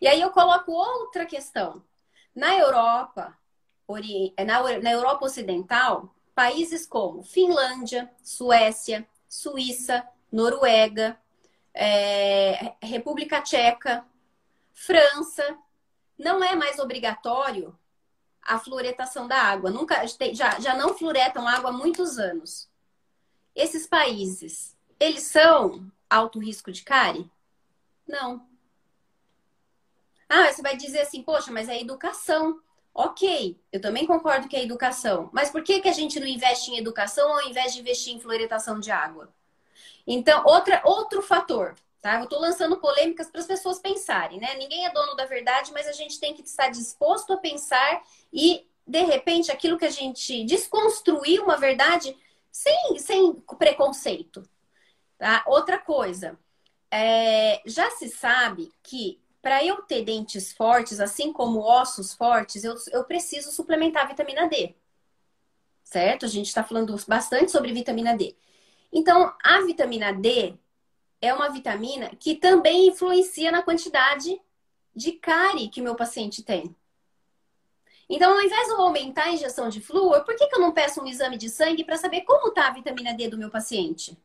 E 0.00 0.06
aí 0.06 0.20
eu 0.20 0.30
coloco 0.30 0.72
outra 0.72 1.24
questão. 1.24 1.82
Na 2.34 2.54
Europa, 2.54 3.36
na 4.82 4.92
Europa 4.92 5.24
Ocidental, 5.24 6.14
países 6.34 6.86
como 6.86 7.22
Finlândia, 7.22 8.10
Suécia, 8.22 9.08
Suíça, 9.28 10.06
Noruega, 10.30 11.18
é, 11.74 12.74
República 12.82 13.40
Tcheca, 13.40 14.04
França, 14.72 15.58
não 16.18 16.42
é 16.42 16.54
mais 16.54 16.78
obrigatório 16.78 17.76
a 18.42 18.58
fluoretação 18.58 19.26
da 19.26 19.36
água. 19.36 19.70
Nunca 19.70 20.04
já, 20.32 20.58
já 20.60 20.74
não 20.74 20.96
fluoretam 20.96 21.46
água 21.46 21.70
há 21.70 21.72
muitos 21.72 22.18
anos. 22.18 22.68
Esses 23.54 23.86
países, 23.86 24.76
eles 24.98 25.22
são 25.22 25.90
alto 26.08 26.38
risco 26.38 26.72
de 26.72 26.82
cárie? 26.82 27.30
Não. 28.06 28.46
Ah, 30.28 30.52
você 30.52 30.62
vai 30.62 30.76
dizer 30.76 31.00
assim, 31.00 31.22
poxa, 31.22 31.50
mas 31.50 31.68
é 31.68 31.80
educação. 31.80 32.60
Ok, 32.92 33.58
eu 33.72 33.80
também 33.80 34.06
concordo 34.06 34.48
que 34.48 34.56
é 34.56 34.62
educação. 34.62 35.30
Mas 35.32 35.50
por 35.50 35.62
que, 35.62 35.80
que 35.80 35.88
a 35.88 35.92
gente 35.92 36.18
não 36.18 36.26
investe 36.26 36.70
em 36.70 36.78
educação 36.78 37.32
ao 37.32 37.48
invés 37.48 37.72
de 37.72 37.80
investir 37.80 38.14
em 38.14 38.20
fluoretação 38.20 38.80
de 38.80 38.90
água? 38.90 39.32
Então, 40.06 40.42
outra, 40.44 40.82
outro 40.84 41.22
fator. 41.22 41.74
Tá? 42.00 42.18
Eu 42.18 42.24
estou 42.24 42.40
lançando 42.40 42.76
polêmicas 42.78 43.28
para 43.28 43.40
as 43.40 43.46
pessoas 43.46 43.80
pensarem, 43.80 44.38
né? 44.38 44.54
Ninguém 44.54 44.86
é 44.86 44.92
dono 44.92 45.16
da 45.16 45.26
verdade, 45.26 45.72
mas 45.72 45.86
a 45.88 45.92
gente 45.92 46.20
tem 46.20 46.32
que 46.32 46.42
estar 46.42 46.68
disposto 46.68 47.32
a 47.32 47.36
pensar 47.36 48.02
e, 48.32 48.64
de 48.86 49.02
repente, 49.02 49.50
aquilo 49.50 49.76
que 49.76 49.84
a 49.84 49.90
gente 49.90 50.44
desconstruir 50.44 51.40
uma 51.40 51.56
verdade 51.56 52.16
sem, 52.52 52.98
sem 52.98 53.34
preconceito. 53.58 54.48
Tá? 55.18 55.44
Outra 55.46 55.78
coisa, 55.78 56.38
é, 56.90 57.60
já 57.66 57.90
se 57.90 58.08
sabe 58.08 58.72
que 58.82 59.20
para 59.42 59.64
eu 59.64 59.82
ter 59.82 60.04
dentes 60.04 60.52
fortes, 60.52 61.00
assim 61.00 61.32
como 61.32 61.60
ossos 61.60 62.14
fortes, 62.14 62.64
eu, 62.64 62.74
eu 62.92 63.04
preciso 63.04 63.50
suplementar 63.50 64.08
vitamina 64.08 64.48
D. 64.48 64.74
Certo? 65.82 66.26
A 66.26 66.28
gente 66.28 66.46
está 66.46 66.62
falando 66.62 66.94
bastante 67.06 67.50
sobre 67.50 67.72
vitamina 67.72 68.16
D. 68.16 68.36
Então, 68.92 69.34
a 69.42 69.60
vitamina 69.62 70.12
D 70.12 70.54
é 71.20 71.32
uma 71.34 71.50
vitamina 71.50 72.10
que 72.18 72.36
também 72.36 72.88
influencia 72.88 73.50
na 73.50 73.62
quantidade 73.62 74.40
de 74.94 75.12
cárie 75.12 75.68
que 75.68 75.82
meu 75.82 75.94
paciente 75.94 76.42
tem. 76.42 76.74
Então, 78.08 78.32
ao 78.32 78.40
invés 78.40 78.66
de 78.66 78.72
eu 78.72 78.80
aumentar 78.80 79.24
a 79.24 79.32
injeção 79.32 79.68
de 79.68 79.80
flúor, 79.80 80.24
por 80.24 80.34
que, 80.34 80.46
que 80.46 80.56
eu 80.56 80.60
não 80.60 80.72
peço 80.72 81.02
um 81.02 81.06
exame 81.06 81.36
de 81.36 81.50
sangue 81.50 81.84
para 81.84 81.96
saber 81.96 82.22
como 82.22 82.48
está 82.48 82.68
a 82.68 82.72
vitamina 82.72 83.14
D 83.14 83.28
do 83.28 83.36
meu 83.36 83.50
paciente? 83.50 84.16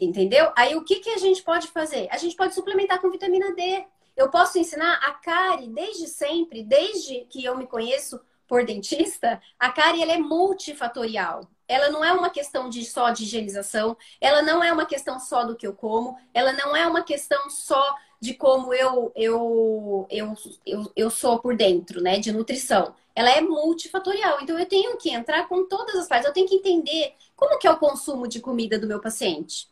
Entendeu? 0.00 0.50
Aí 0.56 0.74
o 0.74 0.84
que, 0.84 1.00
que 1.00 1.10
a 1.10 1.18
gente 1.18 1.42
pode 1.42 1.68
fazer? 1.68 2.08
A 2.10 2.16
gente 2.16 2.34
pode 2.34 2.54
suplementar 2.54 3.00
com 3.00 3.10
vitamina 3.10 3.54
D. 3.54 3.84
Eu 4.16 4.30
posso 4.30 4.58
ensinar 4.58 4.94
a 4.94 5.12
cárie 5.12 5.68
desde 5.68 6.06
sempre, 6.06 6.62
desde 6.62 7.26
que 7.26 7.44
eu 7.44 7.56
me 7.56 7.66
conheço 7.66 8.20
por 8.46 8.64
dentista, 8.64 9.40
a 9.58 9.70
cárie 9.70 10.02
ela 10.02 10.12
é 10.12 10.18
multifatorial 10.18 11.48
ela 11.70 11.88
não 11.88 12.04
é 12.04 12.12
uma 12.12 12.30
questão 12.30 12.68
de 12.68 12.84
só 12.84 13.10
de 13.10 13.22
higienização, 13.22 13.96
ela 14.20 14.42
não 14.42 14.62
é 14.62 14.72
uma 14.72 14.84
questão 14.84 15.20
só 15.20 15.44
do 15.44 15.54
que 15.54 15.64
eu 15.64 15.72
como, 15.72 16.18
ela 16.34 16.52
não 16.52 16.74
é 16.74 16.84
uma 16.84 17.04
questão 17.04 17.48
só 17.48 17.94
de 18.20 18.34
como 18.34 18.74
eu, 18.74 19.12
eu, 19.14 20.04
eu, 20.10 20.34
eu, 20.66 20.92
eu 20.96 21.10
sou 21.10 21.38
por 21.38 21.56
dentro, 21.56 22.02
né? 22.02 22.18
De 22.18 22.32
nutrição. 22.32 22.92
Ela 23.14 23.30
é 23.30 23.40
multifatorial. 23.40 24.40
Então 24.42 24.58
eu 24.58 24.66
tenho 24.66 24.96
que 24.96 25.10
entrar 25.10 25.46
com 25.48 25.64
todas 25.68 25.94
as 25.94 26.08
partes, 26.08 26.26
eu 26.26 26.32
tenho 26.32 26.48
que 26.48 26.56
entender 26.56 27.14
como 27.36 27.56
que 27.56 27.68
é 27.68 27.70
o 27.70 27.78
consumo 27.78 28.26
de 28.26 28.40
comida 28.40 28.76
do 28.76 28.88
meu 28.88 29.00
paciente. 29.00 29.68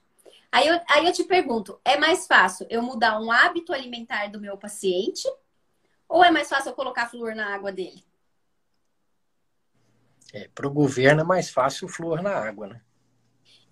Aí 0.50 0.66
eu, 0.66 0.80
aí 0.88 1.06
eu 1.06 1.12
te 1.12 1.24
pergunto, 1.24 1.80
é 1.84 1.98
mais 1.98 2.26
fácil 2.26 2.66
eu 2.70 2.82
mudar 2.82 3.20
um 3.20 3.30
hábito 3.30 3.72
alimentar 3.72 4.28
do 4.28 4.40
meu 4.40 4.56
paciente? 4.56 5.28
Ou 6.08 6.24
é 6.24 6.30
mais 6.30 6.48
fácil 6.48 6.70
eu 6.70 6.74
colocar 6.74 7.08
flúor 7.08 7.34
na 7.34 7.54
água 7.54 7.70
dele? 7.70 8.02
É, 10.32 10.48
para 10.54 10.66
o 10.66 10.70
governo 10.70 11.20
é 11.20 11.24
mais 11.24 11.50
fácil 11.50 11.86
o 11.86 11.90
flúor 11.90 12.22
na 12.22 12.34
água, 12.34 12.66
né? 12.66 12.80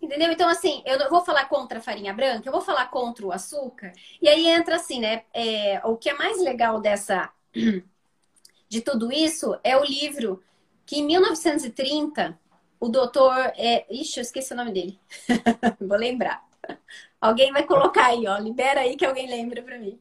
Entendeu? 0.01 0.31
Então, 0.31 0.49
assim, 0.49 0.83
eu 0.87 0.99
não 0.99 1.09
vou 1.09 1.25
falar 1.25 1.47
contra 1.47 1.79
a 1.79 1.83
farinha 1.83 2.13
branca, 2.13 2.47
eu 2.47 2.53
vou 2.53 2.61
falar 2.61 2.87
contra 2.87 3.27
o 3.27 3.33
açúcar. 3.33 3.93
E 4.21 4.29
aí 4.29 4.47
entra 4.47 4.77
assim, 4.77 5.01
né? 5.01 5.25
É, 5.33 5.81
o 5.85 5.97
que 5.97 6.11
é 6.11 6.15
mais 6.15 6.41
legal 6.43 6.81
dessa 6.81 7.33
de 8.69 8.81
tudo 8.83 9.11
isso 9.11 9.59
é 9.65 9.77
o 9.77 9.85
livro 9.85 10.43
que 10.85 10.97
em 10.97 11.07
1930 11.07 12.39
o 12.79 12.89
doutor. 12.89 13.35
É... 13.57 13.87
Ixi, 13.91 14.21
eu 14.21 14.23
esqueci 14.23 14.53
o 14.53 14.57
nome 14.57 14.73
dele. 14.73 15.01
vou 15.81 15.97
lembrar. 15.97 16.46
Alguém 17.21 17.53
vai 17.53 17.65
colocar 17.65 18.07
aí, 18.07 18.27
ó. 18.27 18.39
Libera 18.39 18.81
aí 18.81 18.97
que 18.97 19.05
alguém 19.05 19.29
lembra 19.29 19.63
para 19.63 19.79
mim. 19.79 20.01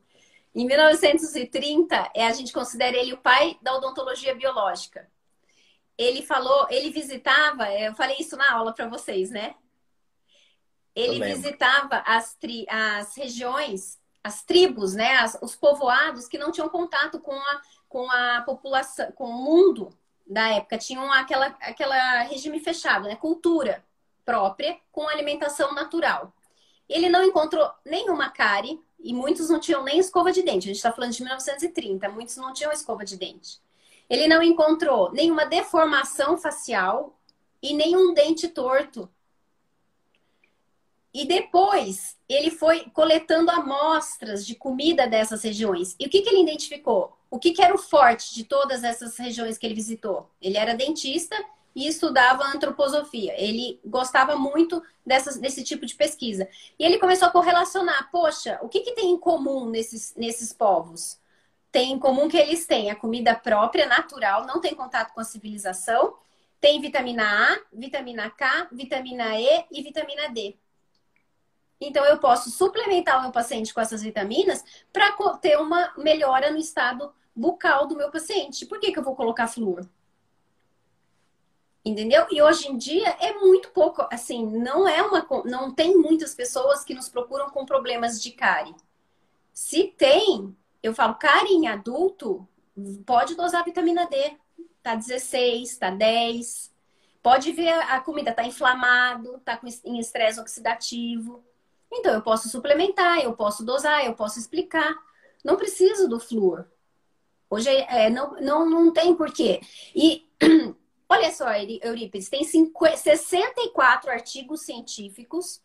Em 0.53 0.65
1930, 0.65 2.11
é, 2.13 2.27
a 2.27 2.33
gente 2.33 2.53
considera 2.53 2.95
ele 2.97 3.13
o 3.13 3.17
pai 3.17 3.57
da 3.61 3.75
odontologia 3.75 4.35
biológica 4.35 5.09
ele 5.97 6.21
falou, 6.21 6.67
ele 6.69 6.89
visitava, 6.89 7.71
eu 7.71 7.93
falei 7.95 8.17
isso 8.19 8.35
na 8.35 8.51
aula 8.51 8.73
para 8.73 8.87
vocês, 8.87 9.29
né? 9.29 9.55
Ele 10.93 11.23
visitava 11.23 12.03
as, 12.05 12.35
tri, 12.35 12.65
as 12.69 13.15
regiões, 13.17 13.99
as 14.23 14.43
tribos, 14.43 14.93
né? 14.93 15.17
As, 15.17 15.37
os 15.41 15.55
povoados 15.55 16.27
que 16.27 16.37
não 16.37 16.51
tinham 16.51 16.69
contato 16.69 17.19
com 17.19 17.35
a, 17.35 17.61
com 17.87 18.09
a 18.09 18.41
população, 18.41 19.11
com 19.11 19.25
o 19.25 19.43
mundo 19.43 19.89
da 20.25 20.49
época. 20.49 20.77
Tinham 20.77 21.11
aquela, 21.11 21.47
aquela 21.61 22.21
regime 22.23 22.59
fechado, 22.59 23.05
né? 23.05 23.15
Cultura 23.15 23.83
própria 24.23 24.79
com 24.91 25.07
alimentação 25.07 25.73
natural. 25.73 26.33
Ele 26.87 27.09
não 27.09 27.23
encontrou 27.23 27.69
nenhuma 27.83 28.29
cárie 28.29 28.79
e 28.99 29.13
muitos 29.13 29.49
não 29.49 29.59
tinham 29.59 29.83
nem 29.83 29.99
escova 29.99 30.31
de 30.31 30.41
dente. 30.41 30.65
A 30.65 30.67
gente 30.67 30.77
está 30.77 30.91
falando 30.91 31.11
de 31.11 31.21
1930, 31.21 32.09
muitos 32.09 32.37
não 32.37 32.53
tinham 32.53 32.71
escova 32.71 33.03
de 33.03 33.17
dente. 33.17 33.59
Ele 34.09 34.27
não 34.27 34.41
encontrou 34.41 35.11
nenhuma 35.11 35.45
deformação 35.45 36.37
facial 36.37 37.17
e 37.61 37.73
nenhum 37.73 38.13
dente 38.13 38.47
torto. 38.47 39.09
E 41.13 41.25
depois 41.25 42.17
ele 42.27 42.51
foi 42.51 42.89
coletando 42.89 43.49
amostras 43.49 44.45
de 44.45 44.53
comida 44.53 45.07
dessas 45.07 45.43
regiões. 45.43 45.95
E 45.99 46.05
o 46.05 46.09
que, 46.09 46.21
que 46.21 46.29
ele 46.29 46.41
identificou? 46.41 47.17
O 47.31 47.39
que, 47.39 47.51
que 47.51 47.61
era 47.61 47.73
o 47.73 47.79
forte 47.79 48.35
de 48.35 48.43
todas 48.43 48.83
essas 48.83 49.17
regiões 49.17 49.57
que 49.57 49.65
ele 49.65 49.73
visitou? 49.73 50.29
Ele 50.41 50.57
era 50.57 50.75
dentista 50.75 51.35
e 51.75 51.87
estudava 51.87 52.45
antroposofia. 52.45 53.33
Ele 53.37 53.79
gostava 53.85 54.37
muito 54.37 54.81
dessas, 55.05 55.37
desse 55.37 55.63
tipo 55.63 55.85
de 55.85 55.93
pesquisa. 55.93 56.47
E 56.79 56.85
ele 56.85 56.97
começou 56.97 57.27
a 57.27 57.31
correlacionar: 57.31 58.09
poxa, 58.11 58.57
o 58.61 58.69
que, 58.69 58.79
que 58.79 58.93
tem 58.93 59.11
em 59.11 59.19
comum 59.19 59.69
nesses, 59.69 60.15
nesses 60.15 60.53
povos? 60.53 61.19
Tem 61.71 61.91
em 61.91 61.99
comum 61.99 62.29
que 62.29 62.37
eles 62.37 62.65
têm 62.65 62.89
a 62.89 62.95
comida 62.95 63.35
própria, 63.35 63.85
natural, 63.85 64.45
não 64.45 64.61
tem 64.61 64.73
contato 64.73 65.13
com 65.13 65.19
a 65.19 65.25
civilização, 65.25 66.15
tem 66.61 66.79
vitamina 66.79 67.23
A, 67.23 67.59
vitamina 67.73 68.29
K, 68.29 68.69
vitamina 68.71 69.37
E 69.37 69.65
e 69.69 69.81
vitamina 69.81 70.29
D. 70.29 70.55
Então, 71.81 72.05
eu 72.05 72.17
posso 72.17 72.49
suplementar 72.49 73.19
o 73.19 73.23
meu 73.23 73.31
paciente 73.31 73.73
com 73.73 73.81
essas 73.81 74.01
vitaminas 74.01 74.63
para 74.93 75.11
ter 75.41 75.57
uma 75.59 75.93
melhora 75.97 76.49
no 76.49 76.57
estado 76.57 77.13
bucal 77.35 77.85
do 77.85 77.97
meu 77.97 78.09
paciente. 78.09 78.65
Por 78.65 78.79
que, 78.79 78.93
que 78.93 78.97
eu 78.99 79.03
vou 79.03 79.13
colocar 79.13 79.47
flúor? 79.47 79.85
Entendeu? 81.85 82.25
E 82.31 82.41
hoje 82.41 82.67
em 82.67 82.77
dia 82.77 83.09
é 83.19 83.33
muito 83.33 83.69
pouco, 83.69 84.07
assim, 84.11 84.43
não 84.43 84.87
é 84.87 85.03
uma, 85.03 85.25
não 85.45 85.71
tem 85.71 85.95
muitas 85.95 86.33
pessoas 86.33 86.83
que 86.83 86.95
nos 86.95 87.07
procuram 87.07 87.51
com 87.51 87.63
problemas 87.63 88.19
de 88.19 88.31
cárie. 88.31 88.75
Se 89.53 89.93
tem, 89.95 90.57
eu 90.81 90.95
falo, 90.95 91.13
cárie 91.13 91.53
em 91.53 91.67
adulto, 91.67 92.47
pode 93.05 93.35
dosar 93.35 93.63
vitamina 93.63 94.07
D. 94.07 94.35
Tá 94.81 94.95
16, 94.95 95.77
tá 95.77 95.91
10. 95.91 96.73
Pode 97.21 97.51
ver 97.51 97.69
a 97.69 97.99
comida 97.99 98.33
tá 98.33 98.43
inflamado, 98.43 99.39
tá 99.45 99.55
com 99.57 99.67
em 99.85 99.99
estresse 99.99 100.39
oxidativo. 100.39 101.43
Então, 101.91 102.13
eu 102.13 102.21
posso 102.21 102.49
suplementar, 102.49 103.19
eu 103.19 103.33
posso 103.33 103.63
dosar, 103.63 104.05
eu 104.05 104.13
posso 104.13 104.39
explicar. 104.39 104.95
Não 105.43 105.55
preciso 105.55 106.07
do 106.07 106.19
flúor. 106.19 106.65
Hoje 107.49 107.69
é, 107.69 108.09
não, 108.09 108.35
não, 108.41 108.69
não 108.69 108.91
tem 108.91 109.15
porquê. 109.15 109.61
E 109.95 110.27
olha 111.09 111.31
só, 111.31 111.47
Eurípides, 111.53 112.29
tem 112.29 112.43
50, 112.43 112.97
64 112.97 114.11
artigos 114.11 114.61
científicos 114.61 115.61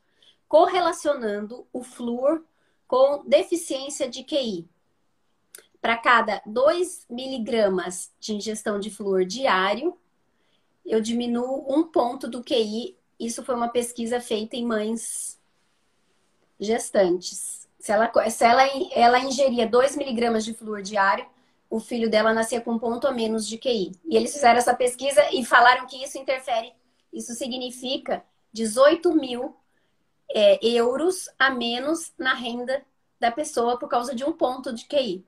correlacionando 0.48 1.66
o 1.72 1.82
flúor 1.82 2.44
com 2.86 3.22
deficiência 3.24 4.08
de 4.08 4.24
QI. 4.24 4.68
Para 5.80 5.96
cada 5.96 6.42
2 6.44 7.06
miligramas 7.08 8.12
de 8.18 8.34
ingestão 8.34 8.80
de 8.80 8.90
flúor 8.90 9.24
diário, 9.24 9.96
eu 10.84 11.00
diminuo 11.00 11.64
um 11.72 11.84
ponto 11.84 12.28
do 12.28 12.42
QI. 12.42 12.96
Isso 13.18 13.44
foi 13.44 13.54
uma 13.54 13.68
pesquisa 13.68 14.20
feita 14.20 14.56
em 14.56 14.66
mães 14.66 15.38
gestantes. 16.58 17.68
Se 17.78 17.92
ela, 17.92 18.10
se 18.28 18.44
ela, 18.44 18.62
ela 18.92 19.20
ingeria 19.20 19.66
2 19.66 19.96
miligramas 19.96 20.44
de 20.44 20.52
flúor 20.52 20.82
diário, 20.82 21.26
o 21.70 21.78
filho 21.78 22.10
dela 22.10 22.34
nascia 22.34 22.60
com 22.60 22.72
um 22.72 22.78
ponto 22.78 23.06
a 23.06 23.12
menos 23.12 23.46
de 23.46 23.56
QI. 23.56 23.92
E 24.04 24.16
eles 24.16 24.32
fizeram 24.32 24.58
essa 24.58 24.74
pesquisa 24.74 25.22
e 25.32 25.44
falaram 25.44 25.86
que 25.86 26.02
isso 26.02 26.18
interfere, 26.18 26.74
isso 27.12 27.32
significa 27.34 28.24
18 28.52 29.14
mil 29.14 29.56
é, 30.34 30.58
euros 30.66 31.30
a 31.38 31.48
menos 31.48 32.12
na 32.18 32.34
renda 32.34 32.84
da 33.20 33.30
pessoa 33.30 33.78
por 33.78 33.88
causa 33.88 34.14
de 34.14 34.24
um 34.24 34.32
ponto 34.32 34.72
de 34.72 34.84
QI. 34.86 35.24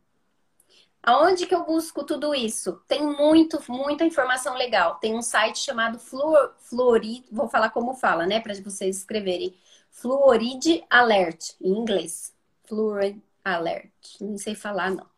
Aonde 1.05 1.47
que 1.47 1.55
eu 1.55 1.65
busco 1.65 2.05
tudo 2.05 2.35
isso? 2.35 2.81
Tem 2.87 3.05
muito, 3.05 3.61
muita 3.69 4.05
informação 4.05 4.55
legal. 4.55 4.97
Tem 4.97 5.17
um 5.17 5.23
site 5.23 5.59
chamado 5.59 5.99
Fluor, 5.99 6.55
Fluorid, 6.59 7.25
vou 7.31 7.49
falar 7.49 7.71
como 7.71 7.95
fala, 7.95 8.25
né, 8.25 8.41
para 8.41 8.55
vocês 8.55 8.99
escreverem. 8.99 9.57
Fluoride 9.91 10.85
Alert, 10.89 11.55
em 11.61 11.73
inglês. 11.73 12.33
Fluoride 12.65 13.23
Alert. 13.45 13.93
Não 14.21 14.39
sei 14.39 14.55
falar, 14.55 14.91
não. 14.91 15.12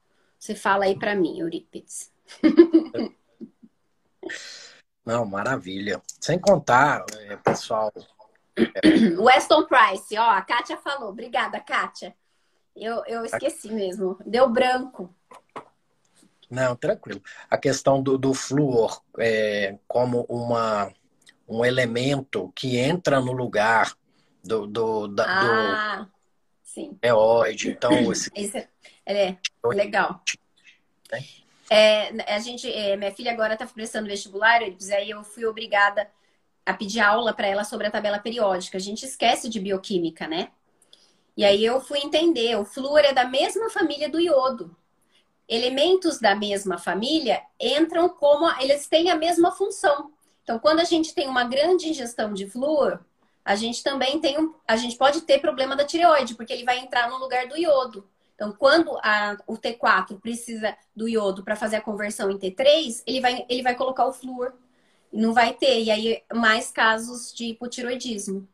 Você 0.45 0.55
fala 0.55 0.85
aí 0.85 0.95
para 0.95 1.15
mim, 1.15 1.41
Eurípides. 1.41 2.13
Não, 5.03 5.25
maravilha. 5.25 6.03
Sem 6.21 6.39
contar, 6.39 7.03
é, 7.19 7.37
pessoal. 7.37 7.91
É... 8.55 8.63
Weston 9.19 9.65
Price, 9.65 10.19
ó, 10.19 10.33
a 10.33 10.43
Kátia 10.43 10.77
falou. 10.77 11.09
Obrigada, 11.09 11.59
Kátia. 11.61 12.15
Eu, 12.77 13.03
eu 13.07 13.25
esqueci 13.25 13.73
mesmo. 13.73 14.19
Deu 14.27 14.47
branco. 14.47 15.09
Não, 16.51 16.77
tranquilo. 16.77 17.23
A 17.49 17.57
questão 17.57 18.03
do, 18.03 18.19
do 18.19 18.35
flúor 18.35 19.03
é, 19.19 19.79
como 19.89 20.27
uma, 20.29 20.93
um 21.49 21.65
elemento 21.65 22.53
que 22.55 22.77
entra 22.77 23.19
no 23.19 23.33
lugar 23.33 23.97
do, 24.45 24.67
do, 24.67 25.09
da, 25.09 25.25
ah, 25.27 25.97
do 26.03 26.11
sim. 26.63 26.99
neóide. 27.03 27.71
Então, 27.71 28.13
esse... 28.13 28.31
esse 28.35 28.74
é, 29.07 29.29
é 29.29 29.39
legal. 29.69 30.23
Né? 31.11 31.25
É, 31.71 32.35
a 32.35 32.39
gente, 32.39 32.71
é, 32.71 32.97
minha 32.97 33.13
filha 33.13 33.33
agora 33.33 33.55
está 33.55 33.67
prestando 33.67 34.09
vestibular, 34.09 34.61
aí 34.63 35.11
eu 35.11 35.25
fui 35.25 35.47
obrigada 35.47 36.11
a 36.65 36.73
pedir 36.73 37.01
aula 37.01 37.33
para 37.33 37.47
ela 37.47 37.65
sobre 37.65 37.87
a 37.87 37.91
tabela 37.91 38.19
periódica. 38.19 38.77
A 38.77 38.81
gente 38.81 39.05
esquece 39.05 39.49
de 39.49 39.61
bioquímica, 39.61 40.27
né? 40.27 40.51
E 41.37 41.45
aí 41.45 41.65
eu 41.65 41.81
fui 41.81 41.99
entender, 41.99 42.57
o 42.57 42.65
flúor 42.65 43.01
é 43.01 43.13
da 43.13 43.25
mesma 43.25 43.69
família 43.69 44.09
do 44.09 44.21
iodo. 44.21 44.75
Elementos 45.49 46.19
da 46.19 46.35
mesma 46.35 46.79
família 46.79 47.43
entram 47.61 48.09
como 48.09 48.49
eles 48.61 48.87
têm 48.87 49.11
a 49.11 49.17
mesma 49.17 49.53
função. 49.53 50.13
Então, 50.43 50.59
quando 50.59 50.81
a 50.81 50.85
gente 50.85 51.15
tem 51.15 51.27
uma 51.27 51.45
grande 51.45 51.89
ingestão 51.89 52.33
de 52.33 52.47
flúor, 52.47 53.05
a 53.45 53.57
gente 53.57 53.83
também 53.83 54.21
tem 54.21 54.39
um, 54.39 54.55
a 54.67 54.77
gente 54.77 54.97
pode 54.97 55.23
ter 55.23 55.41
problema 55.41 55.77
da 55.77 55.85
tireoide, 55.85 56.35
porque 56.35 56.53
ele 56.53 56.65
vai 56.65 56.79
entrar 56.79 57.11
no 57.11 57.19
lugar 57.19 57.47
do 57.47 57.57
iodo. 57.57 58.09
Então, 58.35 58.53
quando 58.53 58.99
a, 59.03 59.37
o 59.47 59.57
T4 59.57 60.21
precisa 60.21 60.77
do 60.95 61.09
iodo 61.09 61.45
para 61.45 61.57
fazer 61.57 61.77
a 61.77 61.81
conversão 61.81 62.31
em 62.31 62.39
T3, 62.39 63.03
ele 63.07 63.21
vai, 63.21 63.47
ele 63.49 63.63
vai 63.63 63.75
colocar 63.75 64.07
o 64.07 64.13
flúor. 64.13 64.53
Não 65.13 65.33
vai 65.33 65.55
ter. 65.55 65.83
E 65.85 65.91
aí, 65.91 66.23
mais 66.33 66.71
casos 66.71 67.33
de 67.33 67.47
hipotiroidismo. 67.47 68.49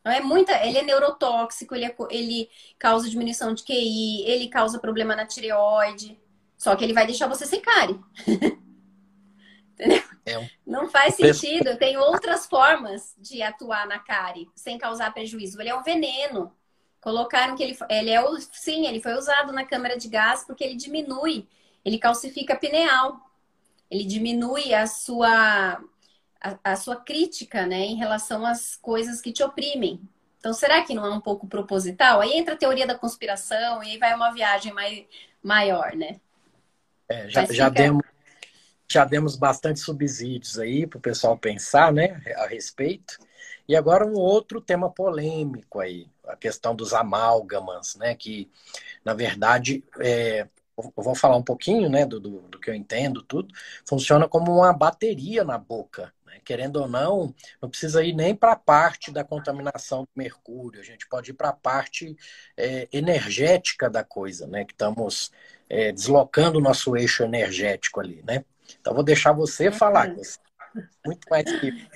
Então, 0.00 0.12
é 0.12 0.20
muita, 0.20 0.52
ele 0.66 0.78
é 0.78 0.82
neurotóxico, 0.82 1.74
ele, 1.74 1.86
é, 1.86 1.96
ele 2.10 2.50
causa 2.78 3.08
diminuição 3.08 3.54
de 3.54 3.62
QI, 3.62 4.22
ele 4.26 4.48
causa 4.48 4.78
problema 4.78 5.16
na 5.16 5.26
tireoide. 5.26 6.18
Só 6.56 6.76
que 6.76 6.84
ele 6.84 6.92
vai 6.92 7.06
deixar 7.06 7.26
você 7.26 7.46
sem 7.46 7.60
cárie. 7.60 7.98
Entendeu? 9.74 10.02
É 10.26 10.50
Não 10.66 10.88
faz 10.88 11.14
sentido. 11.14 11.76
Tem 11.78 11.96
outras 11.96 12.46
formas 12.46 13.14
de 13.18 13.42
atuar 13.42 13.86
na 13.86 13.98
cárie 13.98 14.48
sem 14.54 14.76
causar 14.76 15.12
prejuízo. 15.12 15.60
Ele 15.60 15.70
é 15.70 15.74
um 15.74 15.82
veneno. 15.82 16.54
Colocaram 17.00 17.56
que 17.56 17.62
ele, 17.62 17.78
ele 17.88 18.10
é 18.10 18.22
sim, 18.52 18.86
ele 18.86 19.00
foi 19.00 19.14
usado 19.14 19.52
na 19.52 19.64
câmara 19.64 19.96
de 19.96 20.08
gás 20.08 20.44
porque 20.44 20.62
ele 20.62 20.76
diminui, 20.76 21.46
ele 21.84 21.98
calcifica 21.98 22.54
a 22.54 22.58
pineal. 22.58 23.18
Ele 23.90 24.04
diminui 24.04 24.72
a 24.74 24.86
sua 24.86 25.82
a, 26.40 26.58
a 26.64 26.76
sua 26.76 26.96
crítica, 26.96 27.66
né, 27.66 27.80
em 27.80 27.96
relação 27.96 28.46
às 28.46 28.76
coisas 28.76 29.20
que 29.20 29.32
te 29.32 29.42
oprimem. 29.42 30.00
Então, 30.38 30.54
será 30.54 30.82
que 30.82 30.94
não 30.94 31.04
é 31.04 31.10
um 31.10 31.20
pouco 31.20 31.46
proposital? 31.46 32.20
Aí 32.20 32.32
entra 32.32 32.54
a 32.54 32.56
teoria 32.56 32.86
da 32.86 32.98
conspiração 32.98 33.82
e 33.82 33.90
aí 33.90 33.98
vai 33.98 34.14
uma 34.14 34.32
viagem 34.32 34.72
mai, 34.72 35.06
maior, 35.42 35.94
né? 35.94 36.18
É, 37.08 37.28
já, 37.28 37.44
já 37.44 37.68
demos 37.68 38.02
já 38.90 39.04
demos 39.04 39.36
bastante 39.36 39.78
subsídios 39.78 40.58
aí 40.58 40.84
para 40.84 40.98
o 40.98 41.00
pessoal 41.00 41.38
pensar, 41.38 41.92
né, 41.92 42.20
a 42.36 42.46
respeito. 42.46 43.18
E 43.68 43.76
agora 43.76 44.04
um 44.04 44.14
outro 44.14 44.60
tema 44.60 44.90
polêmico 44.90 45.78
aí, 45.78 46.08
a 46.30 46.36
questão 46.36 46.74
dos 46.74 46.92
amálgamas, 46.92 47.96
né, 47.96 48.14
que 48.14 48.50
na 49.04 49.14
verdade 49.14 49.84
é, 49.98 50.46
eu 50.76 51.02
vou 51.02 51.14
falar 51.14 51.36
um 51.36 51.42
pouquinho, 51.42 51.88
né, 51.88 52.06
do, 52.06 52.18
do, 52.18 52.40
do, 52.42 52.58
que 52.58 52.70
eu 52.70 52.74
entendo, 52.74 53.22
tudo, 53.22 53.54
funciona 53.86 54.28
como 54.28 54.52
uma 54.56 54.72
bateria 54.72 55.44
na 55.44 55.58
boca, 55.58 56.12
né? 56.26 56.40
querendo 56.44 56.76
ou 56.76 56.88
não, 56.88 57.34
não 57.60 57.68
precisa 57.68 58.02
ir 58.02 58.14
nem 58.14 58.34
para 58.34 58.52
a 58.52 58.56
parte 58.56 59.10
da 59.10 59.22
contaminação 59.22 60.02
do 60.02 60.10
mercúrio, 60.16 60.80
a 60.80 60.84
gente 60.84 61.06
pode 61.08 61.30
ir 61.30 61.34
para 61.34 61.50
a 61.50 61.54
parte 61.54 62.16
é, 62.56 62.88
energética 62.92 63.90
da 63.90 64.02
coisa, 64.02 64.46
né, 64.46 64.64
que 64.64 64.72
estamos 64.72 65.30
é, 65.68 65.92
deslocando 65.92 66.58
o 66.58 66.62
nosso 66.62 66.96
eixo 66.96 67.22
energético 67.22 68.00
ali, 68.00 68.22
né. 68.26 68.44
Então, 68.80 68.94
vou 68.94 69.02
deixar 69.02 69.32
você 69.32 69.68
uhum. 69.68 69.72
falar. 69.72 70.14
Muito 71.04 71.28
mais 71.28 71.44
que. 71.44 71.88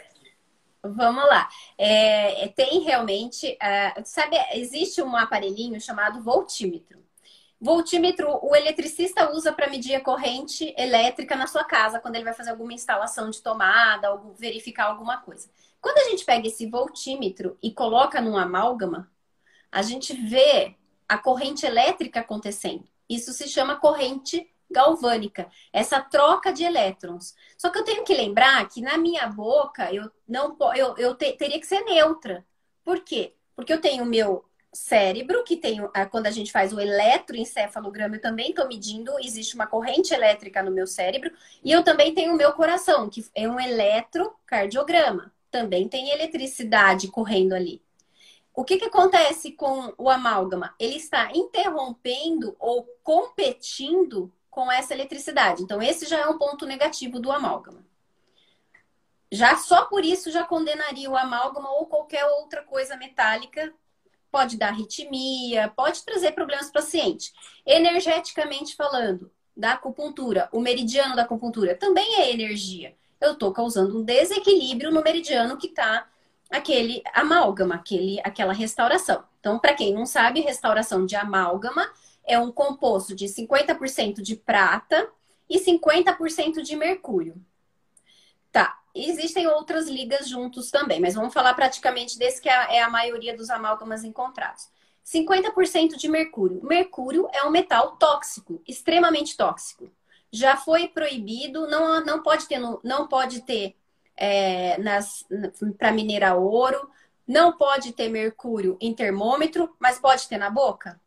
Vamos 0.85 1.25
lá. 1.25 1.49
É, 1.79 2.45
é 2.45 2.49
tem 2.49 2.81
realmente. 2.81 3.57
Uh, 3.61 4.03
sabe, 4.05 4.37
existe 4.53 5.03
um 5.03 5.17
aparelhinho 5.17 5.81
chamado 5.81 6.23
voltímetro. 6.23 7.03
Voltímetro, 7.61 8.29
o 8.43 8.55
eletricista 8.55 9.33
usa 9.33 9.51
para 9.51 9.71
medir 9.71 9.95
a 9.95 10.01
corrente 10.01 10.75
elétrica 10.77 11.35
na 11.35 11.47
sua 11.47 11.65
casa, 11.65 11.99
quando 11.99 12.17
ele 12.17 12.25
vai 12.25 12.35
fazer 12.35 12.51
alguma 12.51 12.75
instalação 12.75 13.31
de 13.31 13.41
tomada, 13.41 14.13
ou 14.13 14.35
verificar 14.35 14.85
alguma 14.85 15.19
coisa. 15.19 15.49
Quando 15.81 15.99
a 15.99 16.11
gente 16.11 16.25
pega 16.27 16.47
esse 16.47 16.67
voltímetro 16.67 17.57
e 17.63 17.73
coloca 17.73 18.21
num 18.21 18.37
amálgama, 18.37 19.11
a 19.73 19.81
gente 19.81 20.13
vê 20.13 20.77
a 21.09 21.17
corrente 21.17 21.65
elétrica 21.65 22.21
acontecendo. 22.21 22.85
Isso 23.09 23.33
se 23.33 23.49
chama 23.49 23.77
corrente 23.77 24.47
galvânica, 24.75 25.49
essa 25.73 26.01
troca 26.01 26.53
de 26.53 26.65
elétrons. 26.65 27.35
Só 27.57 27.71
que 27.71 27.79
eu 27.79 27.85
tenho 27.85 28.05
que 28.05 28.15
lembrar 28.15 28.69
que 28.69 28.83
na 28.83 28.99
minha 28.99 29.27
boca 29.29 29.93
eu 29.93 30.11
não 30.29 30.57
eu, 30.77 30.95
eu 30.99 31.15
te, 31.15 31.33
teria 31.33 31.59
que 31.59 31.67
ser 31.67 31.81
neutra. 31.85 32.45
Por 32.85 33.01
quê? 33.01 33.35
Porque 33.57 33.73
eu 33.73 33.81
tenho 33.81 34.05
o 34.05 34.07
meu 34.07 34.45
cérebro, 34.73 35.45
que 35.45 35.57
tem 35.57 35.81
quando 36.11 36.27
a 36.27 36.31
gente 36.31 36.51
faz 36.51 36.73
o 36.73 36.81
eletroencefalograma, 36.81 38.17
eu 38.17 38.21
também 38.21 38.51
estou 38.51 38.67
medindo, 38.67 39.13
existe 39.21 39.55
uma 39.55 39.67
corrente 39.67 40.13
elétrica 40.13 40.63
no 40.63 40.71
meu 40.71 40.87
cérebro, 40.87 41.31
e 41.63 41.71
eu 41.71 41.83
também 41.85 42.13
tenho 42.13 42.35
o 42.35 42.37
meu 42.37 42.53
coração, 42.53 43.09
que 43.09 43.25
é 43.35 43.49
um 43.49 43.59
eletrocardiograma. 43.59 45.33
Também 45.51 45.89
tem 45.89 46.11
eletricidade 46.11 47.07
correndo 47.09 47.53
ali. 47.55 47.81
O 48.55 48.65
que, 48.65 48.77
que 48.77 48.85
acontece 48.85 49.53
com 49.53 49.93
o 49.99 50.09
amálgama? 50.09 50.75
Ele 50.79 50.97
está 50.97 51.31
interrompendo 51.33 52.55
ou 52.59 52.85
competindo 53.03 54.33
com 54.55 54.71
essa 54.71 54.95
eletricidade. 54.95 55.65
Então, 55.65 55.83
esse 55.83 56.07
já 56.07 56.21
é 56.21 56.27
um 56.29 56.39
ponto 56.39 56.65
negativo 56.65 57.19
do 57.19 57.33
amálgama. 57.33 57.85
Já 59.31 59.57
só 59.57 59.87
por 59.87 60.05
isso 60.05 60.31
já 60.31 60.45
condenaria 60.45 61.11
o 61.11 61.17
amálgama 61.17 61.69
ou 61.73 61.87
qualquer 61.87 62.25
outra 62.25 62.63
coisa 62.63 62.97
metálica. 62.97 63.75
Pode 64.31 64.57
dar 64.57 64.69
arritmia, 64.69 65.73
pode 65.75 66.05
trazer 66.05 66.33
problemas 66.33 66.71
para 66.71 66.81
o 66.81 66.85
paciente. 66.85 67.33
Energeticamente 67.67 68.77
falando, 68.77 69.29
da 69.57 69.73
acupuntura, 69.73 70.49
o 70.53 70.61
meridiano 70.61 71.17
da 71.17 71.23
acupuntura 71.23 71.75
também 71.75 72.21
é 72.21 72.33
energia. 72.33 72.95
Eu 73.21 73.33
estou 73.33 73.53
causando 73.53 73.99
um 73.99 74.05
desequilíbrio 74.05 74.93
no 74.93 75.03
meridiano 75.03 75.57
que 75.57 75.67
está 75.67 76.07
aquele 76.49 77.03
amálgama, 77.13 77.75
aquele, 77.75 78.21
aquela 78.23 78.53
restauração. 78.53 79.25
Então, 79.41 79.59
para 79.59 79.75
quem 79.75 79.93
não 79.93 80.07
sabe, 80.07 80.41
restauração 80.41 81.05
de 81.05 81.17
amálgama 81.17 81.91
é 82.27 82.39
um 82.39 82.51
composto 82.51 83.15
de 83.15 83.27
50% 83.27 84.23
de 84.23 84.37
prata 84.37 85.09
e 85.49 85.59
50% 85.59 86.63
de 86.63 86.77
mercúrio. 86.77 87.37
Tá, 88.51 88.79
existem 88.95 89.47
outras 89.47 89.89
ligas 89.89 90.29
juntos 90.29 90.71
também, 90.71 91.01
mas 91.01 91.15
vamos 91.15 91.35
falar 91.35 91.55
praticamente 91.55 92.19
desse 92.19 92.41
que 92.41 92.49
é 92.49 92.55
a 92.55 92.87
é 92.87 92.89
maioria 92.89 93.37
dos 93.37 93.51
amálgamas 93.51 94.05
encontrados. 94.05 94.69
50% 95.05 95.97
de 95.97 96.09
mercúrio. 96.09 96.65
Mercúrio 96.65 97.29
é 97.33 97.45
um 97.45 97.51
metal 97.51 97.97
tóxico, 97.97 98.63
extremamente 98.67 99.37
tóxico. 99.37 99.91
Já 100.33 100.57
foi 100.57 100.89
proibido, 100.89 101.67
não, 101.69 102.05
não 102.05 102.23
pode 102.23 102.47
ter, 102.47 102.59
não 102.83 103.07
pode 103.07 103.43
ter 103.43 103.77
é, 104.17 104.77
para 105.79 105.93
minerar 105.93 106.39
ouro, 106.39 106.89
não 107.27 107.57
pode 107.57 107.93
ter 107.93 108.09
mercúrio 108.09 108.77
em 108.81 108.95
termômetro, 108.95 109.75
mas 109.79 109.99
pode 109.99 110.27
ter 110.29 110.39
na 110.39 110.51
boca? 110.51 111.01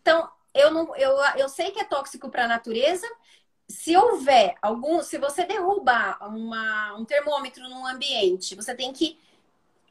Então, 0.00 0.28
eu, 0.54 0.70
não, 0.70 0.94
eu, 0.96 1.16
eu 1.36 1.48
sei 1.48 1.70
que 1.70 1.80
é 1.80 1.84
tóxico 1.84 2.28
para 2.28 2.44
a 2.44 2.48
natureza. 2.48 3.06
Se 3.68 3.96
houver 3.96 4.56
algum, 4.60 5.02
se 5.02 5.18
você 5.18 5.44
derrubar 5.44 6.18
uma, 6.26 6.94
um 6.96 7.04
termômetro 7.04 7.68
num 7.68 7.86
ambiente, 7.86 8.56
você 8.56 8.74
tem 8.74 8.92
que 8.92 9.18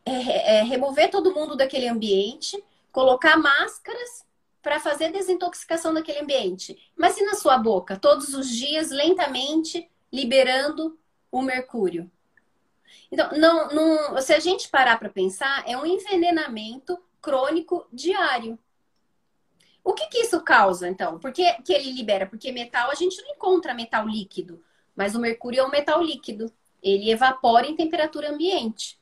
é, 0.05 0.57
é, 0.57 0.63
remover 0.63 1.09
todo 1.09 1.33
mundo 1.33 1.55
daquele 1.55 1.87
ambiente, 1.87 2.61
colocar 2.91 3.37
máscaras 3.37 4.25
para 4.61 4.79
fazer 4.79 5.11
desintoxicação 5.11 5.93
daquele 5.93 6.19
ambiente. 6.19 6.77
Mas 6.95 7.17
e 7.17 7.23
na 7.23 7.35
sua 7.35 7.57
boca? 7.57 7.97
Todos 7.97 8.33
os 8.33 8.49
dias, 8.49 8.91
lentamente, 8.91 9.89
liberando 10.11 10.99
o 11.31 11.41
mercúrio. 11.41 12.11
Então, 13.11 13.31
não, 13.37 13.69
não, 13.69 14.21
se 14.21 14.33
a 14.33 14.39
gente 14.39 14.69
parar 14.69 14.99
para 14.99 15.09
pensar, 15.09 15.63
é 15.67 15.77
um 15.77 15.85
envenenamento 15.85 16.99
crônico 17.21 17.87
diário. 17.91 18.57
O 19.83 19.93
que, 19.93 20.07
que 20.07 20.19
isso 20.19 20.41
causa, 20.41 20.87
então? 20.87 21.19
Por 21.19 21.31
que, 21.31 21.51
que 21.63 21.73
ele 21.73 21.91
libera? 21.91 22.25
Porque 22.25 22.51
metal, 22.51 22.91
a 22.91 22.95
gente 22.95 23.21
não 23.21 23.31
encontra 23.31 23.73
metal 23.73 24.07
líquido, 24.07 24.63
mas 24.95 25.15
o 25.15 25.19
mercúrio 25.19 25.61
é 25.61 25.65
um 25.65 25.71
metal 25.71 26.01
líquido. 26.01 26.51
Ele 26.81 27.11
evapora 27.11 27.67
em 27.67 27.75
temperatura 27.75 28.29
ambiente. 28.29 28.99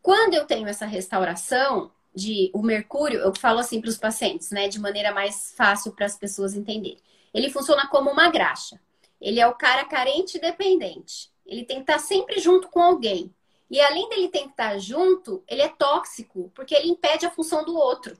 Quando 0.00 0.34
eu 0.34 0.46
tenho 0.46 0.66
essa 0.66 0.86
restauração 0.86 1.92
de 2.14 2.50
o 2.52 2.62
mercúrio, 2.62 3.20
eu 3.20 3.32
falo 3.34 3.58
assim 3.58 3.80
para 3.80 3.90
os 3.90 3.96
pacientes, 3.96 4.50
né, 4.50 4.68
de 4.68 4.80
maneira 4.80 5.12
mais 5.12 5.54
fácil 5.56 5.92
para 5.92 6.06
as 6.06 6.16
pessoas 6.16 6.54
entenderem. 6.54 6.98
Ele 7.32 7.50
funciona 7.50 7.86
como 7.88 8.10
uma 8.10 8.28
graxa. 8.30 8.80
Ele 9.20 9.40
é 9.40 9.46
o 9.46 9.54
cara 9.54 9.84
carente 9.84 10.36
e 10.36 10.40
dependente. 10.40 11.30
Ele 11.46 11.64
tem 11.64 11.76
que 11.76 11.82
estar 11.90 11.98
sempre 11.98 12.40
junto 12.40 12.68
com 12.68 12.82
alguém. 12.82 13.32
E 13.70 13.80
além 13.80 14.08
dele 14.08 14.28
ter 14.28 14.42
que 14.42 14.50
estar 14.50 14.76
junto, 14.78 15.42
ele 15.48 15.62
é 15.62 15.68
tóxico, 15.68 16.50
porque 16.54 16.74
ele 16.74 16.90
impede 16.90 17.24
a 17.24 17.30
função 17.30 17.64
do 17.64 17.74
outro. 17.74 18.18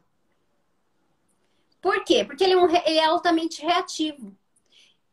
Por 1.82 2.04
quê? 2.04 2.24
Porque 2.24 2.44
ele 2.44 2.54
é, 2.54 2.56
um, 2.56 2.70
ele 2.70 2.98
é 2.98 3.04
altamente 3.04 3.60
reativo. 3.60 4.32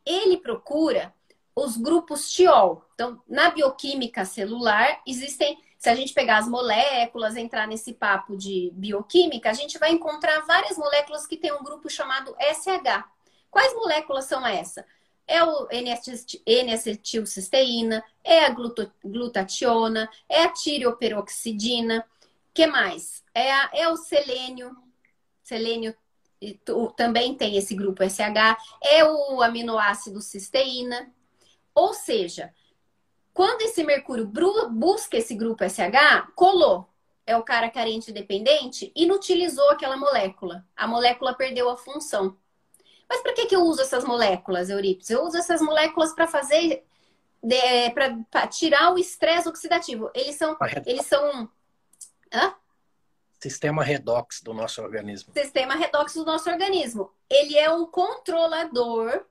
Ele 0.06 0.36
procura 0.36 1.12
os 1.54 1.76
grupos 1.76 2.30
tiol. 2.30 2.84
Então, 2.94 3.20
na 3.28 3.50
bioquímica 3.50 4.24
celular, 4.24 5.02
existem. 5.04 5.58
Se 5.76 5.88
a 5.88 5.94
gente 5.94 6.12
pegar 6.12 6.38
as 6.38 6.46
moléculas, 6.46 7.36
entrar 7.36 7.66
nesse 7.66 7.94
papo 7.94 8.36
de 8.36 8.70
bioquímica, 8.74 9.48
a 9.48 9.54
gente 9.54 9.78
vai 9.78 9.90
encontrar 9.90 10.40
várias 10.40 10.76
moléculas 10.76 11.26
que 11.26 11.38
têm 11.38 11.52
um 11.52 11.64
grupo 11.64 11.88
chamado 11.88 12.36
SH. 12.38 13.02
Quais 13.50 13.74
moléculas 13.74 14.26
são 14.26 14.46
essas? 14.46 14.84
É 15.26 15.42
o 15.42 15.66
N-acetilcisteína, 15.70 18.04
é 18.22 18.44
a 18.44 18.54
glutationa, 19.02 20.10
é 20.28 20.42
a 20.42 20.52
tireoperoxidina. 20.52 22.06
que 22.52 22.66
mais? 22.66 23.24
É, 23.34 23.50
a, 23.50 23.70
é 23.72 23.88
o 23.88 23.96
selênio, 23.96 24.76
selênio 25.42 25.96
também 26.96 27.34
tem 27.34 27.56
esse 27.56 27.74
grupo 27.74 28.02
SH, 28.02 28.56
é 28.82 29.04
o 29.04 29.42
aminoácido 29.42 30.20
cisteína. 30.20 31.12
Ou 31.74 31.92
seja, 31.94 32.52
quando 33.32 33.62
esse 33.62 33.84
mercúrio 33.84 34.30
busca 34.70 35.16
esse 35.16 35.34
grupo 35.34 35.64
SH, 35.64 36.32
colou. 36.34 36.88
É 37.26 37.36
o 37.36 37.44
cara 37.44 37.70
carente 37.70 38.10
dependente, 38.10 38.90
inutilizou 38.94 39.70
aquela 39.70 39.96
molécula. 39.96 40.66
A 40.74 40.86
molécula 40.86 41.34
perdeu 41.34 41.68
a 41.70 41.76
função. 41.76 42.36
Mas 43.08 43.22
para 43.22 43.32
que, 43.32 43.46
que 43.46 43.54
eu 43.54 43.62
uso 43.62 43.82
essas 43.82 44.04
moléculas, 44.04 44.68
Eurípides? 44.70 45.10
Eu 45.10 45.24
uso 45.24 45.36
essas 45.36 45.60
moléculas 45.60 46.12
para 46.12 46.26
fazer. 46.26 46.84
para 48.32 48.46
tirar 48.48 48.92
o 48.92 48.98
estresse 48.98 49.48
oxidativo. 49.48 50.10
Eles 50.14 50.36
são. 50.36 50.56
Eles 50.86 51.06
são. 51.06 51.48
Hã? 52.32 52.54
Sistema 53.40 53.82
redox 53.82 54.42
do 54.42 54.52
nosso 54.52 54.82
organismo. 54.82 55.32
Sistema 55.32 55.74
redox 55.74 56.12
do 56.14 56.26
nosso 56.26 56.50
organismo. 56.50 57.10
Ele 57.28 57.56
é 57.56 57.70
um 57.70 57.86
controlador 57.86 59.24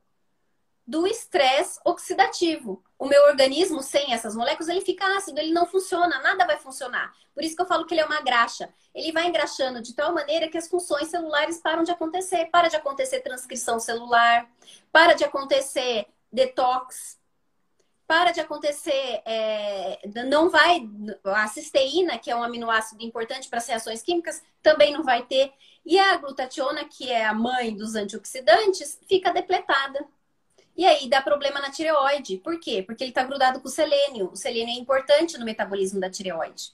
do 0.90 1.06
estresse 1.06 1.80
oxidativo. 1.86 2.84
O 2.98 3.06
meu 3.06 3.22
organismo, 3.26 3.84
sem 3.84 4.12
essas 4.12 4.36
moléculas, 4.36 4.68
ele 4.68 4.82
fica 4.82 5.06
ácido, 5.16 5.40
ele 5.40 5.54
não 5.54 5.68
funciona, 5.68 6.20
nada 6.22 6.48
vai 6.48 6.58
funcionar. 6.58 7.14
Por 7.36 7.44
isso 7.44 7.56
que 7.56 7.62
eu 7.62 7.68
falo 7.68 7.86
que 7.86 7.94
ele 7.94 8.02
é 8.02 8.06
uma 8.06 8.22
graxa. 8.22 8.74
Ele 8.96 9.12
vai 9.12 9.28
engraxando 9.28 9.80
de 9.80 9.94
tal 9.94 10.12
maneira 10.12 10.48
que 10.48 10.58
as 10.58 10.68
funções 10.68 11.10
celulares 11.10 11.60
param 11.60 11.84
de 11.84 11.92
acontecer. 11.92 12.48
Para 12.48 12.68
de 12.68 12.76
acontecer 12.76 13.20
transcrição 13.20 13.80
celular, 13.80 14.50
para 14.92 15.14
de 15.14 15.24
acontecer 15.24 16.08
detox, 16.34 17.19
para 18.10 18.32
de 18.32 18.40
acontecer, 18.40 19.22
é, 19.24 20.00
não 20.26 20.50
vai, 20.50 20.90
a 21.26 21.48
cisteína, 21.48 22.18
que 22.18 22.32
é 22.32 22.36
um 22.36 22.42
aminoácido 22.42 23.04
importante 23.04 23.48
para 23.48 23.60
as 23.60 23.68
reações 23.68 24.02
químicas, 24.02 24.42
também 24.64 24.92
não 24.92 25.04
vai 25.04 25.28
ter. 25.28 25.54
E 25.86 26.00
a 26.00 26.18
glutationa, 26.18 26.86
que 26.86 27.08
é 27.08 27.24
a 27.24 27.36
mãe 27.36 27.76
dos 27.76 27.94
antioxidantes, 27.94 29.00
fica 29.08 29.32
depletada. 29.32 30.04
E 30.76 30.88
aí 30.88 31.08
dá 31.08 31.22
problema 31.22 31.60
na 31.62 31.70
tireoide. 31.70 32.38
Por 32.38 32.60
quê? 32.60 32.82
Porque 32.82 33.04
ele 33.04 33.12
está 33.12 33.24
grudado 33.24 33.60
com 33.60 33.68
o 33.68 33.72
selênio. 33.72 34.32
O 34.32 34.36
selênio 34.36 34.74
é 34.74 34.80
importante 34.80 35.38
no 35.38 35.46
metabolismo 35.46 36.00
da 36.00 36.10
tireoide. 36.10 36.74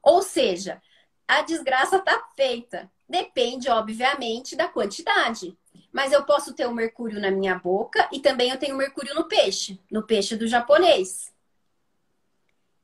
Ou 0.00 0.22
seja, 0.22 0.80
a 1.26 1.42
desgraça 1.42 1.96
está 1.96 2.22
feita. 2.36 2.88
Depende, 3.08 3.68
obviamente, 3.68 4.54
da 4.54 4.68
quantidade. 4.68 5.58
Mas 5.92 6.12
eu 6.12 6.24
posso 6.24 6.54
ter 6.54 6.66
o 6.66 6.74
mercúrio 6.74 7.20
na 7.20 7.30
minha 7.30 7.54
boca 7.58 8.08
e 8.12 8.20
também 8.20 8.50
eu 8.50 8.58
tenho 8.58 8.76
mercúrio 8.76 9.14
no 9.14 9.24
peixe, 9.24 9.80
no 9.90 10.02
peixe 10.02 10.36
do 10.36 10.46
japonês. 10.46 11.32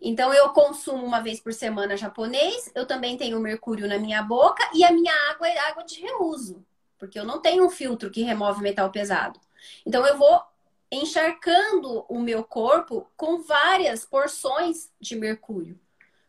Então 0.00 0.32
eu 0.34 0.50
consumo 0.50 1.04
uma 1.04 1.20
vez 1.20 1.40
por 1.40 1.52
semana 1.52 1.96
japonês, 1.96 2.70
eu 2.74 2.86
também 2.86 3.16
tenho 3.16 3.40
mercúrio 3.40 3.88
na 3.88 3.98
minha 3.98 4.22
boca 4.22 4.62
e 4.74 4.84
a 4.84 4.92
minha 4.92 5.12
água 5.30 5.48
é 5.48 5.58
água 5.58 5.82
de 5.82 6.00
reuso, 6.00 6.64
porque 6.98 7.18
eu 7.18 7.24
não 7.24 7.40
tenho 7.40 7.64
um 7.64 7.70
filtro 7.70 8.10
que 8.10 8.22
remove 8.22 8.62
metal 8.62 8.90
pesado. 8.90 9.40
Então 9.86 10.06
eu 10.06 10.18
vou 10.18 10.42
encharcando 10.92 12.04
o 12.08 12.20
meu 12.20 12.44
corpo 12.44 13.10
com 13.16 13.42
várias 13.42 14.04
porções 14.04 14.90
de 15.00 15.16
mercúrio. 15.16 15.78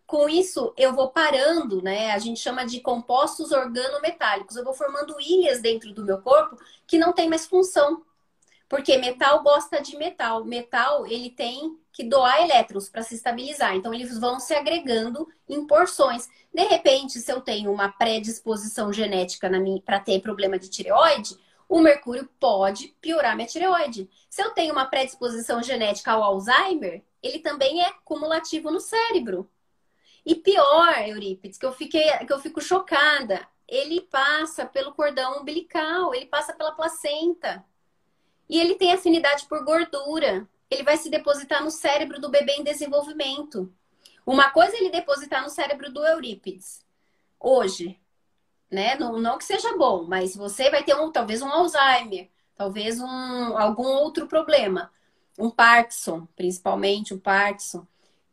Com 0.06 0.30
isso, 0.30 0.72
eu 0.78 0.94
vou 0.94 1.10
parando, 1.10 1.82
né? 1.82 2.12
A 2.12 2.20
gente 2.20 2.40
chama 2.40 2.64
de 2.64 2.80
compostos 2.80 3.52
organometálicos. 3.52 4.56
Eu 4.56 4.64
vou 4.64 4.74
formando 4.74 5.20
ilhas 5.20 5.62
dentro 5.62 5.94
do 5.94 6.06
meu 6.06 6.22
corpo 6.22 6.58
que 6.86 6.98
não 6.98 7.12
tem 7.12 7.28
mais 7.28 7.48
função. 7.48 8.04
Porque 8.70 8.98
metal 8.98 9.42
gosta 9.42 9.82
de 9.82 9.98
metal. 9.98 10.44
Metal, 10.44 11.08
ele 11.08 11.30
tem 11.30 11.80
que 11.92 12.04
doar 12.04 12.42
elétrons 12.42 12.90
para 12.90 13.02
se 13.02 13.16
estabilizar. 13.16 13.76
Então, 13.76 13.94
eles 13.94 14.20
vão 14.20 14.40
se 14.40 14.54
agregando 14.54 15.28
em 15.48 15.66
porções. 15.66 16.28
De 16.54 16.64
repente, 16.64 17.20
se 17.20 17.32
eu 17.32 17.42
tenho 17.42 17.72
uma 17.72 17.90
predisposição 17.90 18.92
genética 18.94 19.50
para 19.84 20.00
ter 20.00 20.20
problema 20.20 20.60
de 20.60 20.70
tireoide, 20.70 21.38
o 21.68 21.80
mercúrio 21.80 22.30
pode 22.40 22.90
piorar 23.02 23.36
minha 23.36 23.48
tireoide. 23.48 24.10
Se 24.30 24.42
eu 24.42 24.52
tenho 24.52 24.72
uma 24.72 24.86
predisposição 24.86 25.64
genética 25.64 26.12
ao 26.12 26.24
Alzheimer, 26.24 27.04
ele 27.24 27.40
também 27.40 27.82
é 27.82 27.92
cumulativo 28.04 28.70
no 28.70 28.80
cérebro. 28.80 29.50
E 30.26 30.36
pior, 30.36 31.08
Eurípides, 31.08 31.58
que 31.58 31.66
eu 31.66 31.72
fiquei, 31.72 32.10
que 32.26 32.34
eu 32.34 32.40
fico 32.40 32.60
chocada, 32.60 33.48
ele 33.68 34.02
passa 34.02 34.66
pelo 34.66 34.94
cordão 34.94 35.42
umbilical, 35.42 36.14
ele 36.14 36.26
passa 36.26 36.54
pela 36.54 36.72
placenta. 36.72 37.64
E 38.50 38.60
ele 38.60 38.76
tem 38.76 38.92
afinidade 38.92 39.46
por 39.46 39.64
gordura. 39.64 40.48
Ele 40.70 40.84
vai 40.84 40.98
se 40.98 41.10
depositar 41.10 41.64
no 41.64 41.72
cérebro 41.72 42.20
do 42.20 42.30
bebê 42.30 42.54
em 42.54 42.64
desenvolvimento. 42.64 43.72
Uma 44.26 44.50
coisa 44.50 44.76
é 44.76 44.80
ele 44.80 44.90
depositar 44.90 45.44
no 45.44 45.50
cérebro 45.50 45.92
do 45.92 46.04
Eurípides. 46.04 46.84
Hoje, 47.40 48.00
né? 48.72 48.96
Não, 48.96 49.20
não 49.20 49.38
que 49.38 49.46
seja 49.46 49.78
bom, 49.78 50.04
mas 50.04 50.36
você 50.36 50.70
vai 50.70 50.84
ter 50.84 50.96
um, 50.96 51.12
talvez 51.12 51.42
um 51.42 51.50
Alzheimer, 51.50 52.30
talvez 52.56 53.00
um, 53.00 53.58
algum 53.58 53.88
outro 53.88 54.28
problema. 54.28 54.92
Um 55.38 55.50
Parkinson, 55.50 56.28
principalmente 56.36 57.14
o 57.14 57.20
Parkinson. 57.20 57.86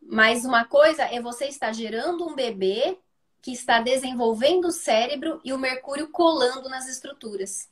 Mas 0.02 0.44
uma 0.44 0.64
coisa 0.64 1.04
é 1.04 1.20
você 1.20 1.46
estar 1.46 1.72
gerando 1.72 2.26
um 2.26 2.34
bebê 2.34 2.98
que 3.40 3.52
está 3.52 3.80
desenvolvendo 3.80 4.66
o 4.66 4.72
cérebro 4.72 5.40
e 5.44 5.52
o 5.52 5.58
mercúrio 5.58 6.08
colando 6.08 6.68
nas 6.68 6.88
estruturas. 6.88 7.68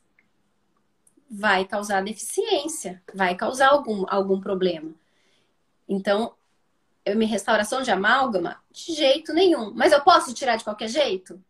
Vai 1.29 1.65
causar 1.65 2.03
deficiência, 2.03 3.01
vai 3.13 3.35
causar 3.35 3.69
algum, 3.69 4.05
algum 4.09 4.41
problema. 4.41 4.93
Então, 5.87 6.33
eu 7.05 7.15
me 7.15 7.25
restauração 7.25 7.81
de 7.81 7.91
amálgama, 7.91 8.61
de 8.71 8.93
jeito 8.93 9.33
nenhum. 9.33 9.71
Mas 9.73 9.91
eu 9.93 10.01
posso 10.01 10.33
tirar 10.33 10.57
de 10.57 10.63
qualquer 10.63 10.89
jeito? 10.89 11.41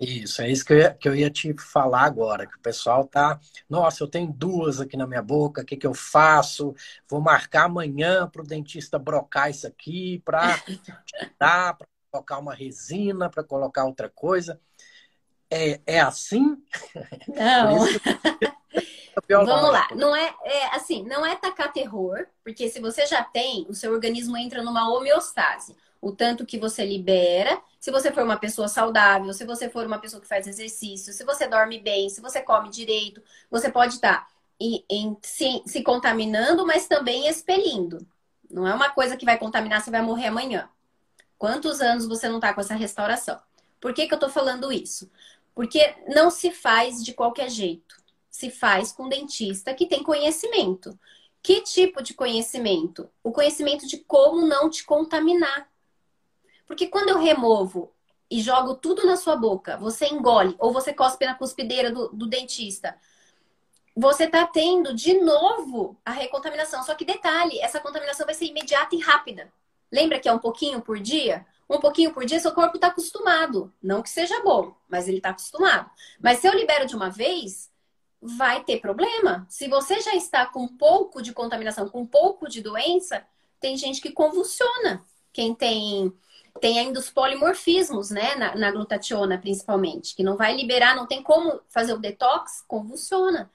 Isso, 0.00 0.40
é 0.40 0.50
isso 0.50 0.64
que 0.64 0.72
eu, 0.72 0.78
ia, 0.78 0.94
que 0.94 1.08
eu 1.08 1.14
ia 1.14 1.30
te 1.30 1.54
falar 1.58 2.04
agora, 2.04 2.46
que 2.46 2.56
o 2.56 2.60
pessoal 2.60 3.06
tá, 3.06 3.38
nossa, 3.68 4.02
eu 4.02 4.08
tenho 4.08 4.32
duas 4.32 4.80
aqui 4.80 4.96
na 4.96 5.06
minha 5.06 5.20
boca, 5.20 5.60
o 5.60 5.64
que, 5.64 5.76
que 5.76 5.86
eu 5.86 5.92
faço? 5.92 6.74
Vou 7.06 7.20
marcar 7.20 7.64
amanhã 7.64 8.26
para 8.26 8.40
o 8.40 8.46
dentista 8.46 8.98
brocar 8.98 9.50
isso 9.50 9.66
aqui, 9.66 10.22
para 10.24 10.58
dar, 11.38 11.76
para 11.76 11.86
colocar 12.10 12.38
uma 12.38 12.54
resina, 12.54 13.28
para 13.28 13.44
colocar 13.44 13.84
outra 13.84 14.08
coisa. 14.08 14.58
É, 15.50 15.80
é 15.86 16.00
assim? 16.00 16.56
Não. 17.28 17.84
Vamos 19.28 19.70
lá, 19.70 19.88
não 19.94 20.16
é, 20.16 20.34
é 20.44 20.74
assim, 20.74 21.02
não 21.02 21.26
é 21.26 21.36
tacar 21.36 21.72
terror, 21.72 22.26
porque 22.42 22.70
se 22.70 22.80
você 22.80 23.04
já 23.06 23.22
tem, 23.22 23.66
o 23.68 23.74
seu 23.74 23.92
organismo 23.92 24.36
entra 24.36 24.62
numa 24.62 24.88
homeostase 24.88 25.76
o 26.00 26.12
tanto 26.12 26.46
que 26.46 26.58
você 26.58 26.84
libera. 26.84 27.60
Se 27.78 27.90
você 27.90 28.12
for 28.12 28.24
uma 28.24 28.38
pessoa 28.38 28.68
saudável, 28.68 29.32
se 29.32 29.44
você 29.44 29.68
for 29.68 29.86
uma 29.86 29.98
pessoa 29.98 30.20
que 30.20 30.28
faz 30.28 30.46
exercício, 30.46 31.12
se 31.12 31.24
você 31.24 31.46
dorme 31.46 31.78
bem, 31.78 32.08
se 32.08 32.20
você 32.20 32.40
come 32.40 32.70
direito, 32.70 33.22
você 33.50 33.70
pode 33.70 33.94
estar 33.94 34.28
em, 34.58 34.84
em, 34.88 35.16
se, 35.22 35.62
se 35.66 35.82
contaminando, 35.82 36.66
mas 36.66 36.86
também 36.86 37.26
expelindo. 37.26 38.06
Não 38.50 38.66
é 38.66 38.74
uma 38.74 38.90
coisa 38.90 39.16
que 39.16 39.24
vai 39.24 39.38
contaminar, 39.38 39.80
você 39.80 39.90
vai 39.90 40.02
morrer 40.02 40.26
amanhã. 40.26 40.68
Quantos 41.38 41.80
anos 41.80 42.06
você 42.06 42.28
não 42.28 42.36
está 42.36 42.52
com 42.52 42.60
essa 42.60 42.74
restauração? 42.74 43.40
Por 43.80 43.94
que, 43.94 44.06
que 44.06 44.12
eu 44.12 44.16
estou 44.16 44.28
falando 44.28 44.70
isso? 44.70 45.10
Porque 45.54 45.94
não 46.08 46.30
se 46.30 46.50
faz 46.50 47.02
de 47.02 47.14
qualquer 47.14 47.48
jeito. 47.48 47.96
Se 48.30 48.50
faz 48.50 48.92
com 48.92 49.08
dentista 49.08 49.72
que 49.74 49.86
tem 49.86 50.02
conhecimento. 50.02 50.98
Que 51.42 51.62
tipo 51.62 52.02
de 52.02 52.12
conhecimento? 52.12 53.08
O 53.22 53.32
conhecimento 53.32 53.86
de 53.86 53.98
como 53.98 54.46
não 54.46 54.68
te 54.68 54.84
contaminar. 54.84 55.68
Porque 56.70 56.86
quando 56.86 57.08
eu 57.08 57.18
removo 57.18 57.92
e 58.30 58.40
jogo 58.40 58.76
tudo 58.76 59.04
na 59.04 59.16
sua 59.16 59.34
boca, 59.34 59.76
você 59.76 60.06
engole 60.06 60.54
ou 60.56 60.72
você 60.72 60.92
cospe 60.92 61.26
na 61.26 61.34
cuspideira 61.34 61.90
do, 61.90 62.10
do 62.10 62.28
dentista, 62.28 62.96
você 63.96 64.26
está 64.26 64.46
tendo 64.46 64.94
de 64.94 65.14
novo 65.14 66.00
a 66.04 66.12
recontaminação. 66.12 66.84
Só 66.84 66.94
que 66.94 67.04
detalhe, 67.04 67.58
essa 67.58 67.80
contaminação 67.80 68.24
vai 68.24 68.36
ser 68.36 68.44
imediata 68.44 68.94
e 68.94 69.00
rápida. 69.00 69.52
Lembra 69.90 70.20
que 70.20 70.28
é 70.28 70.32
um 70.32 70.38
pouquinho 70.38 70.80
por 70.80 71.00
dia? 71.00 71.44
Um 71.68 71.80
pouquinho 71.80 72.14
por 72.14 72.24
dia, 72.24 72.38
seu 72.38 72.52
corpo 72.52 72.76
está 72.76 72.86
acostumado. 72.86 73.74
Não 73.82 74.00
que 74.00 74.08
seja 74.08 74.40
bom, 74.44 74.72
mas 74.88 75.08
ele 75.08 75.16
está 75.16 75.30
acostumado. 75.30 75.90
Mas 76.20 76.38
se 76.38 76.46
eu 76.46 76.54
libero 76.54 76.86
de 76.86 76.94
uma 76.94 77.10
vez, 77.10 77.68
vai 78.22 78.62
ter 78.62 78.80
problema. 78.80 79.44
Se 79.50 79.66
você 79.66 80.00
já 80.00 80.14
está 80.14 80.46
com 80.46 80.68
pouco 80.68 81.20
de 81.20 81.32
contaminação, 81.32 81.88
com 81.88 82.06
pouco 82.06 82.48
de 82.48 82.62
doença, 82.62 83.26
tem 83.58 83.76
gente 83.76 84.00
que 84.00 84.12
convulsiona. 84.12 85.04
Quem 85.32 85.54
tem 85.54 86.12
tem 86.60 86.78
ainda 86.78 86.98
os 86.98 87.08
polimorfismos, 87.08 88.10
né, 88.10 88.34
na, 88.34 88.54
na, 88.54 88.70
glutationa 88.70 89.38
principalmente, 89.38 90.14
que 90.14 90.22
não 90.22 90.36
vai 90.36 90.54
liberar, 90.54 90.96
não 90.96 91.06
tem 91.06 91.22
como 91.22 91.60
fazer 91.68 91.94
o 91.94 91.98
detox, 91.98 92.62
convulsiona. 92.66 93.50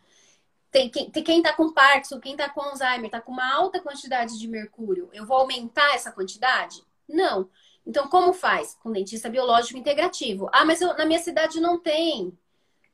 Tem, 0.71 0.89
tem, 0.89 1.23
quem 1.23 1.41
tá 1.41 1.53
com 1.53 1.71
Parkinson, 1.71 2.19
quem 2.19 2.35
tá 2.35 2.49
com 2.49 2.61
Alzheimer, 2.61 3.09
tá 3.09 3.21
com 3.21 3.31
uma 3.31 3.53
alta 3.53 3.79
quantidade 3.79 4.37
de 4.37 4.47
mercúrio. 4.47 5.09
Eu 5.13 5.25
vou 5.25 5.37
aumentar 5.37 5.93
essa 5.93 6.11
quantidade? 6.11 6.83
Não. 7.07 7.49
Então, 7.85 8.09
como 8.09 8.33
faz? 8.33 8.77
Com 8.81 8.91
dentista 8.91 9.29
biológico 9.29 9.77
integrativo. 9.77 10.49
Ah, 10.51 10.65
mas 10.65 10.81
eu, 10.81 10.95
na 10.97 11.05
minha 11.05 11.19
cidade 11.19 11.61
não 11.61 11.79
tem. 11.79 12.37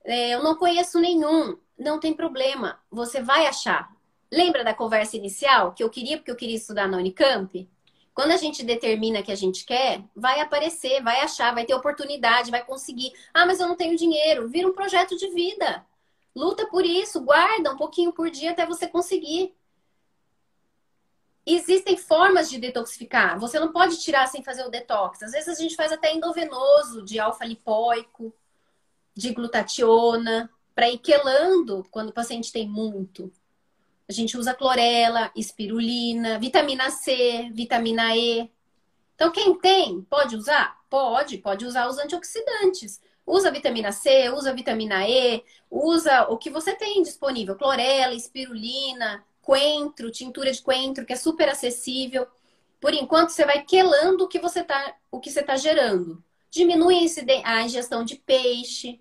É, 0.03 0.35
eu 0.35 0.43
não 0.43 0.55
conheço 0.55 0.99
nenhum. 0.99 1.57
Não 1.77 1.99
tem 1.99 2.13
problema. 2.13 2.79
Você 2.91 3.21
vai 3.21 3.47
achar. 3.47 3.89
Lembra 4.31 4.63
da 4.63 4.73
conversa 4.73 5.17
inicial 5.17 5.73
que 5.73 5.83
eu 5.83 5.89
queria 5.89 6.17
porque 6.17 6.29
eu 6.29 6.35
queria 6.35 6.55
estudar 6.57 6.87
na 6.87 6.97
Unicamp? 6.97 7.67
Quando 8.13 8.31
a 8.31 8.37
gente 8.37 8.63
determina 8.63 9.23
que 9.23 9.31
a 9.31 9.35
gente 9.35 9.65
quer, 9.65 10.03
vai 10.15 10.39
aparecer, 10.41 11.01
vai 11.01 11.21
achar, 11.21 11.53
vai 11.53 11.65
ter 11.65 11.73
oportunidade, 11.73 12.51
vai 12.51 12.63
conseguir. 12.63 13.13
Ah, 13.33 13.45
mas 13.45 13.59
eu 13.59 13.67
não 13.67 13.75
tenho 13.75 13.95
dinheiro. 13.95 14.49
Vira 14.49 14.67
um 14.67 14.73
projeto 14.73 15.15
de 15.17 15.29
vida. 15.29 15.85
Luta 16.35 16.67
por 16.67 16.85
isso, 16.85 17.21
guarda 17.21 17.71
um 17.71 17.77
pouquinho 17.77 18.11
por 18.13 18.29
dia 18.29 18.51
até 18.51 18.65
você 18.65 18.87
conseguir. 18.87 19.53
Existem 21.45 21.97
formas 21.97 22.49
de 22.49 22.59
detoxificar. 22.59 23.39
Você 23.39 23.59
não 23.59 23.71
pode 23.71 23.97
tirar 23.99 24.27
sem 24.27 24.43
fazer 24.43 24.65
o 24.65 24.69
detox. 24.69 25.23
Às 25.23 25.31
vezes 25.31 25.47
a 25.47 25.61
gente 25.61 25.75
faz 25.75 25.91
até 25.91 26.13
endovenoso 26.13 27.03
de 27.03 27.19
alfa-lipóico, 27.19 28.33
de 29.15 29.33
glutationa, 29.33 30.49
para 30.75 30.89
ir 30.89 30.99
quelando 30.99 31.85
quando 31.89 32.09
o 32.09 32.13
paciente 32.13 32.51
tem 32.51 32.67
muito. 32.67 33.31
A 34.11 34.13
gente 34.13 34.37
usa 34.37 34.53
clorela, 34.53 35.31
espirulina, 35.33 36.37
vitamina 36.37 36.91
C, 36.91 37.49
vitamina 37.53 38.13
E. 38.13 38.51
Então, 39.15 39.31
quem 39.31 39.57
tem, 39.57 40.01
pode 40.01 40.35
usar? 40.35 40.77
Pode, 40.89 41.37
pode 41.37 41.65
usar 41.65 41.87
os 41.87 41.97
antioxidantes. 41.97 42.99
Usa 43.25 43.49
vitamina 43.49 43.93
C, 43.93 44.29
usa 44.31 44.53
vitamina 44.53 45.07
E, 45.07 45.41
usa 45.69 46.23
o 46.23 46.37
que 46.37 46.49
você 46.49 46.75
tem 46.75 47.01
disponível: 47.01 47.55
clorela, 47.55 48.13
espirulina, 48.13 49.23
coentro, 49.41 50.11
tintura 50.11 50.51
de 50.51 50.61
coentro, 50.61 51.05
que 51.05 51.13
é 51.13 51.15
super 51.15 51.47
acessível. 51.47 52.27
Por 52.81 52.93
enquanto, 52.93 53.29
você 53.29 53.45
vai 53.45 53.63
quelando 53.63 54.23
o 54.25 54.27
que 54.27 54.39
você 54.39 54.59
está 54.59 54.93
tá 55.45 55.55
gerando. 55.55 56.21
Diminui 56.49 57.05
a 57.45 57.63
ingestão 57.63 58.03
de 58.03 58.17
peixe, 58.17 58.99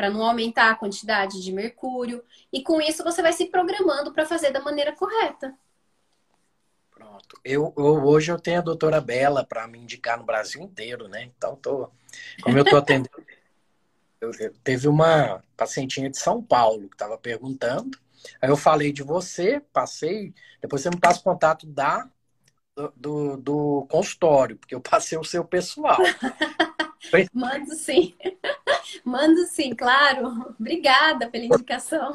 para 0.00 0.08
não 0.08 0.22
aumentar 0.22 0.70
a 0.70 0.74
quantidade 0.74 1.42
de 1.42 1.52
mercúrio. 1.52 2.24
E 2.50 2.62
com 2.62 2.80
isso 2.80 3.04
você 3.04 3.20
vai 3.20 3.34
se 3.34 3.44
programando 3.50 4.10
para 4.14 4.24
fazer 4.24 4.50
da 4.50 4.58
maneira 4.58 4.96
correta. 4.96 5.54
Pronto. 6.90 7.38
Eu, 7.44 7.74
eu, 7.76 8.02
hoje 8.06 8.32
eu 8.32 8.40
tenho 8.40 8.60
a 8.60 8.62
doutora 8.62 8.98
Bela 8.98 9.44
para 9.44 9.68
me 9.68 9.78
indicar 9.78 10.16
no 10.16 10.24
Brasil 10.24 10.62
inteiro, 10.62 11.06
né? 11.06 11.24
Então, 11.36 11.54
tô, 11.54 11.90
como 12.42 12.56
eu 12.56 12.64
estou 12.64 12.78
atendendo. 12.78 13.10
eu, 14.22 14.30
eu, 14.40 14.54
teve 14.64 14.88
uma 14.88 15.44
pacientinha 15.54 16.08
de 16.08 16.16
São 16.16 16.42
Paulo 16.42 16.88
que 16.88 16.94
estava 16.94 17.18
perguntando. 17.18 17.98
Aí 18.40 18.48
eu 18.48 18.56
falei 18.56 18.94
de 18.94 19.02
você, 19.02 19.60
passei. 19.70 20.32
Depois 20.62 20.80
você 20.80 20.88
me 20.88 20.98
passa 20.98 21.20
o 21.20 21.24
contato 21.24 21.66
da, 21.66 22.08
do, 22.74 22.92
do, 22.96 23.36
do 23.36 23.86
consultório, 23.90 24.56
porque 24.56 24.74
eu 24.74 24.80
passei 24.80 25.18
o 25.18 25.24
seu 25.24 25.44
pessoal. 25.44 25.98
Mando 27.32 27.74
sim. 27.74 28.14
Mando 29.04 29.44
sim, 29.46 29.74
claro. 29.74 30.54
Obrigada 30.58 31.28
pela 31.28 31.44
indicação. 31.44 32.12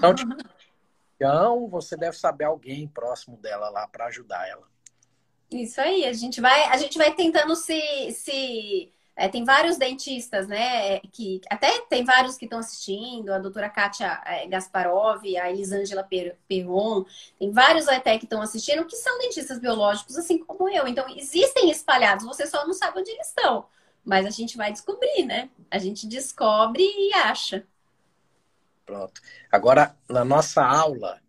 Então, 1.16 1.68
você 1.68 1.96
deve 1.96 2.18
saber 2.18 2.46
alguém 2.46 2.88
próximo 2.88 3.38
dela 3.38 3.70
lá 3.70 3.88
para 3.88 4.06
ajudar 4.06 4.48
ela. 4.48 4.68
Isso 5.50 5.80
aí, 5.80 6.06
a 6.06 6.14
gente 6.14 6.42
vai, 6.42 6.66
a 6.66 6.78
gente 6.78 6.98
vai 6.98 7.14
tentando 7.14 7.56
se, 7.56 8.12
se 8.12 8.92
é, 9.16 9.30
tem 9.30 9.46
vários 9.46 9.78
dentistas, 9.78 10.48
né? 10.48 11.00
Que 11.00 11.40
até 11.50 11.80
tem 11.82 12.04
vários 12.04 12.38
que 12.38 12.46
estão 12.46 12.60
assistindo, 12.60 13.32
a 13.32 13.40
doutora 13.40 13.70
Kátia 13.70 14.22
é, 14.26 14.46
Gasparov, 14.48 15.24
a 15.38 15.50
Elisângela 15.50 16.08
Perron, 16.48 17.06
tem 17.40 17.52
vários 17.52 17.88
até 17.88 18.18
que 18.18 18.26
estão 18.26 18.42
assistindo 18.42 18.86
que 18.86 18.96
são 18.98 19.18
dentistas 19.20 19.60
biológicos, 19.60 20.18
assim 20.18 20.38
como 20.38 20.68
eu. 20.70 20.88
Então, 20.88 21.06
existem 21.16 21.70
espalhados, 21.70 22.26
você 22.26 22.46
só 22.46 22.66
não 22.68 22.74
sabe 22.74 23.00
onde 23.00 23.12
eles 23.12 23.28
estão. 23.28 23.66
Mas 24.06 24.26
a 24.26 24.30
gente 24.30 24.56
vai 24.56 24.72
descobrir, 24.72 25.26
né? 25.26 25.50
A 25.70 25.80
gente 25.80 26.08
descobre 26.08 26.84
e 26.84 27.14
acha. 27.14 27.66
Pronto. 28.86 29.20
Agora, 29.52 29.96
na 30.08 30.24
nossa 30.24 30.64
aula, 30.64 31.20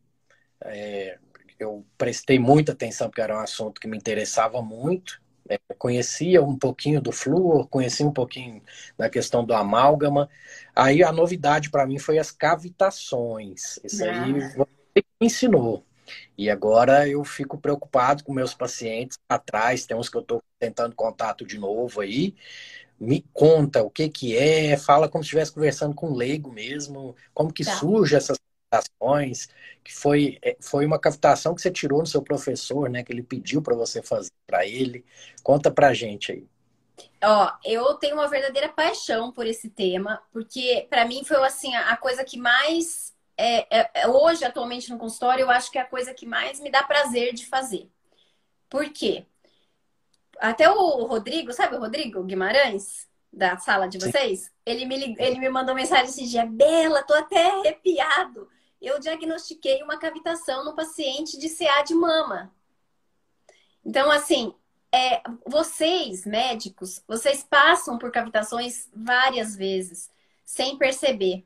é, 0.63 1.19
eu 1.59 1.87
prestei 1.97 2.39
muita 2.39 2.73
atenção 2.73 3.09
porque 3.09 3.23
era 3.23 3.37
um 3.37 3.41
assunto 3.41 3.81
que 3.81 3.89
me 3.89 3.97
interessava 3.97 4.61
muito. 4.61 5.21
É, 5.49 5.59
conhecia 5.79 6.43
um 6.43 6.59
pouquinho 6.59 7.01
do 7.01 7.13
flúor, 7.13 7.69
conhecia 7.69 8.05
um 8.05 8.13
pouquinho 8.13 8.61
da 8.99 9.09
questão 9.09 9.45
do 9.45 9.55
amálgama. 9.55 10.29
Aí 10.75 11.03
a 11.03 11.13
novidade 11.13 11.71
para 11.71 11.87
mim 11.87 11.99
foi 11.99 12.19
as 12.19 12.31
cavitações. 12.31 13.79
Isso 13.83 14.05
ah. 14.05 14.25
aí 14.25 14.33
você 14.33 15.05
me 15.21 15.27
ensinou. 15.27 15.86
E 16.37 16.51
agora 16.51 17.09
eu 17.09 17.25
fico 17.25 17.59
preocupado 17.59 18.25
com 18.25 18.33
meus 18.33 18.55
pacientes 18.55 19.19
atrás, 19.29 19.87
tem 19.87 19.97
uns 19.97 20.09
que 20.09 20.17
eu 20.17 20.23
estou 20.23 20.43
tentando 20.59 20.95
contato 20.95 21.45
de 21.45 21.59
novo 21.59 22.01
aí. 22.01 22.35
Me 22.99 23.25
conta 23.33 23.83
o 23.83 23.91
que 23.91 24.09
que 24.09 24.37
é, 24.37 24.77
fala 24.77 25.09
como 25.09 25.23
se 25.23 25.29
estivesse 25.29 25.53
conversando 25.53 25.95
com 25.95 26.11
um 26.11 26.15
leigo 26.15 26.51
mesmo, 26.51 27.15
como 27.35 27.53
que 27.53 27.65
tá. 27.65 27.77
surge 27.77 28.17
essas 28.17 28.39
cavitações, 28.71 29.49
que 29.85 29.95
foi, 29.95 30.39
é, 30.43 30.57
foi 30.61 30.87
uma 30.87 30.99
cavitação 30.99 31.55
que 31.55 31.61
você 31.61 31.71
tirou 31.71 32.01
no 32.01 32.07
seu 32.07 32.23
professor, 32.23 32.89
né, 32.89 33.03
que 33.03 33.13
ele 33.13 33.23
pediu 33.23 33.63
para 33.63 33.75
você 33.75 34.03
fazer 34.03 34.31
para 34.47 34.67
ele. 34.67 35.05
Conta 35.43 35.71
pra 35.71 35.93
gente 35.93 36.33
aí. 36.33 36.47
Ó, 37.23 37.53
eu 37.65 37.95
tenho 37.95 38.15
uma 38.15 38.29
verdadeira 38.29 38.69
paixão 38.69 39.33
por 39.33 39.47
esse 39.47 39.69
tema, 39.69 40.23
porque 40.33 40.87
para 40.89 41.05
mim 41.05 41.25
foi 41.25 41.37
assim 41.45 41.75
a 41.75 41.97
coisa 41.97 42.25
que 42.25 42.39
mais 42.39 43.15
é, 43.37 43.81
é, 43.81 43.91
é, 43.95 44.09
hoje, 44.09 44.45
atualmente 44.45 44.91
no 44.91 44.99
consultório, 44.99 45.43
eu 45.43 45.51
acho 45.51 45.71
que 45.71 45.79
é 45.79 45.83
a 45.83 45.87
coisa 45.87 46.15
que 46.15 46.27
mais 46.27 46.59
me 46.61 46.71
dá 46.71 46.83
prazer 46.83 47.35
de 47.35 47.47
fazer. 47.47 47.91
Por 48.69 48.89
quê? 48.91 49.27
Até 50.39 50.71
o 50.71 51.05
Rodrigo, 51.05 51.53
sabe 51.53 51.77
o 51.77 51.81
Rodrigo 51.81 52.23
Guimarães, 52.23 53.09
da 53.33 53.59
sala 53.59 53.89
de 53.89 53.99
vocês? 53.99 54.41
Sim. 54.41 54.51
Ele 54.65 54.87
me, 54.87 55.15
ele 55.19 55.39
me 55.39 55.49
mandou 55.49 55.75
mensagem 55.75 56.07
esse 56.07 56.27
dia, 56.27 56.47
Bela, 56.47 57.03
tô 57.03 57.15
até 57.15 57.51
arrepiado. 57.51 58.49
Eu 58.81 58.99
diagnostiquei 58.99 59.83
uma 59.83 59.99
cavitação 59.99 60.65
no 60.65 60.75
paciente 60.75 61.39
de 61.39 61.49
CA 61.49 61.83
de 61.83 61.95
mama. 61.95 62.53
Então, 63.85 64.11
assim, 64.11 64.55
é, 64.93 65.23
vocês, 65.47 66.25
médicos, 66.25 67.03
vocês 67.07 67.45
passam 67.45 67.99
por 67.99 68.11
cavitações 68.11 68.89
várias 68.95 69.55
vezes, 69.55 70.11
sem 70.45 70.77
perceber. 70.79 71.45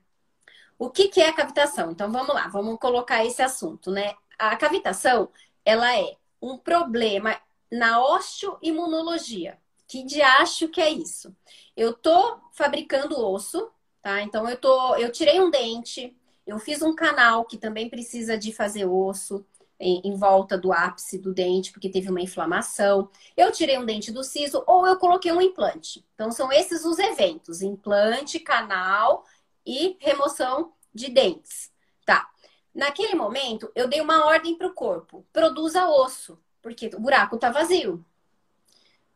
O 0.81 0.89
que, 0.89 1.09
que 1.09 1.21
é 1.21 1.29
a 1.29 1.33
cavitação? 1.35 1.91
Então 1.91 2.11
vamos 2.11 2.35
lá, 2.35 2.49
vamos 2.49 2.79
colocar 2.79 3.23
esse 3.23 3.43
assunto, 3.43 3.91
né? 3.91 4.15
A 4.39 4.57
cavitação, 4.57 5.29
ela 5.63 5.95
é 5.95 6.17
um 6.41 6.57
problema 6.57 7.39
na 7.71 8.03
osteoimunologia. 8.03 9.59
Que 9.87 10.03
de 10.03 10.23
acho 10.23 10.71
que 10.71 10.81
é 10.81 10.89
isso? 10.89 11.37
Eu 11.77 11.93
tô 11.93 12.39
fabricando 12.53 13.21
osso, 13.21 13.71
tá? 14.01 14.23
Então 14.23 14.49
eu 14.49 14.57
tô, 14.57 14.97
eu 14.97 15.13
tirei 15.13 15.39
um 15.39 15.51
dente, 15.51 16.17
eu 16.47 16.59
fiz 16.59 16.81
um 16.81 16.95
canal 16.95 17.45
que 17.45 17.59
também 17.59 17.91
precisa 17.91 18.39
de 18.39 18.51
fazer 18.51 18.87
osso 18.87 19.45
em, 19.79 20.01
em, 20.03 20.17
volta 20.17 20.57
do 20.57 20.73
ápice 20.73 21.19
do 21.19 21.35
dente, 21.35 21.73
porque 21.73 21.91
teve 21.91 22.09
uma 22.09 22.23
inflamação. 22.23 23.11
Eu 23.37 23.53
tirei 23.53 23.77
um 23.77 23.85
dente 23.85 24.11
do 24.11 24.25
siso 24.25 24.65
ou 24.67 24.87
eu 24.87 24.97
coloquei 24.97 25.31
um 25.31 25.43
implante. 25.43 26.03
Então 26.15 26.33
são 26.33 26.51
esses 26.51 26.87
os 26.87 26.99
eventos: 26.99 27.61
implante, 27.61 28.41
canal 28.41 29.27
e 29.65 29.97
remoção 30.01 30.73
de 30.95 31.11
dentes. 31.11 31.73
Tá. 32.05 32.29
Naquele 32.75 33.15
momento, 33.15 33.71
eu 33.75 33.89
dei 33.89 34.01
uma 34.01 34.27
ordem 34.27 34.57
para 34.57 34.67
o 34.67 34.75
corpo: 34.75 35.25
produza 35.33 35.89
osso, 35.89 36.39
porque 36.63 36.91
o 36.95 37.01
buraco 37.01 37.37
está 37.37 37.51
vazio. 37.51 38.05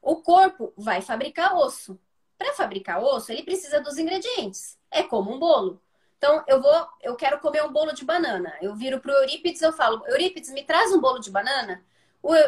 O 0.01 0.16
corpo 0.16 0.72
vai 0.76 1.01
fabricar 1.01 1.57
osso. 1.57 1.99
Para 2.36 2.53
fabricar 2.53 3.03
osso, 3.03 3.32
ele 3.32 3.42
precisa 3.42 3.80
dos 3.80 3.97
ingredientes. 3.97 4.78
É 4.90 5.03
como 5.03 5.34
um 5.34 5.38
bolo. 5.38 5.80
Então, 6.18 6.42
eu 6.47 6.61
vou, 6.61 6.88
eu 7.03 7.16
quero 7.16 7.38
comer 7.38 7.64
um 7.64 7.72
bolo 7.72 7.92
de 7.92 8.05
banana. 8.05 8.55
Eu 8.61 8.74
viro 8.74 9.01
pro 9.01 9.12
Eurípides, 9.12 9.62
eu 9.62 9.72
falo: 9.72 10.03
"Eurípides, 10.07 10.51
me 10.51 10.64
traz 10.64 10.92
um 10.92 11.01
bolo 11.01 11.18
de 11.18 11.30
banana?" 11.30 11.84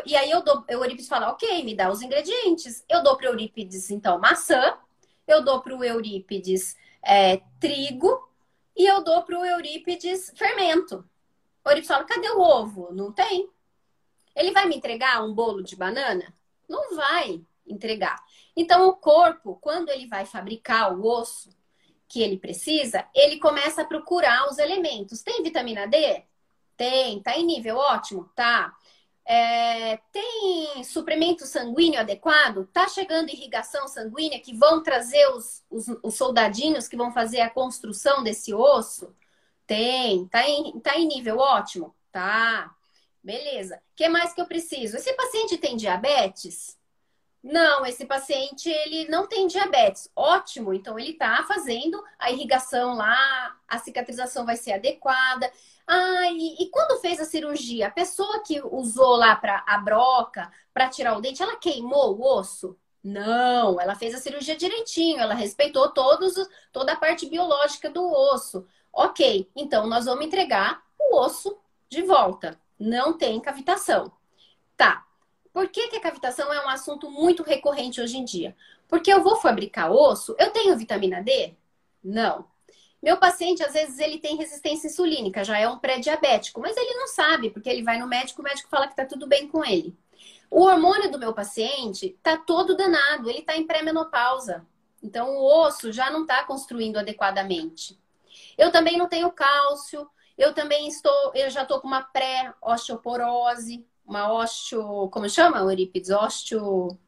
E 0.07 0.17
aí 0.17 0.31
eu 0.31 0.43
dou, 0.43 0.65
o 0.67 0.73
Eurípides 0.73 1.09
fala: 1.09 1.31
"OK, 1.31 1.63
me 1.63 1.75
dá 1.75 1.91
os 1.91 2.01
ingredientes." 2.03 2.85
Eu 2.89 3.03
dou 3.03 3.17
pro 3.17 3.27
Eurípides 3.27 3.91
então 3.91 4.19
maçã, 4.19 4.77
eu 5.27 5.45
dou 5.45 5.61
pro 5.61 5.85
Eurípides 5.85 6.77
é, 7.07 7.41
trigo 7.61 8.29
e 8.77 8.85
eu 8.85 9.03
dou 9.03 9.23
para 9.23 9.39
o 9.39 9.45
Eurípides 9.45 10.33
fermento. 10.37 11.09
O 11.65 11.69
Eurípides 11.69 11.89
fala: 11.89 12.05
cadê 12.05 12.29
o 12.31 12.41
ovo? 12.41 12.93
Não 12.93 13.13
tem. 13.13 13.49
Ele 14.35 14.51
vai 14.51 14.67
me 14.67 14.77
entregar 14.77 15.25
um 15.25 15.33
bolo 15.33 15.63
de 15.63 15.77
banana? 15.77 16.35
Não 16.69 16.95
vai 16.95 17.41
entregar. 17.67 18.23
Então, 18.55 18.87
o 18.89 18.93
corpo, 18.95 19.57
quando 19.61 19.89
ele 19.89 20.07
vai 20.07 20.27
fabricar 20.27 20.93
o 20.93 21.07
osso 21.07 21.51
que 22.09 22.23
ele 22.23 22.39
precisa, 22.39 23.07
ele 23.15 23.39
começa 23.39 23.83
a 23.83 23.87
procurar 23.87 24.49
os 24.49 24.59
elementos. 24.59 25.23
Tem 25.23 25.43
vitamina 25.43 25.87
D? 25.87 26.23
Tem. 26.77 27.23
Tá 27.23 27.37
em 27.37 27.47
nível 27.47 27.77
ótimo? 27.77 28.31
Tá. 28.35 28.77
É, 29.29 29.97
tem 30.13 30.85
suprimento 30.85 31.45
sanguíneo 31.47 31.99
adequado? 31.99 32.65
Tá 32.73 32.89
chegando 32.89 33.29
irrigação 33.29 33.89
sanguínea 33.89 34.39
que 34.39 34.55
vão 34.57 34.85
trazer 34.85 35.27
os, 35.31 35.65
os, 35.69 35.89
os, 36.01 36.15
soldadinhos 36.15 36.87
que 36.87 36.97
vão 36.97 37.11
fazer 37.11 37.41
a 37.41 37.51
construção 37.51 38.23
desse 38.23 38.55
osso? 38.55 39.13
Tem. 39.67 40.29
Tá 40.29 40.49
em, 40.49 40.79
tá 40.79 40.97
em 40.97 41.09
nível 41.09 41.39
ótimo? 41.39 41.93
Tá. 42.13 42.73
Beleza. 43.23 43.77
O 43.77 43.97
que 43.97 44.09
mais 44.09 44.33
que 44.33 44.41
eu 44.41 44.47
preciso? 44.47 44.97
Esse 44.97 45.13
paciente 45.15 45.59
tem 45.59 45.77
diabetes? 45.77 46.79
Não, 47.47 47.87
esse 47.87 48.05
paciente 48.05 48.69
ele 48.69 49.09
não 49.09 49.29
tem 49.29 49.47
diabetes. 49.47 50.11
Ótimo, 50.17 50.75
então 50.75 50.99
ele 50.99 51.13
tá 51.13 51.45
fazendo 51.47 52.03
a 52.19 52.29
irrigação 52.29 52.97
lá, 52.97 53.57
a 53.69 53.79
cicatrização 53.79 54.45
vai 54.45 54.57
ser 54.57 54.73
adequada. 54.73 55.49
Ah, 55.87 56.29
e, 56.33 56.57
e, 56.65 56.71
quando 56.71 57.01
fez 57.01 57.21
a 57.21 57.25
cirurgia, 57.25 57.87
a 57.87 57.91
pessoa 57.91 58.43
que 58.43 58.61
usou 58.61 59.15
lá 59.15 59.37
para 59.37 59.63
a 59.65 59.79
broca, 59.79 60.51
para 60.75 60.89
tirar 60.89 61.17
o 61.17 61.21
dente, 61.21 61.41
ela 61.41 61.55
queimou 61.57 62.19
o 62.19 62.37
osso? 62.37 62.77
Não, 63.03 63.81
ela 63.81 63.95
fez 63.95 64.13
a 64.13 64.19
cirurgia 64.19 64.57
direitinho, 64.57 65.21
ela 65.21 65.35
respeitou 65.35 65.91
todos, 65.93 66.35
toda 66.73 66.95
a 66.95 66.97
parte 66.97 67.27
biológica 67.27 67.89
do 67.89 68.05
osso. 68.11 68.67
Ok, 68.93 69.49
então 69.55 69.87
nós 69.87 70.07
vamos 70.07 70.27
entregar 70.27 70.83
o 70.99 71.21
osso 71.21 71.57
de 71.89 72.03
volta. 72.03 72.61
Não 72.77 73.17
tem 73.17 73.39
cavitação. 73.41 74.11
Tá. 74.77 75.07
Por 75.57 75.71
que, 75.71 75.89
que 75.89 75.97
a 75.97 76.01
cavitação 76.01 76.53
é 76.53 76.67
um 76.67 76.69
assunto 76.69 77.11
muito 77.11 77.43
recorrente 77.43 77.99
hoje 77.99 78.19
em 78.19 78.27
dia? 78.27 78.55
Porque 78.87 79.11
eu 79.11 79.23
vou 79.23 79.37
fabricar 79.37 79.91
osso, 79.91 80.37
eu 80.39 80.51
tenho 80.51 80.77
vitamina 80.77 81.23
D? 81.23 81.55
Não. 82.05 82.45
Meu 83.03 83.17
paciente, 83.17 83.63
às 83.63 83.73
vezes, 83.73 83.99
ele 83.99 84.19
tem 84.19 84.37
resistência 84.37 84.89
insulínica, 84.89 85.43
já 85.43 85.59
é 85.59 85.67
um 85.67 85.79
pré-diabético, 85.79 86.61
mas 86.61 86.77
ele 86.77 86.93
não 86.93 87.07
sabe, 87.07 87.49
porque 87.49 87.71
ele 87.71 87.83
vai 87.83 87.99
no 87.99 88.07
médico, 88.07 88.43
o 88.43 88.45
médico 88.45 88.69
fala 88.69 88.87
que 88.87 88.95
tá 88.95 89.07
tudo 89.07 89.27
bem 89.27 89.49
com 89.49 89.65
ele. 89.65 89.97
O 90.51 90.63
hormônio 90.65 91.11
do 91.11 91.19
meu 91.19 91.33
paciente 91.33 92.19
tá 92.23 92.37
todo 92.37 92.77
danado, 92.77 93.31
ele 93.31 93.41
tá 93.41 93.57
em 93.57 93.67
pré-menopausa. 93.67 94.63
Então, 95.03 95.39
o 95.39 95.65
osso 95.65 95.91
já 95.91 96.11
não 96.11 96.21
está 96.21 96.45
construindo 96.45 96.99
adequadamente. 96.99 97.99
Eu 98.59 98.71
também 98.71 98.99
não 98.99 99.09
tenho 99.09 99.33
cálcio, 99.33 100.07
eu 100.37 100.53
também 100.53 100.87
estou, 100.87 101.33
eu 101.35 101.49
já 101.49 101.63
estou 101.63 101.81
com 101.81 101.87
uma 101.87 102.03
pré-osteoporose, 102.03 103.87
uma 104.07 104.33
osteo, 104.33 105.09
como 105.11 105.29
chama, 105.29 105.59
Eurípides? 105.59 106.11
Osteopenia. 106.11 107.01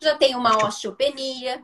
Já 0.00 0.16
tenho 0.16 0.38
uma 0.38 0.56
osteopenia. 0.64 1.62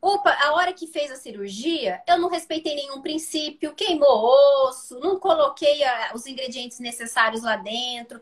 Opa, 0.00 0.32
a 0.42 0.54
hora 0.54 0.72
que 0.72 0.88
fez 0.88 1.12
a 1.12 1.16
cirurgia, 1.16 2.02
eu 2.08 2.18
não 2.18 2.28
respeitei 2.28 2.74
nenhum 2.74 3.00
princípio, 3.00 3.72
queimou 3.72 4.66
osso, 4.66 4.98
não 4.98 5.16
coloquei 5.16 5.84
a, 5.84 6.10
os 6.12 6.26
ingredientes 6.26 6.80
necessários 6.80 7.44
lá 7.44 7.54
dentro, 7.54 8.20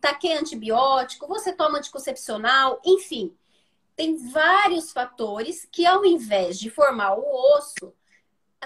taquei 0.00 0.32
antibiótico, 0.32 1.28
você 1.28 1.52
toma 1.52 1.78
anticoncepcional, 1.78 2.80
enfim. 2.84 3.32
Tem 3.94 4.16
vários 4.16 4.90
fatores 4.90 5.68
que, 5.70 5.86
ao 5.86 6.04
invés 6.04 6.58
de 6.58 6.68
formar 6.70 7.14
o 7.14 7.56
osso, 7.56 7.94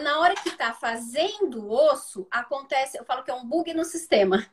na 0.00 0.18
hora 0.20 0.34
que 0.34 0.48
está 0.48 0.72
fazendo 0.72 1.66
o 1.66 1.72
osso, 1.72 2.26
acontece, 2.30 2.96
eu 2.98 3.04
falo 3.04 3.22
que 3.22 3.30
é 3.30 3.34
um 3.34 3.44
bug 3.44 3.74
no 3.74 3.84
sistema. 3.84 4.46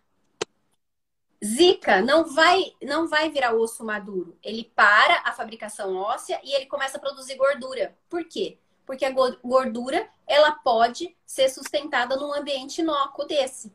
Zika 1.43 2.01
não 2.01 2.23
vai, 2.23 2.73
não 2.83 3.07
vai 3.07 3.29
virar 3.29 3.53
osso 3.53 3.83
maduro. 3.83 4.37
Ele 4.43 4.71
para 4.75 5.21
a 5.25 5.31
fabricação 5.31 5.95
óssea 5.95 6.39
e 6.43 6.53
ele 6.53 6.67
começa 6.67 6.97
a 6.97 6.99
produzir 6.99 7.35
gordura. 7.35 7.97
Por 8.07 8.23
quê? 8.25 8.59
Porque 8.85 9.05
a 9.05 9.11
gordura 9.11 10.07
ela 10.27 10.51
pode 10.51 11.15
ser 11.25 11.49
sustentada 11.49 12.15
num 12.15 12.33
ambiente 12.33 12.81
inócuo 12.81 13.25
desse. 13.25 13.73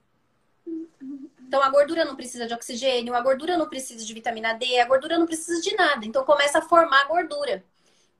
Então 1.46 1.62
a 1.62 1.70
gordura 1.70 2.04
não 2.04 2.16
precisa 2.16 2.46
de 2.46 2.54
oxigênio, 2.54 3.14
a 3.14 3.20
gordura 3.20 3.56
não 3.56 3.68
precisa 3.68 4.04
de 4.04 4.14
vitamina 4.14 4.54
D, 4.54 4.78
a 4.80 4.86
gordura 4.86 5.18
não 5.18 5.26
precisa 5.26 5.60
de 5.60 5.74
nada. 5.74 6.06
Então 6.06 6.24
começa 6.24 6.58
a 6.58 6.62
formar 6.62 7.06
gordura. 7.06 7.64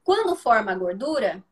Quando 0.02 0.36
forma 0.36 0.72
a 0.72 0.76
gordura, 0.76 1.42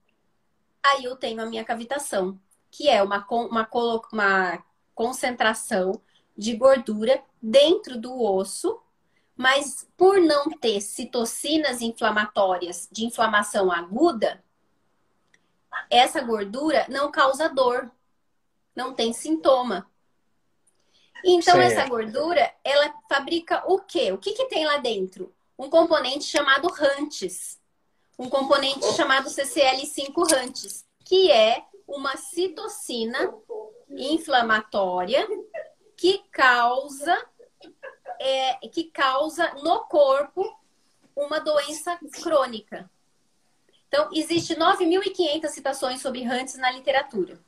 aí 0.83 1.05
eu 1.05 1.17
tenho 1.17 1.43
a 1.43 1.47
minha 1.47 1.65
cavitação, 1.65 2.39
que 2.71 2.89
é 2.89 3.03
uma, 3.03 3.25
uma, 3.29 3.69
uma 4.13 4.65
concentração 4.95 6.01
de 6.37 6.57
gordura 6.57 7.23
dentro 7.41 7.99
do 7.99 8.21
osso, 8.21 8.81
mas 9.37 9.87
por 9.97 10.21
não 10.21 10.51
ter 10.51 10.81
citocinas 10.81 11.81
inflamatórias 11.81 12.89
de 12.91 13.05
inflamação 13.05 13.71
aguda, 13.71 14.43
essa 15.91 16.21
gordura 16.21 16.87
não 16.89 17.11
causa 17.11 17.49
dor, 17.49 17.91
não 18.75 18.95
tem 18.95 19.13
sintoma. 19.13 19.89
Então, 21.25 21.55
certo. 21.55 21.73
essa 21.73 21.89
gordura, 21.89 22.53
ela 22.63 22.95
fabrica 23.09 23.65
o 23.67 23.81
quê? 23.81 24.13
O 24.13 24.19
que, 24.19 24.33
que 24.33 24.47
tem 24.47 24.67
lá 24.67 24.79
dentro? 24.79 25.35
Um 25.59 25.71
componente 25.71 26.25
chamado 26.25 26.69
rantes. 26.69 27.59
Um 28.19 28.29
componente 28.29 28.85
chamado 28.93 29.29
CCL5 29.29 30.31
rantes, 30.31 30.85
que 31.05 31.33
é 31.33 31.65
uma 31.87 32.17
citocina 32.17 33.35
inflamatória 33.91 35.27
que 35.97 36.19
causa 36.31 37.17
é, 38.21 38.69
que 38.69 38.85
causa 38.85 39.53
no 39.63 39.81
corpo 39.85 40.59
uma 41.17 41.41
doença 41.41 41.99
crônica. 42.23 42.91
Então, 43.89 44.09
existe 44.13 44.57
9.500 44.57 45.49
citações 45.49 46.01
sobre 46.01 46.23
Hunts 46.23 46.57
na 46.57 46.71
literatura. 46.71 47.39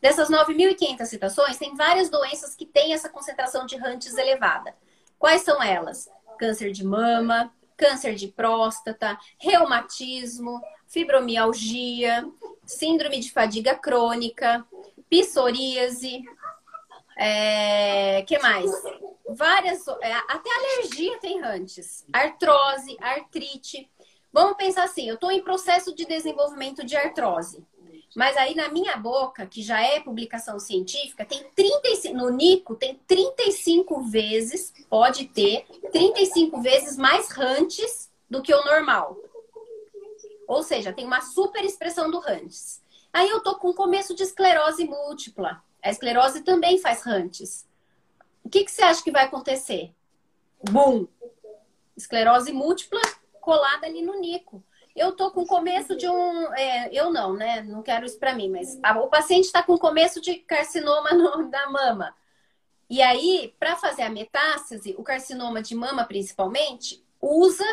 Dessas 0.00 0.28
9.500 0.28 1.04
citações, 1.04 1.58
tem 1.58 1.76
várias 1.76 2.08
doenças 2.08 2.56
que 2.56 2.66
têm 2.66 2.92
essa 2.92 3.08
concentração 3.08 3.66
de 3.66 3.76
Hunts 3.76 4.16
elevada. 4.16 4.74
Quais 5.18 5.42
são 5.42 5.62
elas? 5.62 6.08
Câncer 6.38 6.72
de 6.72 6.84
mama, 6.84 7.52
câncer 7.76 8.14
de 8.14 8.28
próstata, 8.28 9.18
reumatismo, 9.38 10.60
fibromialgia, 10.88 12.26
síndrome 12.64 13.20
de 13.20 13.30
fadiga 13.30 13.74
crônica, 13.74 14.66
psoríase, 15.08 16.24
é, 17.22 18.22
que 18.22 18.38
mais? 18.38 18.70
Várias, 19.28 19.86
é, 20.00 20.10
até 20.26 20.50
alergia 20.50 21.18
tem 21.18 21.42
antes, 21.44 22.06
artrose, 22.10 22.96
artrite. 22.98 23.90
Vamos 24.32 24.56
pensar 24.56 24.84
assim, 24.84 25.06
eu 25.06 25.16
estou 25.16 25.30
em 25.30 25.42
processo 25.42 25.94
de 25.94 26.06
desenvolvimento 26.06 26.82
de 26.82 26.96
artrose. 26.96 27.62
Mas 28.16 28.38
aí 28.38 28.54
na 28.54 28.70
minha 28.70 28.96
boca, 28.96 29.46
que 29.46 29.60
já 29.60 29.82
é 29.82 30.00
publicação 30.00 30.58
científica, 30.58 31.26
tem 31.26 31.44
35, 31.54 32.16
no 32.16 32.30
Nico 32.30 32.74
tem 32.74 32.98
35 33.06 34.00
vezes, 34.04 34.72
pode 34.88 35.26
ter 35.26 35.66
35 35.92 36.62
vezes 36.62 36.96
mais 36.96 37.30
rantes 37.30 38.10
do 38.30 38.40
que 38.40 38.54
o 38.54 38.64
normal. 38.64 39.14
Ou 40.48 40.62
seja, 40.62 40.90
tem 40.90 41.04
uma 41.04 41.20
super 41.20 41.62
expressão 41.66 42.10
do 42.10 42.18
rantes. 42.18 42.80
Aí 43.12 43.28
eu 43.28 43.42
tô 43.42 43.56
com 43.56 43.74
começo 43.74 44.14
de 44.14 44.22
esclerose 44.22 44.84
múltipla. 44.86 45.62
A 45.82 45.90
esclerose 45.90 46.42
também 46.42 46.78
faz 46.78 47.02
rantes. 47.02 47.66
O 48.44 48.48
que, 48.48 48.64
que 48.64 48.70
você 48.70 48.82
acha 48.82 49.02
que 49.02 49.10
vai 49.10 49.24
acontecer? 49.24 49.94
Bum! 50.62 51.06
Esclerose 51.96 52.52
múltipla 52.52 53.00
colada 53.40 53.86
ali 53.86 54.02
no 54.02 54.18
Nico. 54.18 54.62
Eu 54.94 55.12
tô 55.12 55.30
com 55.30 55.46
começo 55.46 55.96
de 55.96 56.08
um. 56.08 56.52
É, 56.54 56.90
eu 56.92 57.10
não, 57.10 57.34
né? 57.34 57.62
Não 57.62 57.82
quero 57.82 58.04
isso 58.04 58.18
para 58.18 58.34
mim, 58.34 58.48
mas 58.48 58.78
a, 58.82 58.98
o 58.98 59.08
paciente 59.08 59.44
está 59.44 59.62
com 59.62 59.78
começo 59.78 60.20
de 60.20 60.36
carcinoma 60.36 61.10
no, 61.10 61.48
da 61.48 61.70
mama. 61.70 62.14
E 62.88 63.00
aí, 63.00 63.54
para 63.58 63.76
fazer 63.76 64.02
a 64.02 64.10
metástase, 64.10 64.94
o 64.98 65.02
carcinoma 65.02 65.62
de 65.62 65.74
mama 65.74 66.04
principalmente, 66.04 67.04
usa 67.20 67.64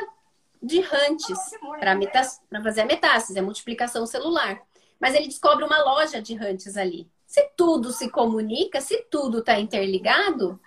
de 0.61 0.79
rantes 0.79 1.37
para 1.79 2.63
fazer 2.63 2.81
a 2.81 2.85
metástase, 2.85 3.39
a 3.39 3.43
multiplicação 3.43 4.05
celular. 4.05 4.61
Mas 4.99 5.15
ele 5.15 5.27
descobre 5.27 5.63
uma 5.63 5.81
loja 5.83 6.21
de 6.21 6.35
rantes 6.35 6.77
ali. 6.77 7.09
Se 7.28 7.43
tudo 7.57 7.91
se 7.91 8.09
comunica, 8.09 8.80
se 8.80 9.05
tudo 9.11 9.39
está 9.39 9.59
interligado, 9.59 10.57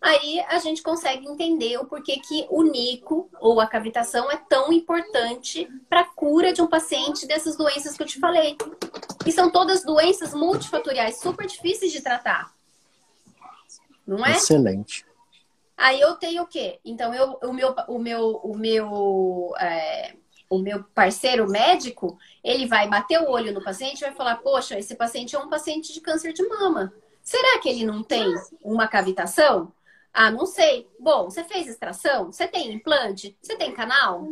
aí 0.00 0.40
a 0.48 0.58
gente 0.58 0.82
consegue 0.82 1.26
entender 1.28 1.78
o 1.78 1.86
porquê 1.86 2.18
que 2.18 2.44
o 2.50 2.64
nico 2.64 3.30
ou 3.40 3.60
a 3.60 3.68
cavitação 3.68 4.28
é 4.28 4.36
tão 4.36 4.72
importante 4.72 5.68
para 5.88 6.00
a 6.00 6.08
cura 6.08 6.52
de 6.52 6.60
um 6.60 6.66
paciente 6.66 7.24
dessas 7.24 7.56
doenças 7.56 7.96
que 7.96 8.02
eu 8.02 8.06
te 8.06 8.18
falei. 8.18 8.58
E 9.24 9.30
são 9.30 9.48
todas 9.48 9.84
doenças 9.84 10.34
multifatoriais 10.34 11.20
super 11.20 11.46
difíceis 11.46 11.92
de 11.92 12.00
tratar. 12.00 12.52
Não 14.04 14.26
é? 14.26 14.32
Excelente. 14.32 15.06
Aí 15.76 16.00
eu 16.00 16.16
tenho 16.16 16.42
o 16.42 16.46
quê? 16.48 16.80
Então, 16.84 17.14
eu, 17.14 17.38
o 17.40 17.52
meu, 17.52 17.74
o 17.86 17.98
meu, 18.00 18.30
o 18.42 18.56
meu, 18.56 19.54
é, 19.60 20.16
o 20.48 20.58
meu 20.58 20.82
parceiro 20.82 21.48
médico, 21.48 22.18
ele 22.42 22.66
vai 22.66 22.88
bater 22.88 23.20
o 23.20 23.30
olho 23.30 23.52
no 23.52 23.62
paciente 23.62 24.00
e 24.00 24.04
vai 24.04 24.14
falar: 24.14 24.36
Poxa, 24.36 24.78
esse 24.78 24.94
paciente 24.94 25.36
é 25.36 25.38
um 25.38 25.48
paciente 25.48 25.92
de 25.92 26.00
câncer 26.00 26.32
de 26.32 26.46
mama. 26.46 26.92
Será 27.22 27.58
que 27.60 27.68
ele 27.68 27.84
não 27.84 28.02
tem 28.02 28.34
uma 28.62 28.88
cavitação? 28.88 29.72
Ah, 30.12 30.30
não 30.30 30.46
sei. 30.46 30.88
Bom, 30.98 31.24
você 31.24 31.44
fez 31.44 31.68
extração? 31.68 32.32
Você 32.32 32.48
tem 32.48 32.72
implante? 32.72 33.36
Você 33.40 33.56
tem 33.56 33.72
canal? 33.72 34.26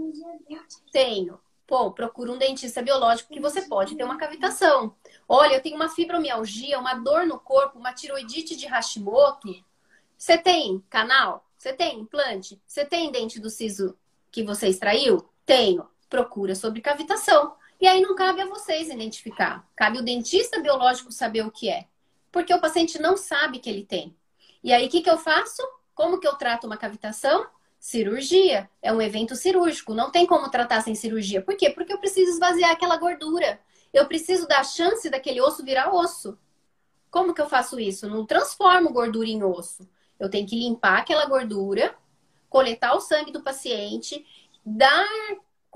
Tenho. 0.91 1.39
Pô, 1.67 1.91
procura 1.91 2.33
um 2.33 2.39
dentista 2.39 2.81
biológico 2.81 3.33
que 3.33 3.41
você 3.41 3.63
pode 3.63 3.97
ter 3.97 4.05
uma 4.05 4.17
cavitação. 4.17 4.95
Olha, 5.29 5.55
eu 5.55 5.63
tenho 5.63 5.77
uma 5.77 5.89
fibromialgia, 5.89 6.79
uma 6.79 6.95
dor 6.95 7.27
no 7.27 7.39
corpo, 7.39 7.79
uma 7.79 7.93
tiroidite 7.93 8.57
de 8.57 8.67
Hashimoto. 8.67 9.55
Você 10.17 10.39
tem 10.39 10.83
canal? 10.89 11.45
Você 11.59 11.73
tem 11.73 11.99
implante? 12.01 12.61
Você 12.67 12.85
tem 12.85 13.11
dente 13.11 13.41
do 13.41 13.51
siso 13.51 13.97
que 14.31 14.43
você 14.43 14.69
extraiu? 14.69 15.29
Tenho. 15.45 15.89
Procura 16.09 16.55
sobre 16.55 16.81
cavitação. 16.81 17.55
E 17.81 17.87
aí 17.87 18.01
não 18.01 18.15
cabe 18.15 18.41
a 18.41 18.47
vocês 18.47 18.89
identificar. 18.89 19.67
Cabe 19.77 19.99
o 19.99 20.03
dentista 20.03 20.61
biológico 20.61 21.13
saber 21.13 21.45
o 21.45 21.51
que 21.51 21.69
é. 21.69 21.87
Porque 22.33 22.53
o 22.53 22.61
paciente 22.61 23.01
não 23.01 23.17
sabe 23.17 23.59
que 23.59 23.69
ele 23.69 23.85
tem. 23.85 24.17
E 24.63 24.73
aí, 24.73 24.87
o 24.87 24.91
que, 24.91 25.03
que 25.03 25.11
eu 25.11 25.19
faço? 25.19 25.63
Como 25.95 26.19
que 26.19 26.27
eu 26.27 26.35
trato 26.35 26.67
uma 26.67 26.77
cavitação? 26.77 27.47
Cirurgia. 27.79 28.69
É 28.83 28.93
um 28.93 29.01
evento 29.01 29.37
cirúrgico. 29.37 29.95
Não 29.95 30.11
tem 30.11 30.27
como 30.27 30.51
tratar 30.51 30.81
sem 30.81 30.95
cirurgia. 30.95 31.43
Por 31.43 31.57
quê? 31.57 31.71
Porque 31.71 31.93
eu 31.93 31.99
preciso 31.99 32.33
esvaziar 32.33 32.71
aquela 32.71 32.97
gordura. 32.97 33.61
Eu 33.93 34.07
preciso 34.07 34.47
dar 34.49 34.65
chance 34.65 35.09
daquele 35.09 35.41
osso 35.41 35.65
virar 35.65 35.95
osso. 35.95 36.39
Como 37.11 37.33
que 37.33 37.41
eu 37.41 37.49
faço 37.49 37.79
isso? 37.79 38.09
Não 38.09 38.27
transformo 38.27 38.93
gordura 38.93 39.29
em 39.29 39.43
osso. 39.43 39.89
Eu 40.19 40.29
tenho 40.29 40.47
que 40.47 40.59
limpar 40.59 40.99
aquela 40.99 41.27
gordura, 41.27 41.95
coletar 42.49 42.95
o 42.95 43.01
sangue 43.01 43.33
do 43.33 43.43
paciente, 43.43 44.27
dar 44.65 45.07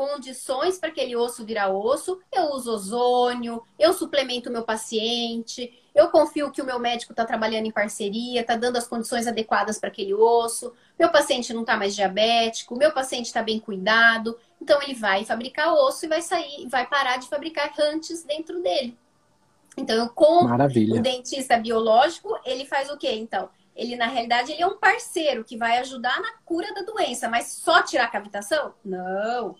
condições 0.01 0.79
para 0.79 0.89
aquele 0.89 1.15
osso 1.15 1.45
virar 1.45 1.69
osso. 1.69 2.19
Eu 2.33 2.45
uso 2.53 2.73
ozônio, 2.73 3.63
eu 3.79 3.93
suplemento 3.93 4.49
o 4.49 4.53
meu 4.53 4.63
paciente, 4.63 5.79
eu 5.95 6.09
confio 6.09 6.51
que 6.51 6.63
o 6.63 6.65
meu 6.65 6.79
médico 6.79 7.13
está 7.13 7.23
trabalhando 7.27 7.67
em 7.67 7.71
parceria, 7.71 8.41
está 8.41 8.57
dando 8.57 8.79
as 8.79 8.89
condições 8.89 9.27
adequadas 9.27 9.79
para 9.79 9.91
aquele 9.91 10.15
osso. 10.15 10.73
Meu 10.99 11.11
paciente 11.11 11.53
não 11.53 11.61
está 11.61 11.77
mais 11.77 11.95
diabético, 11.95 12.79
meu 12.79 12.93
paciente 12.93 13.27
está 13.27 13.43
bem 13.43 13.61
cuidado. 13.61 14.39
Então 14.59 14.81
ele 14.81 14.95
vai 14.95 15.23
fabricar 15.27 15.75
osso 15.75 16.07
e 16.07 16.09
vai 16.09 16.23
sair, 16.23 16.67
vai 16.67 16.87
parar 16.87 17.19
de 17.19 17.29
fabricar 17.29 17.71
rantes 17.77 18.25
dentro 18.25 18.63
dele. 18.63 18.97
Então, 19.77 20.09
com 20.09 20.45
Maravilha. 20.45 20.99
o 20.99 21.03
dentista 21.03 21.59
biológico, 21.59 22.39
ele 22.47 22.65
faz 22.65 22.91
o 22.91 22.97
quê? 22.97 23.13
Então, 23.13 23.51
ele 23.77 23.97
na 23.97 24.07
realidade 24.07 24.51
ele 24.51 24.63
é 24.63 24.67
um 24.67 24.79
parceiro 24.79 25.45
que 25.45 25.59
vai 25.59 25.77
ajudar 25.77 26.19
na 26.23 26.33
cura 26.43 26.73
da 26.73 26.81
doença, 26.81 27.29
mas 27.29 27.49
só 27.49 27.83
tirar 27.83 28.05
a 28.05 28.11
cavitação? 28.11 28.73
Não. 28.83 29.57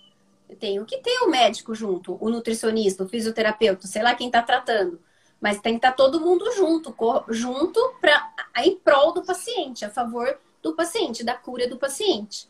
Tenho 0.59 0.85
que 0.85 0.99
ter 0.99 1.21
o 1.23 1.31
médico 1.31 1.75
junto, 1.75 2.17
o 2.21 2.31
nutricionista, 2.31 3.05
o 3.05 3.09
fisioterapeuta, 3.09 3.87
sei 3.87 4.03
lá 4.03 4.15
quem 4.15 4.27
está 4.27 4.43
tratando. 4.43 5.01
Mas 5.41 5.61
tem 5.61 5.75
que 5.75 5.79
estar 5.79 5.93
tá 5.93 5.97
todo 5.97 6.21
mundo 6.21 6.51
junto, 6.53 6.95
junto 7.29 7.95
para 8.01 8.31
em 8.59 8.77
prol 8.77 9.13
do 9.13 9.23
paciente, 9.23 9.85
a 9.85 9.91
favor 9.91 10.39
do 10.63 10.75
paciente, 10.75 11.25
da 11.25 11.35
cura 11.35 11.67
do 11.69 11.79
paciente. 11.79 12.49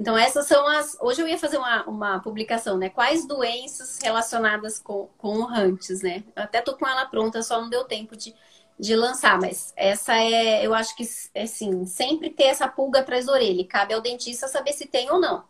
Então, 0.00 0.16
essas 0.16 0.46
são 0.46 0.66
as. 0.66 0.96
Hoje 0.98 1.20
eu 1.20 1.28
ia 1.28 1.38
fazer 1.38 1.58
uma, 1.58 1.84
uma 1.84 2.20
publicação, 2.20 2.78
né? 2.78 2.88
Quais 2.88 3.26
doenças 3.26 3.98
relacionadas 4.02 4.78
com, 4.78 5.10
com 5.18 5.40
o 5.40 5.46
Hunts, 5.46 6.00
né? 6.00 6.24
Eu 6.34 6.44
até 6.44 6.62
tô 6.62 6.74
com 6.74 6.88
ela 6.88 7.04
pronta, 7.04 7.42
só 7.42 7.60
não 7.60 7.68
deu 7.68 7.84
tempo 7.84 8.16
de, 8.16 8.34
de 8.78 8.96
lançar, 8.96 9.38
mas 9.38 9.74
essa 9.76 10.14
é, 10.16 10.64
eu 10.66 10.72
acho 10.72 10.96
que, 10.96 11.06
assim, 11.38 11.84
sempre 11.84 12.30
ter 12.30 12.44
essa 12.44 12.66
pulga 12.66 13.00
atrás 13.00 13.26
da 13.26 13.32
orelha. 13.32 13.66
Cabe 13.66 13.92
ao 13.92 14.00
dentista 14.00 14.48
saber 14.48 14.72
se 14.72 14.86
tem 14.86 15.10
ou 15.10 15.20
não. 15.20 15.44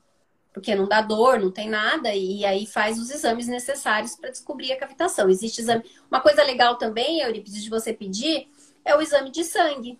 Porque 0.52 0.74
não 0.74 0.88
dá 0.88 1.00
dor, 1.00 1.38
não 1.38 1.50
tem 1.50 1.68
nada, 1.68 2.14
e 2.14 2.44
aí 2.44 2.66
faz 2.66 2.98
os 2.98 3.10
exames 3.10 3.46
necessários 3.46 4.16
para 4.16 4.30
descobrir 4.30 4.72
a 4.72 4.76
cavitação. 4.76 5.30
Existe 5.30 5.60
exame. 5.60 5.84
Uma 6.10 6.20
coisa 6.20 6.42
legal 6.42 6.76
também, 6.76 7.20
Euripides, 7.20 7.62
de 7.62 7.70
você 7.70 7.92
pedir, 7.92 8.48
é 8.84 8.94
o 8.96 9.00
exame 9.00 9.30
de 9.30 9.44
sangue. 9.44 9.98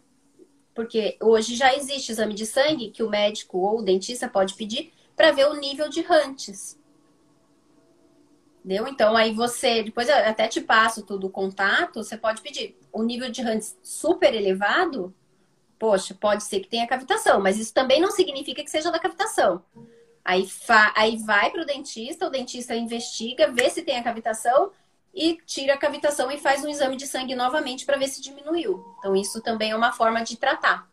Porque 0.75 1.17
hoje 1.21 1.55
já 1.55 1.75
existe 1.75 2.11
exame 2.11 2.35
de 2.35 2.47
sangue 2.47 2.91
que 2.91 3.03
o 3.03 3.11
médico 3.11 3.59
ou 3.59 3.79
o 3.79 3.83
dentista 3.83 4.29
pode 4.29 4.55
pedir 4.55 4.93
para 5.15 5.31
ver 5.31 5.47
o 5.47 5.55
nível 5.55 5.89
de 5.89 6.01
rantes. 6.01 6.81
Entendeu? 8.65 8.87
Então, 8.87 9.17
aí 9.17 9.33
você, 9.33 9.83
depois 9.83 10.09
eu 10.09 10.15
até 10.15 10.47
te 10.47 10.61
passo 10.61 11.03
tudo 11.03 11.27
o 11.27 11.31
contato, 11.31 12.03
você 12.03 12.17
pode 12.17 12.43
pedir. 12.43 12.77
O 12.93 13.03
nível 13.03 13.31
de 13.31 13.41
Hunts 13.43 13.79
super 13.83 14.35
elevado, 14.35 15.15
poxa, 15.79 16.15
pode 16.15 16.45
ser 16.45 16.61
que 16.61 16.69
tenha 16.69 16.87
cavitação, 16.87 17.41
mas 17.41 17.59
isso 17.59 17.73
também 17.73 18.01
não 18.01 18.11
significa 18.11 18.63
que 18.63 18.71
seja 18.71 18.91
da 18.91 18.99
cavitação. 18.99 19.63
Aí, 20.25 20.47
fa... 20.47 20.93
aí 20.97 21.17
vai 21.19 21.51
para 21.51 21.63
o 21.63 21.67
dentista, 21.67 22.27
o 22.27 22.31
dentista 22.31 22.75
investiga, 22.75 23.51
vê 23.51 23.71
se 23.71 23.83
tem 23.83 23.97
a 23.97 24.03
cavitação 24.03 24.71
e 25.15 25.39
tira 25.45 25.75
a 25.75 25.79
cavitação 25.79 26.31
e 26.31 26.39
faz 26.39 26.65
um 26.65 26.69
exame 26.69 26.97
de 26.97 27.07
sangue 27.07 27.35
novamente 27.35 27.85
para 27.85 27.97
ver 27.97 28.09
se 28.09 28.23
diminuiu. 28.23 28.85
Então, 28.99 29.17
isso 29.17 29.41
também 29.41 29.71
é 29.73 29.77
uma 29.77 29.93
forma 29.93 30.23
de 30.23 30.37
tratar. 30.37 30.89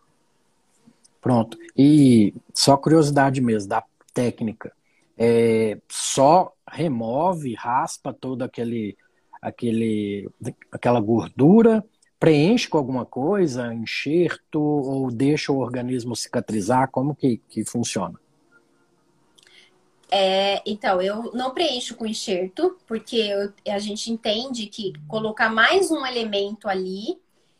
Pronto. 1.22 1.58
E 1.78 2.34
só 2.54 2.78
curiosidade 2.78 3.42
mesmo 3.42 3.70
da 3.70 3.84
técnica. 4.14 4.72
É, 5.18 5.78
só 5.90 6.54
remove, 6.68 7.54
raspa 7.54 8.14
todo 8.14 8.44
aquele, 8.44 8.98
aquele, 9.42 10.30
aquela 10.72 11.00
gordura 11.00 11.84
preenche 12.20 12.68
com 12.68 12.78
alguma 12.78 13.06
coisa, 13.06 13.74
enxerto, 13.74 14.60
ou 14.60 15.12
deixa 15.12 15.52
o 15.52 15.60
organismo 15.60 16.16
cicatrizar? 16.16 16.90
Como 16.90 17.16
que, 17.16 17.38
que 17.50 17.64
funciona? 17.64 18.20
É, 20.10 20.62
então, 20.66 21.02
eu 21.02 21.32
não 21.34 21.54
preencho 21.54 21.96
com 21.96 22.06
enxerto, 22.06 22.78
porque 22.88 23.18
eu, 23.18 23.54
a 23.74 23.80
gente 23.80 24.12
entende 24.12 24.68
que 24.68 24.94
colocar 25.08 25.50
mais 25.50 25.92
um 25.92 26.06
elemento 26.06 26.70
ali 26.70 27.20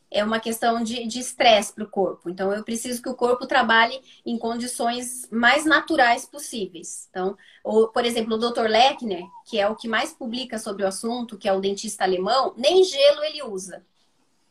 é 0.10 0.24
uma 0.24 0.40
questão 0.40 0.82
de 0.82 1.20
estresse 1.20 1.74
para 1.74 1.84
o 1.84 1.90
corpo. 1.90 2.30
Então, 2.30 2.54
eu 2.54 2.64
preciso 2.64 3.02
que 3.02 3.10
o 3.10 3.16
corpo 3.16 3.46
trabalhe 3.46 4.00
em 4.26 4.38
condições 4.38 5.28
mais 5.30 5.66
naturais 5.66 6.26
possíveis. 6.26 7.08
Então, 7.10 7.38
ou, 7.62 7.90
por 7.90 8.06
exemplo, 8.06 8.36
o 8.36 8.38
Dr. 8.38 8.68
Lechner, 8.68 9.26
que 9.46 9.60
é 9.60 9.68
o 9.68 9.76
que 9.76 9.88
mais 9.88 10.14
publica 10.14 10.58
sobre 10.58 10.84
o 10.84 10.88
assunto, 10.88 11.38
que 11.38 11.50
é 11.50 11.54
o 11.54 11.60
dentista 11.60 12.06
alemão, 12.06 12.54
nem 12.56 12.84
gelo 12.86 13.24
ele 13.24 13.44
usa. 13.44 13.86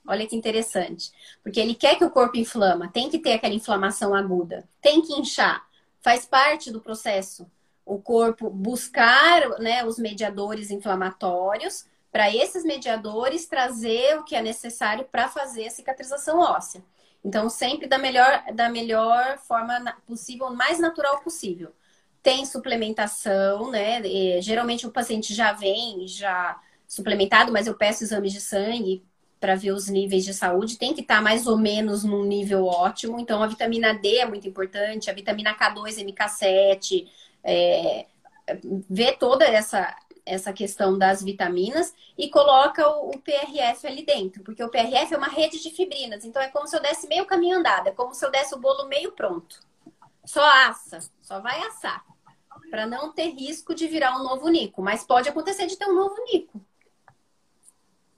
Olha 0.06 0.26
que 0.26 0.36
interessante. 0.36 1.10
Porque 1.42 1.58
ele 1.58 1.74
quer 1.74 1.96
que 1.96 2.04
o 2.04 2.10
corpo 2.10 2.36
inflama, 2.36 2.88
tem 2.88 3.08
que 3.08 3.18
ter 3.18 3.32
aquela 3.32 3.54
inflamação 3.54 4.14
aguda, 4.14 4.68
tem 4.82 5.00
que 5.00 5.14
inchar. 5.14 5.66
Faz 6.00 6.26
parte 6.26 6.70
do 6.70 6.80
processo 6.80 7.50
o 7.86 8.00
corpo 8.00 8.50
buscar 8.50 9.48
né, 9.60 9.84
os 9.84 9.96
mediadores 9.96 10.72
inflamatórios 10.72 11.86
para 12.10 12.34
esses 12.34 12.64
mediadores 12.64 13.46
trazer 13.46 14.18
o 14.18 14.24
que 14.24 14.34
é 14.34 14.42
necessário 14.42 15.04
para 15.04 15.28
fazer 15.28 15.68
a 15.68 15.70
cicatrização 15.70 16.40
óssea. 16.40 16.82
Então, 17.24 17.48
sempre 17.48 17.86
da 17.86 17.98
melhor, 17.98 18.42
da 18.54 18.68
melhor 18.68 19.38
forma 19.38 19.96
possível, 20.06 20.52
mais 20.52 20.78
natural 20.80 21.20
possível. 21.20 21.72
Tem 22.22 22.44
suplementação, 22.44 23.70
né? 23.70 24.00
E, 24.00 24.40
geralmente 24.40 24.86
o 24.86 24.90
paciente 24.90 25.32
já 25.32 25.52
vem 25.52 26.08
já 26.08 26.60
suplementado, 26.88 27.52
mas 27.52 27.66
eu 27.66 27.74
peço 27.74 28.02
exames 28.02 28.32
de 28.32 28.40
sangue 28.40 29.04
para 29.38 29.54
ver 29.54 29.72
os 29.72 29.88
níveis 29.88 30.24
de 30.24 30.32
saúde. 30.32 30.78
Tem 30.78 30.94
que 30.94 31.02
estar 31.02 31.16
tá 31.16 31.22
mais 31.22 31.46
ou 31.46 31.58
menos 31.58 32.02
num 32.02 32.24
nível 32.24 32.64
ótimo. 32.64 33.20
Então, 33.20 33.42
a 33.42 33.46
vitamina 33.46 33.92
D 33.92 34.16
é 34.18 34.26
muito 34.26 34.48
importante, 34.48 35.10
a 35.10 35.14
vitamina 35.14 35.54
K2, 35.54 35.98
MK7, 35.98 37.06
é, 37.46 38.06
ver 38.90 39.16
toda 39.18 39.44
essa, 39.44 39.96
essa 40.24 40.52
questão 40.52 40.98
das 40.98 41.22
vitaminas 41.22 41.94
e 42.18 42.28
coloca 42.28 42.86
o, 42.88 43.10
o, 43.10 43.18
PRF 43.20 43.86
ali 43.86 44.04
dentro, 44.04 44.42
porque 44.42 44.64
o 44.64 44.68
PRF 44.68 45.14
é 45.14 45.16
uma 45.16 45.28
rede 45.28 45.62
de 45.62 45.70
fibrinas, 45.70 46.24
então 46.24 46.42
é 46.42 46.48
como 46.48 46.66
se 46.66 46.76
eu 46.76 46.82
desse 46.82 47.06
meio 47.06 47.24
caminho 47.24 47.58
andado, 47.58 47.86
é 47.86 47.92
como 47.92 48.12
se 48.12 48.26
eu 48.26 48.30
desse 48.30 48.54
o 48.54 48.58
bolo 48.58 48.88
meio 48.88 49.12
pronto. 49.12 49.64
Só 50.24 50.44
assa, 50.44 50.98
só 51.22 51.40
vai 51.40 51.60
assar, 51.62 52.04
para 52.68 52.84
não 52.84 53.12
ter 53.12 53.28
risco 53.28 53.72
de 53.72 53.86
virar 53.86 54.18
um 54.18 54.24
novo 54.24 54.48
nico, 54.48 54.82
mas 54.82 55.04
pode 55.04 55.28
acontecer 55.28 55.66
de 55.68 55.76
ter 55.76 55.86
um 55.86 55.94
novo 55.94 56.16
nico. 56.24 56.60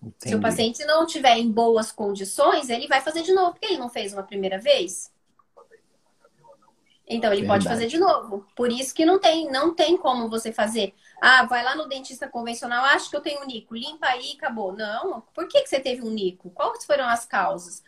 Entendi. 0.03 0.31
Se 0.31 0.35
o 0.35 0.41
paciente 0.41 0.85
não 0.87 1.05
tiver 1.05 1.37
em 1.37 1.51
boas 1.51 1.93
condições, 1.93 2.71
ele 2.71 2.87
vai 2.87 3.03
fazer 3.03 3.23
de 3.23 3.35
novo, 3.35 3.53
porque 3.53 3.67
ele 3.67 3.79
não 3.79 3.91
fez 3.91 4.15
uma 4.15 4.23
primeira 4.23 4.59
vez. 4.59 5.13
Então 7.09 7.33
ele 7.33 7.43
Verdade. 7.43 7.65
pode 7.65 7.75
fazer 7.75 7.87
de 7.87 7.99
novo. 7.99 8.47
Por 8.55 8.71
isso 8.71 8.95
que 8.95 9.07
não 9.07 9.19
tem, 9.19 9.51
não 9.51 9.75
tem 9.75 9.97
como 9.97 10.29
você 10.29 10.53
fazer. 10.53 10.95
Ah, 11.21 11.47
vai 11.47 11.65
lá 11.65 11.75
no 11.75 11.89
dentista 11.89 12.29
convencional, 12.29 12.85
acho 12.85 13.09
que 13.09 13.17
eu 13.17 13.21
tenho 13.21 13.43
um 13.43 13.47
nico, 13.47 13.75
limpa 13.75 14.07
aí, 14.07 14.33
acabou. 14.37 14.73
Não. 14.73 15.23
Por 15.35 15.49
que, 15.49 15.63
que 15.63 15.69
você 15.69 15.81
teve 15.81 16.03
um 16.03 16.11
nico? 16.11 16.51
Quais 16.51 16.85
foram 16.85 17.07
as 17.09 17.25
causas? 17.25 17.83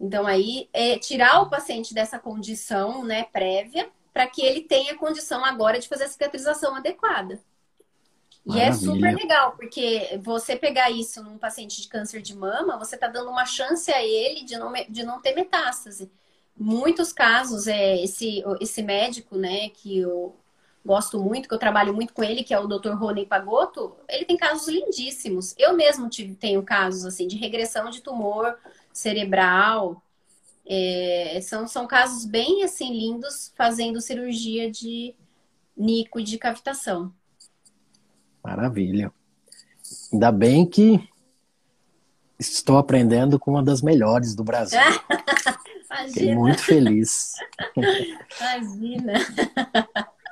Então 0.00 0.26
aí 0.26 0.68
é 0.72 0.98
tirar 0.98 1.42
o 1.42 1.50
paciente 1.50 1.92
dessa 1.92 2.18
condição, 2.18 3.04
né, 3.04 3.24
prévia, 3.24 3.88
para 4.12 4.26
que 4.26 4.42
ele 4.42 4.62
tenha 4.62 4.96
condição 4.96 5.44
agora 5.44 5.78
de 5.78 5.88
fazer 5.88 6.04
a 6.04 6.08
cicatrização 6.08 6.74
adequada. 6.74 7.40
E 8.44 8.58
é 8.58 8.72
super 8.72 9.14
legal, 9.14 9.52
porque 9.52 10.18
você 10.20 10.56
pegar 10.56 10.90
isso 10.90 11.22
num 11.22 11.38
paciente 11.38 11.80
de 11.80 11.86
câncer 11.86 12.20
de 12.20 12.34
mama, 12.34 12.76
você 12.76 12.96
está 12.96 13.06
dando 13.06 13.30
uma 13.30 13.46
chance 13.46 13.92
a 13.92 14.04
ele 14.04 14.44
de 14.44 14.56
não, 14.58 14.72
de 14.72 15.04
não 15.04 15.20
ter 15.20 15.32
metástase 15.32 16.10
muitos 16.56 17.12
casos, 17.12 17.66
é, 17.66 18.02
esse, 18.02 18.42
esse 18.60 18.82
médico, 18.82 19.36
né, 19.36 19.68
que 19.70 19.98
eu 19.98 20.36
gosto 20.84 21.18
muito, 21.18 21.48
que 21.48 21.54
eu 21.54 21.58
trabalho 21.58 21.94
muito 21.94 22.12
com 22.12 22.22
ele, 22.22 22.42
que 22.42 22.52
é 22.52 22.58
o 22.58 22.66
Dr. 22.66 22.90
Rony 22.90 23.24
Pagotto, 23.24 23.94
ele 24.08 24.24
tem 24.24 24.36
casos 24.36 24.68
lindíssimos. 24.68 25.54
Eu 25.56 25.74
mesmo 25.76 26.08
tive, 26.08 26.34
tenho 26.34 26.62
casos, 26.62 27.04
assim, 27.04 27.26
de 27.26 27.36
regressão 27.36 27.88
de 27.88 28.00
tumor 28.00 28.56
cerebral. 28.92 30.02
É, 30.66 31.40
são, 31.42 31.66
são 31.66 31.86
casos 31.86 32.24
bem, 32.24 32.64
assim, 32.64 32.92
lindos, 32.92 33.52
fazendo 33.56 34.00
cirurgia 34.00 34.70
de 34.70 35.14
nico 35.76 36.18
e 36.18 36.24
de 36.24 36.36
cavitação. 36.36 37.12
Maravilha. 38.42 39.12
Ainda 40.12 40.32
bem 40.32 40.66
que 40.66 41.08
estou 42.38 42.76
aprendendo 42.76 43.38
com 43.38 43.52
uma 43.52 43.62
das 43.62 43.82
melhores 43.82 44.34
do 44.34 44.42
Brasil. 44.42 44.80
Imagina. 45.92 46.12
Fiquei 46.12 46.34
muito 46.34 46.62
feliz. 46.62 47.34
Imagina. 48.40 49.12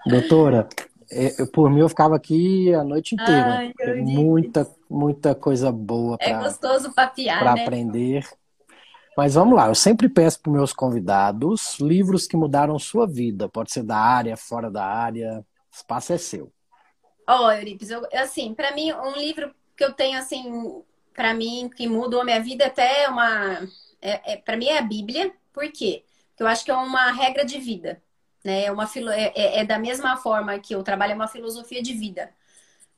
Doutora, 0.07 0.69
é, 1.11 1.45
por 1.47 1.69
mim 1.71 1.81
eu 1.81 1.89
ficava 1.89 2.17
aqui 2.17 2.73
a 2.73 2.83
noite 2.83 3.15
inteira. 3.15 3.59
Ai, 3.59 3.73
muita, 3.97 4.67
muita 4.89 5.35
coisa 5.35 5.71
boa 5.71 6.17
para 6.17 6.29
É 6.29 6.39
gostoso 6.39 6.93
papiar, 6.93 7.41
Para 7.41 7.55
né? 7.55 7.63
aprender. 7.63 8.27
Mas 9.17 9.35
vamos 9.35 9.55
lá, 9.55 9.67
eu 9.67 9.75
sempre 9.75 10.09
peço 10.09 10.41
para 10.41 10.53
meus 10.53 10.73
convidados 10.73 11.79
livros 11.81 12.27
que 12.27 12.37
mudaram 12.37 12.79
sua 12.79 13.07
vida. 13.07 13.49
Pode 13.49 13.73
ser 13.73 13.83
da 13.83 13.99
área, 13.99 14.37
fora 14.37 14.71
da 14.71 14.85
área. 14.85 15.41
O 15.41 15.77
espaço 15.77 16.13
é 16.13 16.19
seu. 16.19 16.51
Ó, 17.29 17.47
oh, 17.47 17.51
Euripes, 17.53 17.91
eu, 17.91 18.07
assim, 18.15 18.55
para 18.55 18.73
mim, 18.75 18.93
um 18.93 19.13
livro 19.17 19.53
que 19.77 19.85
eu 19.85 19.93
tenho, 19.93 20.19
assim, 20.19 20.83
para 21.15 21.35
mim, 21.35 21.69
que 21.75 21.87
mudou 21.87 22.23
a 22.23 22.25
minha 22.25 22.41
vida 22.41 22.67
até 22.67 23.09
uma... 23.09 23.69
É, 24.01 24.33
é 24.33 24.37
para 24.37 24.57
mim 24.57 24.67
é 24.67 24.79
a 24.79 24.83
Bíblia, 24.83 25.31
por 25.53 25.71
quê? 25.73 26.05
Porque 26.31 26.43
eu 26.43 26.47
acho 26.47 26.65
que 26.65 26.71
é 26.71 26.75
uma 26.75 27.11
regra 27.13 27.45
de 27.45 27.59
vida. 27.59 28.03
Né? 28.45 28.65
É, 28.65 28.73
uma 28.73 28.87
filo... 28.87 29.11
É, 29.11 29.33
é, 29.35 29.61
é 29.61 29.65
da 29.65 29.79
mesma 29.79 30.17
forma 30.17 30.59
que 30.59 30.75
eu 30.75 30.83
trabalho, 30.83 31.13
é 31.13 31.15
uma 31.15 31.29
filosofia 31.29 31.83
de 31.83 31.93
vida. 31.93 32.33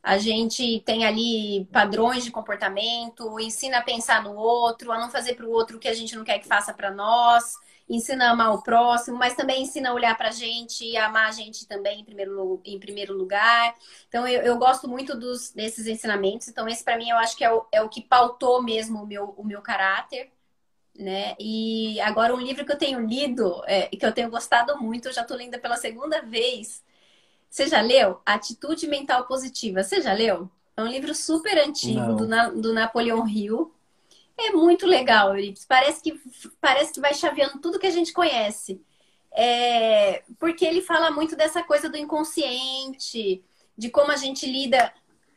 A 0.02 0.18
gente 0.18 0.80
tem 0.80 1.04
ali 1.04 1.64
padrões 1.72 2.24
de 2.24 2.30
comportamento, 2.32 3.38
ensina 3.38 3.78
a 3.78 3.82
pensar 3.82 4.22
no 4.22 4.34
outro, 4.34 4.90
a 4.90 4.98
não 4.98 5.10
fazer 5.10 5.34
para 5.34 5.46
o 5.46 5.50
outro 5.50 5.76
o 5.76 5.80
que 5.80 5.88
a 5.88 5.94
gente 5.94 6.16
não 6.16 6.24
quer 6.24 6.40
que 6.40 6.46
faça 6.48 6.74
para 6.74 6.90
nós, 6.90 7.54
ensina 7.88 8.28
a 8.28 8.30
amar 8.32 8.52
o 8.52 8.62
próximo, 8.62 9.16
mas 9.16 9.34
também 9.34 9.62
ensina 9.62 9.90
a 9.90 9.94
olhar 9.94 10.16
para 10.18 10.28
a 10.30 10.32
gente 10.32 10.84
e 10.84 10.96
amar 10.96 11.28
a 11.28 11.32
gente 11.32 11.68
também 11.68 12.00
em 12.00 12.04
primeiro, 12.04 12.60
em 12.64 12.80
primeiro 12.80 13.14
lugar. 13.16 13.76
Então, 14.08 14.26
eu, 14.26 14.42
eu 14.42 14.58
gosto 14.58 14.88
muito 14.88 15.16
dos, 15.16 15.50
desses 15.52 15.86
ensinamentos. 15.86 16.48
Então, 16.48 16.68
esse 16.68 16.82
para 16.82 16.96
mim 16.96 17.08
eu 17.10 17.16
acho 17.18 17.36
que 17.36 17.44
é 17.44 17.52
o, 17.52 17.64
é 17.70 17.80
o 17.80 17.88
que 17.88 18.00
pautou 18.02 18.60
mesmo 18.62 19.02
o 19.02 19.06
meu, 19.06 19.34
o 19.36 19.44
meu 19.44 19.62
caráter 19.62 20.32
né? 20.98 21.34
E 21.38 22.00
agora 22.00 22.34
um 22.34 22.40
livro 22.40 22.64
que 22.64 22.72
eu 22.72 22.78
tenho 22.78 23.00
lido, 23.06 23.62
é, 23.66 23.86
que 23.88 24.04
eu 24.04 24.12
tenho 24.12 24.30
gostado 24.30 24.78
muito, 24.80 25.08
eu 25.08 25.12
já 25.12 25.22
estou 25.22 25.36
lendo 25.36 25.58
pela 25.58 25.76
segunda 25.76 26.22
vez. 26.22 26.82
Você 27.50 27.66
já 27.68 27.80
leu? 27.80 28.20
Atitude 28.24 28.86
Mental 28.86 29.26
Positiva. 29.26 29.82
Você 29.82 30.00
já 30.00 30.12
leu? 30.12 30.50
É 30.76 30.82
um 30.82 30.86
livro 30.86 31.14
super 31.14 31.58
antigo 31.58 32.14
do, 32.14 32.26
do 32.60 32.72
Napoleão 32.72 33.28
Hill. 33.28 33.74
É 34.38 34.50
muito 34.52 34.86
legal, 34.86 35.28
Euripides. 35.28 35.64
Parece 35.66 36.02
que, 36.02 36.20
parece 36.60 36.92
que 36.92 37.00
vai 37.00 37.14
chaveando 37.14 37.60
tudo 37.60 37.78
que 37.78 37.86
a 37.86 37.90
gente 37.90 38.12
conhece. 38.12 38.80
É, 39.34 40.22
porque 40.38 40.64
ele 40.64 40.82
fala 40.82 41.10
muito 41.10 41.36
dessa 41.36 41.62
coisa 41.62 41.88
do 41.88 41.96
inconsciente, 41.96 43.42
de 43.76 43.90
como 43.90 44.12
a 44.12 44.16
gente 44.16 44.46
lida 44.46 44.92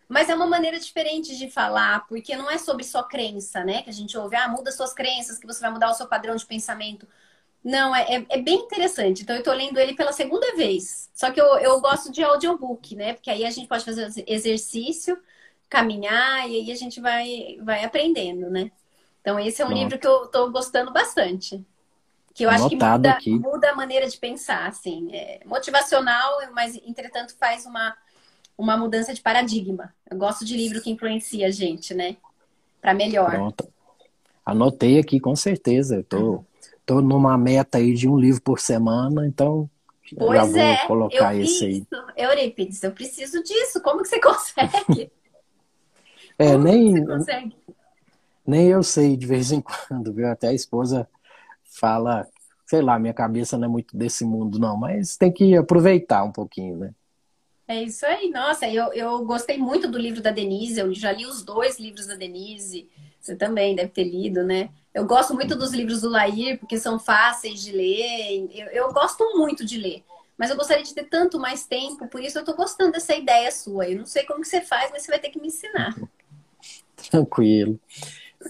mas 0.08 0.30
é 0.30 0.36
uma 0.36 0.46
maneira 0.46 0.80
diferente 0.80 1.36
de 1.36 1.50
falar, 1.50 2.06
porque 2.08 2.36
não 2.36 2.50
é 2.50 2.58
sobre 2.58 2.84
só 2.84 3.04
crença, 3.04 3.64
né? 3.64 3.82
Que 3.82 3.90
a 3.90 3.94
gente 3.94 4.18
ouve, 4.18 4.36
ah, 4.36 4.48
muda 4.48 4.72
suas 4.72 4.94
crenças, 4.94 5.38
que 5.38 5.48
você 5.48 5.60
vai 5.60 5.72
mudar 5.72 5.90
o 5.90 5.94
seu 5.94 6.08
padrão 6.08 6.36
de 6.36 6.46
pensamento. 6.46 7.08
Não, 7.64 7.96
é, 7.96 8.18
é, 8.18 8.26
é 8.30 8.42
bem 8.42 8.60
interessante. 8.60 9.24
Então, 9.24 9.36
eu 9.36 9.42
tô 9.42 9.52
lendo 9.52 9.80
ele 9.80 9.96
pela 9.96 10.14
segunda 10.14 10.56
vez. 10.56 11.10
Só 11.16 11.32
que 11.32 11.42
eu, 11.42 11.58
eu 11.58 11.82
gosto 11.82 12.12
de 12.12 12.24
audiobook, 12.24 12.96
né? 12.96 13.14
Porque 13.14 13.32
aí 13.32 13.44
a 13.44 13.50
gente 13.50 13.68
pode 13.68 13.84
fazer 13.84 14.12
exercício, 14.28 15.20
caminhar, 15.68 16.48
e 16.48 16.58
aí 16.58 16.72
a 16.72 16.76
gente 16.76 17.02
vai, 17.02 17.58
vai 17.64 17.84
aprendendo, 17.84 18.52
né? 18.52 18.72
Então, 19.22 19.40
esse 19.40 19.60
é 19.60 19.66
um 19.66 19.70
Pronto. 19.70 19.82
livro 19.82 19.98
que 19.98 20.06
eu 20.06 20.28
tô 20.28 20.52
gostando 20.52 20.94
bastante. 20.94 21.66
Que 22.36 22.46
eu 22.46 22.50
acho 22.52 22.70
que 22.70 22.76
muda, 22.76 23.18
muda, 23.26 23.72
a 23.72 23.76
maneira 23.76 24.08
de 24.08 24.18
pensar, 24.18 24.68
assim. 24.68 25.10
É 25.12 25.40
motivacional, 25.46 26.38
mas, 26.54 26.76
entretanto, 26.86 27.36
faz 27.36 27.66
uma 27.66 27.98
uma 28.58 28.78
mudança 28.78 29.14
de 29.14 29.22
paradigma. 29.22 29.94
Eu 30.10 30.18
gosto 30.18 30.46
de 30.46 30.56
livro 30.56 30.82
que 30.82 30.90
influencia 30.90 31.48
a 31.48 31.52
gente, 31.52 31.94
né? 31.94 32.16
Para 32.82 32.94
melhor. 32.94 33.32
Pronto. 33.32 33.68
Anotei 34.46 35.00
aqui, 35.00 35.20
com 35.20 35.36
certeza. 35.36 35.98
Eu 35.98 36.04
tô, 36.04 36.46
tô 36.86 37.02
numa 37.02 37.38
meta 37.38 37.78
aí 37.78 37.94
de 37.94 38.08
um 38.08 38.18
livro 38.18 38.42
por 38.42 38.60
semana, 38.60 39.26
então 39.28 39.70
pois 40.18 40.40
já 40.40 40.46
vou 40.46 40.60
é, 40.60 40.88
colocar 40.88 41.36
esse 41.36 41.66
aí. 41.66 41.88
Eurípides, 42.16 42.84
eu 42.84 42.92
preciso 42.92 43.44
disso. 43.44 43.82
Como 43.82 44.04
que 44.04 44.10
você 44.10 44.20
consegue? 44.22 45.12
é, 46.38 46.52
Como 46.52 46.64
nem, 46.64 47.06
consegue? 47.06 47.56
nem 48.46 48.68
eu 48.68 48.84
sei 48.84 49.18
de 49.18 49.26
vez 49.26 49.52
em 49.52 49.62
quando, 49.88 50.14
viu? 50.14 50.28
Até 50.28 50.50
a 50.50 50.54
esposa 50.54 51.10
fala, 51.64 52.28
sei 52.66 52.82
lá, 52.82 53.00
minha 53.00 53.14
cabeça 53.14 53.58
não 53.58 53.66
é 53.66 53.68
muito 53.70 53.98
desse 53.98 54.24
mundo, 54.24 54.60
não, 54.60 54.78
mas 54.78 55.18
tem 55.18 55.32
que 55.32 55.56
aproveitar 55.58 56.24
um 56.24 56.32
pouquinho, 56.32 56.78
né? 56.78 56.94
É 57.68 57.82
isso 57.82 58.06
aí. 58.06 58.30
Nossa, 58.30 58.68
eu, 58.68 58.94
eu 58.94 59.26
gostei 59.26 59.58
muito 59.58 59.88
do 59.88 59.98
livro 59.98 60.22
da 60.22 60.32
Denise. 60.32 60.80
Eu 60.80 60.94
já 60.94 61.12
li 61.12 61.26
os 61.26 61.44
dois 61.44 61.80
livros 61.80 62.08
da 62.08 62.16
Denise. 62.16 62.90
Você 63.20 63.36
também 63.36 63.76
deve 63.76 63.90
ter 63.90 64.04
lido, 64.04 64.44
né? 64.44 64.70
Eu 64.94 65.06
gosto 65.06 65.34
muito 65.34 65.56
dos 65.56 65.74
livros 65.74 66.02
do 66.02 66.10
Lair, 66.10 66.60
porque 66.60 66.78
são 66.78 67.00
fáceis 67.00 67.64
de 67.64 67.72
ler. 67.72 68.48
Eu, 68.54 68.68
eu 68.68 68.94
gosto 68.94 69.24
muito 69.36 69.66
de 69.66 69.78
ler. 69.78 70.04
Mas 70.38 70.50
eu 70.50 70.58
gostaria 70.58 70.84
de 70.84 70.94
ter 70.94 71.06
tanto 71.06 71.40
mais 71.40 71.66
tempo, 71.66 72.08
por 72.08 72.22
isso 72.22 72.38
eu 72.38 72.44
tô 72.44 72.54
gostando 72.54 72.92
dessa 72.92 73.16
ideia 73.16 73.50
sua. 73.52 73.88
Eu 73.88 74.00
não 74.00 74.06
sei 74.06 74.24
como 74.26 74.42
que 74.42 74.48
você 74.48 74.62
faz, 74.62 74.92
mas 74.92 75.04
você 75.04 75.12
vai 75.12 75.20
ter 75.20 75.30
que 75.30 75.40
me 75.40 75.48
ensinar. 75.48 75.96
Tranquilo. 77.10 77.80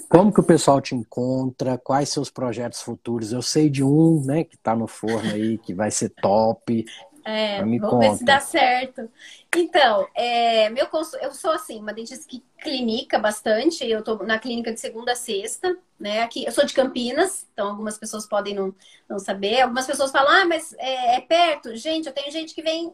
Como 0.09 0.33
que 0.33 0.39
o 0.39 0.43
pessoal 0.43 0.81
te 0.81 0.93
encontra? 0.93 1.77
Quais 1.77 2.09
seus 2.09 2.29
projetos 2.29 2.81
futuros? 2.81 3.31
Eu 3.31 3.41
sei 3.41 3.69
de 3.69 3.83
um, 3.83 4.21
né, 4.25 4.43
que 4.43 4.55
está 4.55 4.75
no 4.75 4.87
forno 4.87 5.31
aí, 5.31 5.57
que 5.57 5.73
vai 5.73 5.89
ser 5.89 6.09
top. 6.09 6.85
É, 7.25 7.59
vamos 7.59 7.81
conta. 7.81 7.97
ver 7.97 8.17
se 8.17 8.23
dá 8.23 8.39
certo. 8.39 9.09
Então, 9.55 10.07
é, 10.13 10.69
meu 10.69 10.87
eu 11.21 11.33
sou 11.33 11.51
assim, 11.51 11.79
uma 11.79 11.93
dentista 11.93 12.27
que 12.27 12.43
clinica 12.61 13.17
bastante. 13.17 13.85
Eu 13.85 14.03
tô 14.03 14.15
na 14.23 14.39
clínica 14.39 14.71
de 14.71 14.79
segunda 14.79 15.13
a 15.13 15.15
sexta, 15.15 15.75
né? 15.99 16.21
Aqui, 16.21 16.45
eu 16.45 16.51
sou 16.51 16.65
de 16.65 16.73
Campinas, 16.73 17.47
então 17.51 17.69
algumas 17.69 17.97
pessoas 17.97 18.27
podem 18.27 18.53
não, 18.53 18.73
não 19.09 19.19
saber. 19.19 19.61
Algumas 19.61 19.87
pessoas 19.87 20.11
falam, 20.11 20.43
ah, 20.43 20.45
mas 20.45 20.73
é, 20.77 21.15
é 21.15 21.21
perto. 21.21 21.75
Gente, 21.75 22.07
eu 22.07 22.13
tenho 22.13 22.31
gente 22.31 22.53
que 22.53 22.61
vem. 22.61 22.93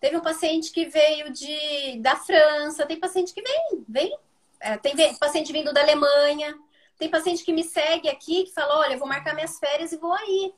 Teve 0.00 0.16
um 0.16 0.20
paciente 0.20 0.70
que 0.72 0.84
veio 0.84 1.32
de 1.32 1.98
da 2.00 2.16
França, 2.16 2.84
tem 2.84 2.98
paciente 2.98 3.32
que 3.32 3.40
vem, 3.40 3.84
vem 3.88 4.18
é, 4.64 4.78
tem 4.78 5.14
paciente 5.18 5.52
vindo 5.52 5.74
da 5.74 5.82
Alemanha, 5.82 6.56
tem 6.98 7.10
paciente 7.10 7.44
que 7.44 7.52
me 7.52 7.62
segue 7.62 8.08
aqui, 8.08 8.44
que 8.44 8.52
fala, 8.52 8.78
olha, 8.78 8.94
eu 8.94 8.98
vou 8.98 9.06
marcar 9.06 9.34
minhas 9.34 9.58
férias 9.58 9.92
e 9.92 9.98
vou 9.98 10.12
aí. 10.14 10.54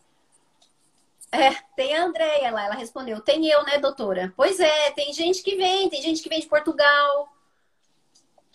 É, 1.37 1.57
tem 1.77 1.95
a 1.95 2.05
Andréia 2.05 2.51
lá, 2.51 2.65
ela 2.67 2.75
respondeu, 2.75 3.21
tem 3.21 3.47
eu, 3.47 3.65
né, 3.65 3.79
doutora? 3.79 4.33
Pois 4.37 4.59
é, 4.59 4.91
tem 4.93 5.13
gente 5.13 5.43
que 5.43 5.57
vem, 5.57 5.89
tem 5.89 6.03
gente 6.03 6.23
que 6.23 6.29
vem 6.29 6.41
de 6.41 6.47
Portugal, 6.47 7.29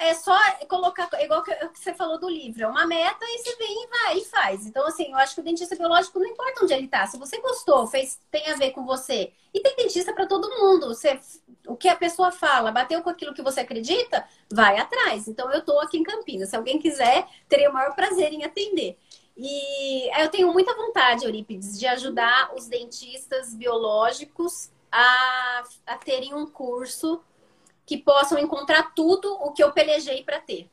é 0.01 0.15
só 0.15 0.35
colocar, 0.67 1.07
igual 1.21 1.43
que 1.43 1.55
você 1.75 1.93
falou 1.93 2.19
do 2.19 2.27
livro, 2.27 2.63
é 2.63 2.67
uma 2.67 2.87
meta 2.87 3.23
e 3.23 3.37
você 3.37 3.55
vem 3.55 3.83
e 3.83 3.87
vai 3.87 4.17
e 4.17 4.25
faz. 4.25 4.65
Então, 4.65 4.85
assim, 4.87 5.11
eu 5.11 5.17
acho 5.17 5.35
que 5.35 5.41
o 5.41 5.43
dentista 5.43 5.75
biológico 5.75 6.17
não 6.17 6.25
importa 6.25 6.63
onde 6.63 6.73
ele 6.73 6.87
tá. 6.87 7.05
Se 7.05 7.19
você 7.19 7.39
gostou, 7.39 7.85
fez, 7.85 8.19
tem 8.31 8.49
a 8.49 8.55
ver 8.55 8.71
com 8.71 8.83
você. 8.83 9.31
E 9.53 9.59
tem 9.59 9.75
dentista 9.75 10.11
para 10.11 10.25
todo 10.25 10.49
mundo. 10.49 10.87
Você, 10.87 11.19
o 11.67 11.75
que 11.75 11.87
a 11.87 11.95
pessoa 11.95 12.31
fala, 12.31 12.71
bateu 12.71 13.03
com 13.03 13.11
aquilo 13.11 13.33
que 13.33 13.43
você 13.43 13.59
acredita, 13.59 14.27
vai 14.51 14.79
atrás. 14.79 15.27
Então, 15.27 15.51
eu 15.51 15.63
tô 15.63 15.79
aqui 15.79 15.99
em 15.99 16.03
Campinas. 16.03 16.49
Se 16.49 16.55
alguém 16.55 16.79
quiser, 16.79 17.27
teria 17.47 17.69
o 17.69 17.73
maior 17.73 17.93
prazer 17.93 18.33
em 18.33 18.43
atender. 18.43 18.97
E 19.35 20.09
eu 20.21 20.29
tenho 20.29 20.51
muita 20.51 20.75
vontade, 20.75 21.25
Eurípides, 21.25 21.79
de 21.79 21.87
ajudar 21.87 22.53
os 22.55 22.67
dentistas 22.67 23.55
biológicos 23.55 24.69
a, 24.91 25.63
a 25.87 25.97
terem 25.97 26.33
um 26.33 26.45
curso 26.45 27.21
que 27.85 27.97
possam 27.97 28.37
encontrar 28.37 28.93
tudo 28.93 29.33
o 29.33 29.51
que 29.51 29.63
eu 29.63 29.71
pelejei 29.71 30.23
para 30.23 30.39
ter. 30.39 30.69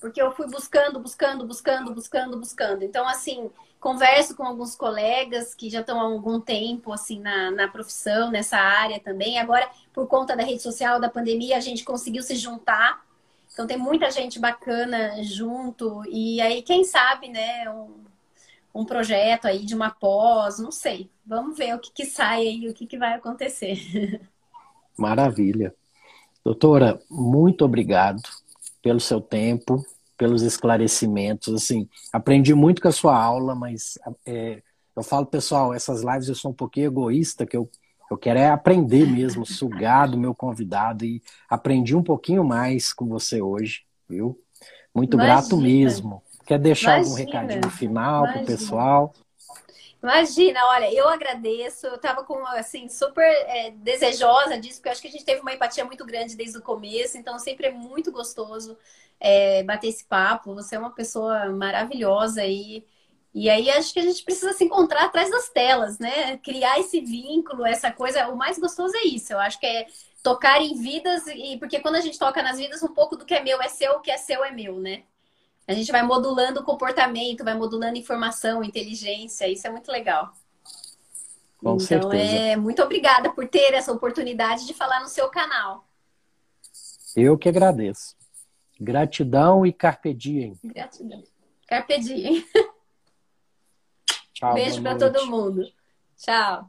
Porque 0.00 0.20
eu 0.20 0.32
fui 0.32 0.46
buscando, 0.48 0.98
buscando, 0.98 1.46
buscando, 1.46 1.94
buscando, 1.94 2.36
buscando. 2.36 2.82
Então, 2.82 3.06
assim, 3.06 3.50
converso 3.78 4.34
com 4.34 4.44
alguns 4.44 4.74
colegas 4.74 5.54
que 5.54 5.70
já 5.70 5.80
estão 5.80 6.00
há 6.00 6.04
algum 6.04 6.40
tempo, 6.40 6.92
assim, 6.92 7.20
na, 7.20 7.50
na 7.50 7.68
profissão, 7.68 8.30
nessa 8.30 8.56
área 8.56 8.98
também. 8.98 9.38
Agora, 9.38 9.70
por 9.92 10.06
conta 10.06 10.36
da 10.36 10.42
rede 10.42 10.62
social, 10.62 11.00
da 11.00 11.08
pandemia, 11.08 11.56
a 11.56 11.60
gente 11.60 11.84
conseguiu 11.84 12.22
se 12.22 12.34
juntar. 12.34 13.04
Então, 13.52 13.66
tem 13.66 13.76
muita 13.76 14.10
gente 14.10 14.38
bacana 14.38 15.22
junto. 15.22 16.02
E 16.08 16.40
aí, 16.40 16.62
quem 16.62 16.84
sabe, 16.84 17.28
né, 17.28 17.70
um, 17.70 18.02
um 18.74 18.84
projeto 18.84 19.46
aí 19.46 19.64
de 19.64 19.74
uma 19.74 19.90
pós, 19.90 20.58
não 20.58 20.72
sei. 20.72 21.10
Vamos 21.24 21.56
ver 21.56 21.74
o 21.74 21.78
que, 21.78 21.92
que 21.92 22.04
sai 22.06 22.46
aí, 22.46 22.68
o 22.68 22.74
que, 22.74 22.86
que 22.86 22.98
vai 22.98 23.14
acontecer. 23.14 24.20
Maravilha. 24.96 25.74
Doutora, 26.44 27.00
muito 27.10 27.64
obrigado 27.64 28.22
pelo 28.82 28.98
seu 28.98 29.20
tempo, 29.20 29.84
pelos 30.16 30.42
esclarecimentos. 30.42 31.54
Assim, 31.54 31.88
aprendi 32.12 32.54
muito 32.54 32.82
com 32.82 32.88
a 32.88 32.92
sua 32.92 33.16
aula, 33.16 33.54
mas 33.54 33.98
é, 34.26 34.62
eu 34.96 35.02
falo, 35.02 35.26
pessoal, 35.26 35.72
essas 35.72 36.02
lives 36.02 36.28
eu 36.28 36.34
sou 36.34 36.50
um 36.50 36.54
pouquinho 36.54 36.86
egoísta, 36.86 37.46
que 37.46 37.56
eu, 37.56 37.70
eu 38.12 38.18
quero 38.18 38.38
é 38.38 38.48
aprender 38.48 39.06
mesmo, 39.06 39.44
sugar 39.44 40.08
do 40.08 40.18
meu 40.18 40.34
convidado 40.34 41.04
e 41.04 41.22
aprendi 41.48 41.96
um 41.96 42.02
pouquinho 42.02 42.44
mais 42.44 42.92
com 42.92 43.06
você 43.06 43.40
hoje, 43.40 43.84
viu? 44.08 44.38
Muito 44.94 45.16
Imagina. 45.16 45.34
grato 45.34 45.56
mesmo. 45.56 46.22
Quer 46.46 46.58
deixar 46.58 46.98
Imagina. 46.98 47.06
algum 47.06 47.24
recadinho 47.24 47.70
final 47.70 48.24
para 48.24 48.42
o 48.42 48.46
pessoal? 48.46 49.14
Imagina, 50.02 50.60
olha, 50.70 50.92
eu 50.92 51.08
agradeço. 51.08 51.86
Eu 51.86 51.96
tava 51.96 52.24
com 52.24 52.44
assim 52.48 52.88
super 52.88 53.24
é, 53.24 53.70
desejosa 53.70 54.58
disso, 54.58 54.76
porque 54.76 54.88
eu 54.88 54.92
acho 54.92 55.00
que 55.00 55.08
a 55.08 55.10
gente 55.10 55.24
teve 55.24 55.40
uma 55.40 55.52
empatia 55.52 55.84
muito 55.84 56.04
grande 56.04 56.36
desde 56.36 56.58
o 56.58 56.62
começo, 56.62 57.16
então 57.16 57.38
sempre 57.38 57.68
é 57.68 57.70
muito 57.70 58.10
gostoso 58.10 58.76
é, 59.20 59.62
bater 59.62 59.88
esse 59.88 60.04
papo. 60.04 60.54
Você 60.54 60.74
é 60.74 60.78
uma 60.78 60.90
pessoa 60.90 61.48
maravilhosa 61.50 62.44
e 62.44 62.84
e 63.34 63.48
aí 63.48 63.70
acho 63.70 63.94
que 63.94 64.00
a 64.00 64.02
gente 64.02 64.22
precisa 64.22 64.52
se 64.52 64.64
encontrar 64.64 65.04
atrás 65.04 65.30
das 65.30 65.48
telas, 65.48 65.98
né? 65.98 66.36
Criar 66.38 66.78
esse 66.78 67.00
vínculo, 67.00 67.64
essa 67.64 67.90
coisa. 67.90 68.28
O 68.28 68.36
mais 68.36 68.58
gostoso 68.58 68.94
é 68.96 69.06
isso. 69.06 69.32
Eu 69.32 69.38
acho 69.38 69.58
que 69.58 69.66
é 69.66 69.86
tocar 70.22 70.60
em 70.60 70.74
vidas 70.74 71.26
e 71.26 71.56
porque 71.58 71.80
quando 71.80 71.96
a 71.96 72.00
gente 72.00 72.18
toca 72.18 72.42
nas 72.42 72.58
vidas, 72.58 72.82
um 72.82 72.92
pouco 72.92 73.16
do 73.16 73.24
que 73.24 73.34
é 73.34 73.42
meu 73.42 73.60
é 73.62 73.68
seu, 73.68 73.92
o 73.92 74.00
que 74.00 74.10
é 74.10 74.18
seu 74.18 74.44
é 74.44 74.50
meu, 74.50 74.78
né? 74.78 75.04
A 75.66 75.72
gente 75.72 75.90
vai 75.90 76.02
modulando 76.02 76.60
o 76.60 76.64
comportamento, 76.64 77.44
vai 77.44 77.54
modulando 77.54 77.96
informação, 77.96 78.62
inteligência, 78.62 79.48
isso 79.48 79.66
é 79.66 79.70
muito 79.70 79.90
legal. 79.90 80.32
Com 81.58 81.76
então, 81.76 81.78
certeza. 81.78 82.16
é 82.16 82.56
muito 82.56 82.82
obrigada 82.82 83.30
por 83.30 83.48
ter 83.48 83.72
essa 83.72 83.92
oportunidade 83.92 84.66
de 84.66 84.74
falar 84.74 85.00
no 85.00 85.08
seu 85.08 85.28
canal. 85.30 85.86
Eu 87.16 87.38
que 87.38 87.48
agradeço. 87.48 88.16
Gratidão 88.80 89.64
e 89.64 89.72
carpe 89.72 90.12
diem. 90.12 90.58
Gratidão. 90.62 91.22
Carpe 91.66 91.98
diem. 91.98 92.44
Tchau. 94.42 94.54
Beijo 94.54 94.82
para 94.82 94.98
todo 94.98 95.24
mundo. 95.28 95.62
Tchau. 96.16 96.68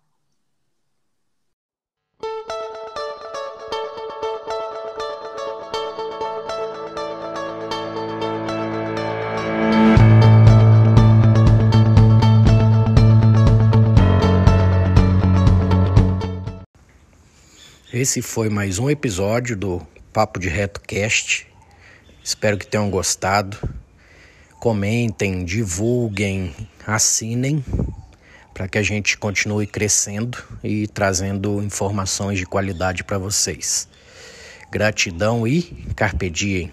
Esse 17.92 18.22
foi 18.22 18.50
mais 18.50 18.78
um 18.78 18.88
episódio 18.88 19.58
do 19.58 19.82
Papo 20.12 20.40
de 20.40 20.48
Reto 20.48 20.80
Cast. 20.80 21.48
Espero 22.24 22.56
que 22.56 22.68
tenham 22.68 22.92
gostado. 22.92 23.58
Comentem, 24.60 25.44
divulguem, 25.44 26.56
assinem 26.86 27.64
para 28.54 28.68
que 28.68 28.78
a 28.78 28.84
gente 28.84 29.18
continue 29.18 29.66
crescendo 29.66 30.38
e 30.64 30.88
trazendo 30.88 31.62
informações 31.64 32.38
de 32.38 32.46
qualidade 32.46 33.04
para 33.04 33.18
vocês. 33.18 33.88
Gratidão 34.72 35.48
e 35.48 35.64
carpe 35.96 36.30
diem. 36.30 36.72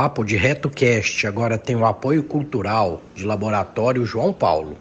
Papo 0.00 0.24
de 0.24 0.34
RetoCast 0.34 1.26
agora 1.26 1.58
tem 1.58 1.76
o 1.76 1.84
apoio 1.84 2.22
cultural 2.22 3.02
de 3.14 3.22
Laboratório 3.22 4.06
João 4.06 4.32
Paulo. 4.32 4.78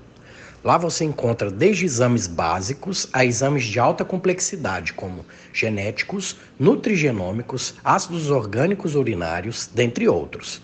Lá 0.64 0.78
você 0.78 1.04
encontra 1.04 1.52
desde 1.52 1.84
exames 1.84 2.26
básicos 2.26 3.06
a 3.12 3.26
exames 3.26 3.66
de 3.66 3.78
alta 3.82 4.06
complexidade, 4.06 4.94
como 4.94 5.26
genéticos, 5.52 6.38
nutrigenômicos, 6.58 7.76
ácidos 7.84 8.32
orgânicos 8.32 8.96
urinários, 8.96 9.70
dentre 9.76 10.08
outros. 10.08 10.62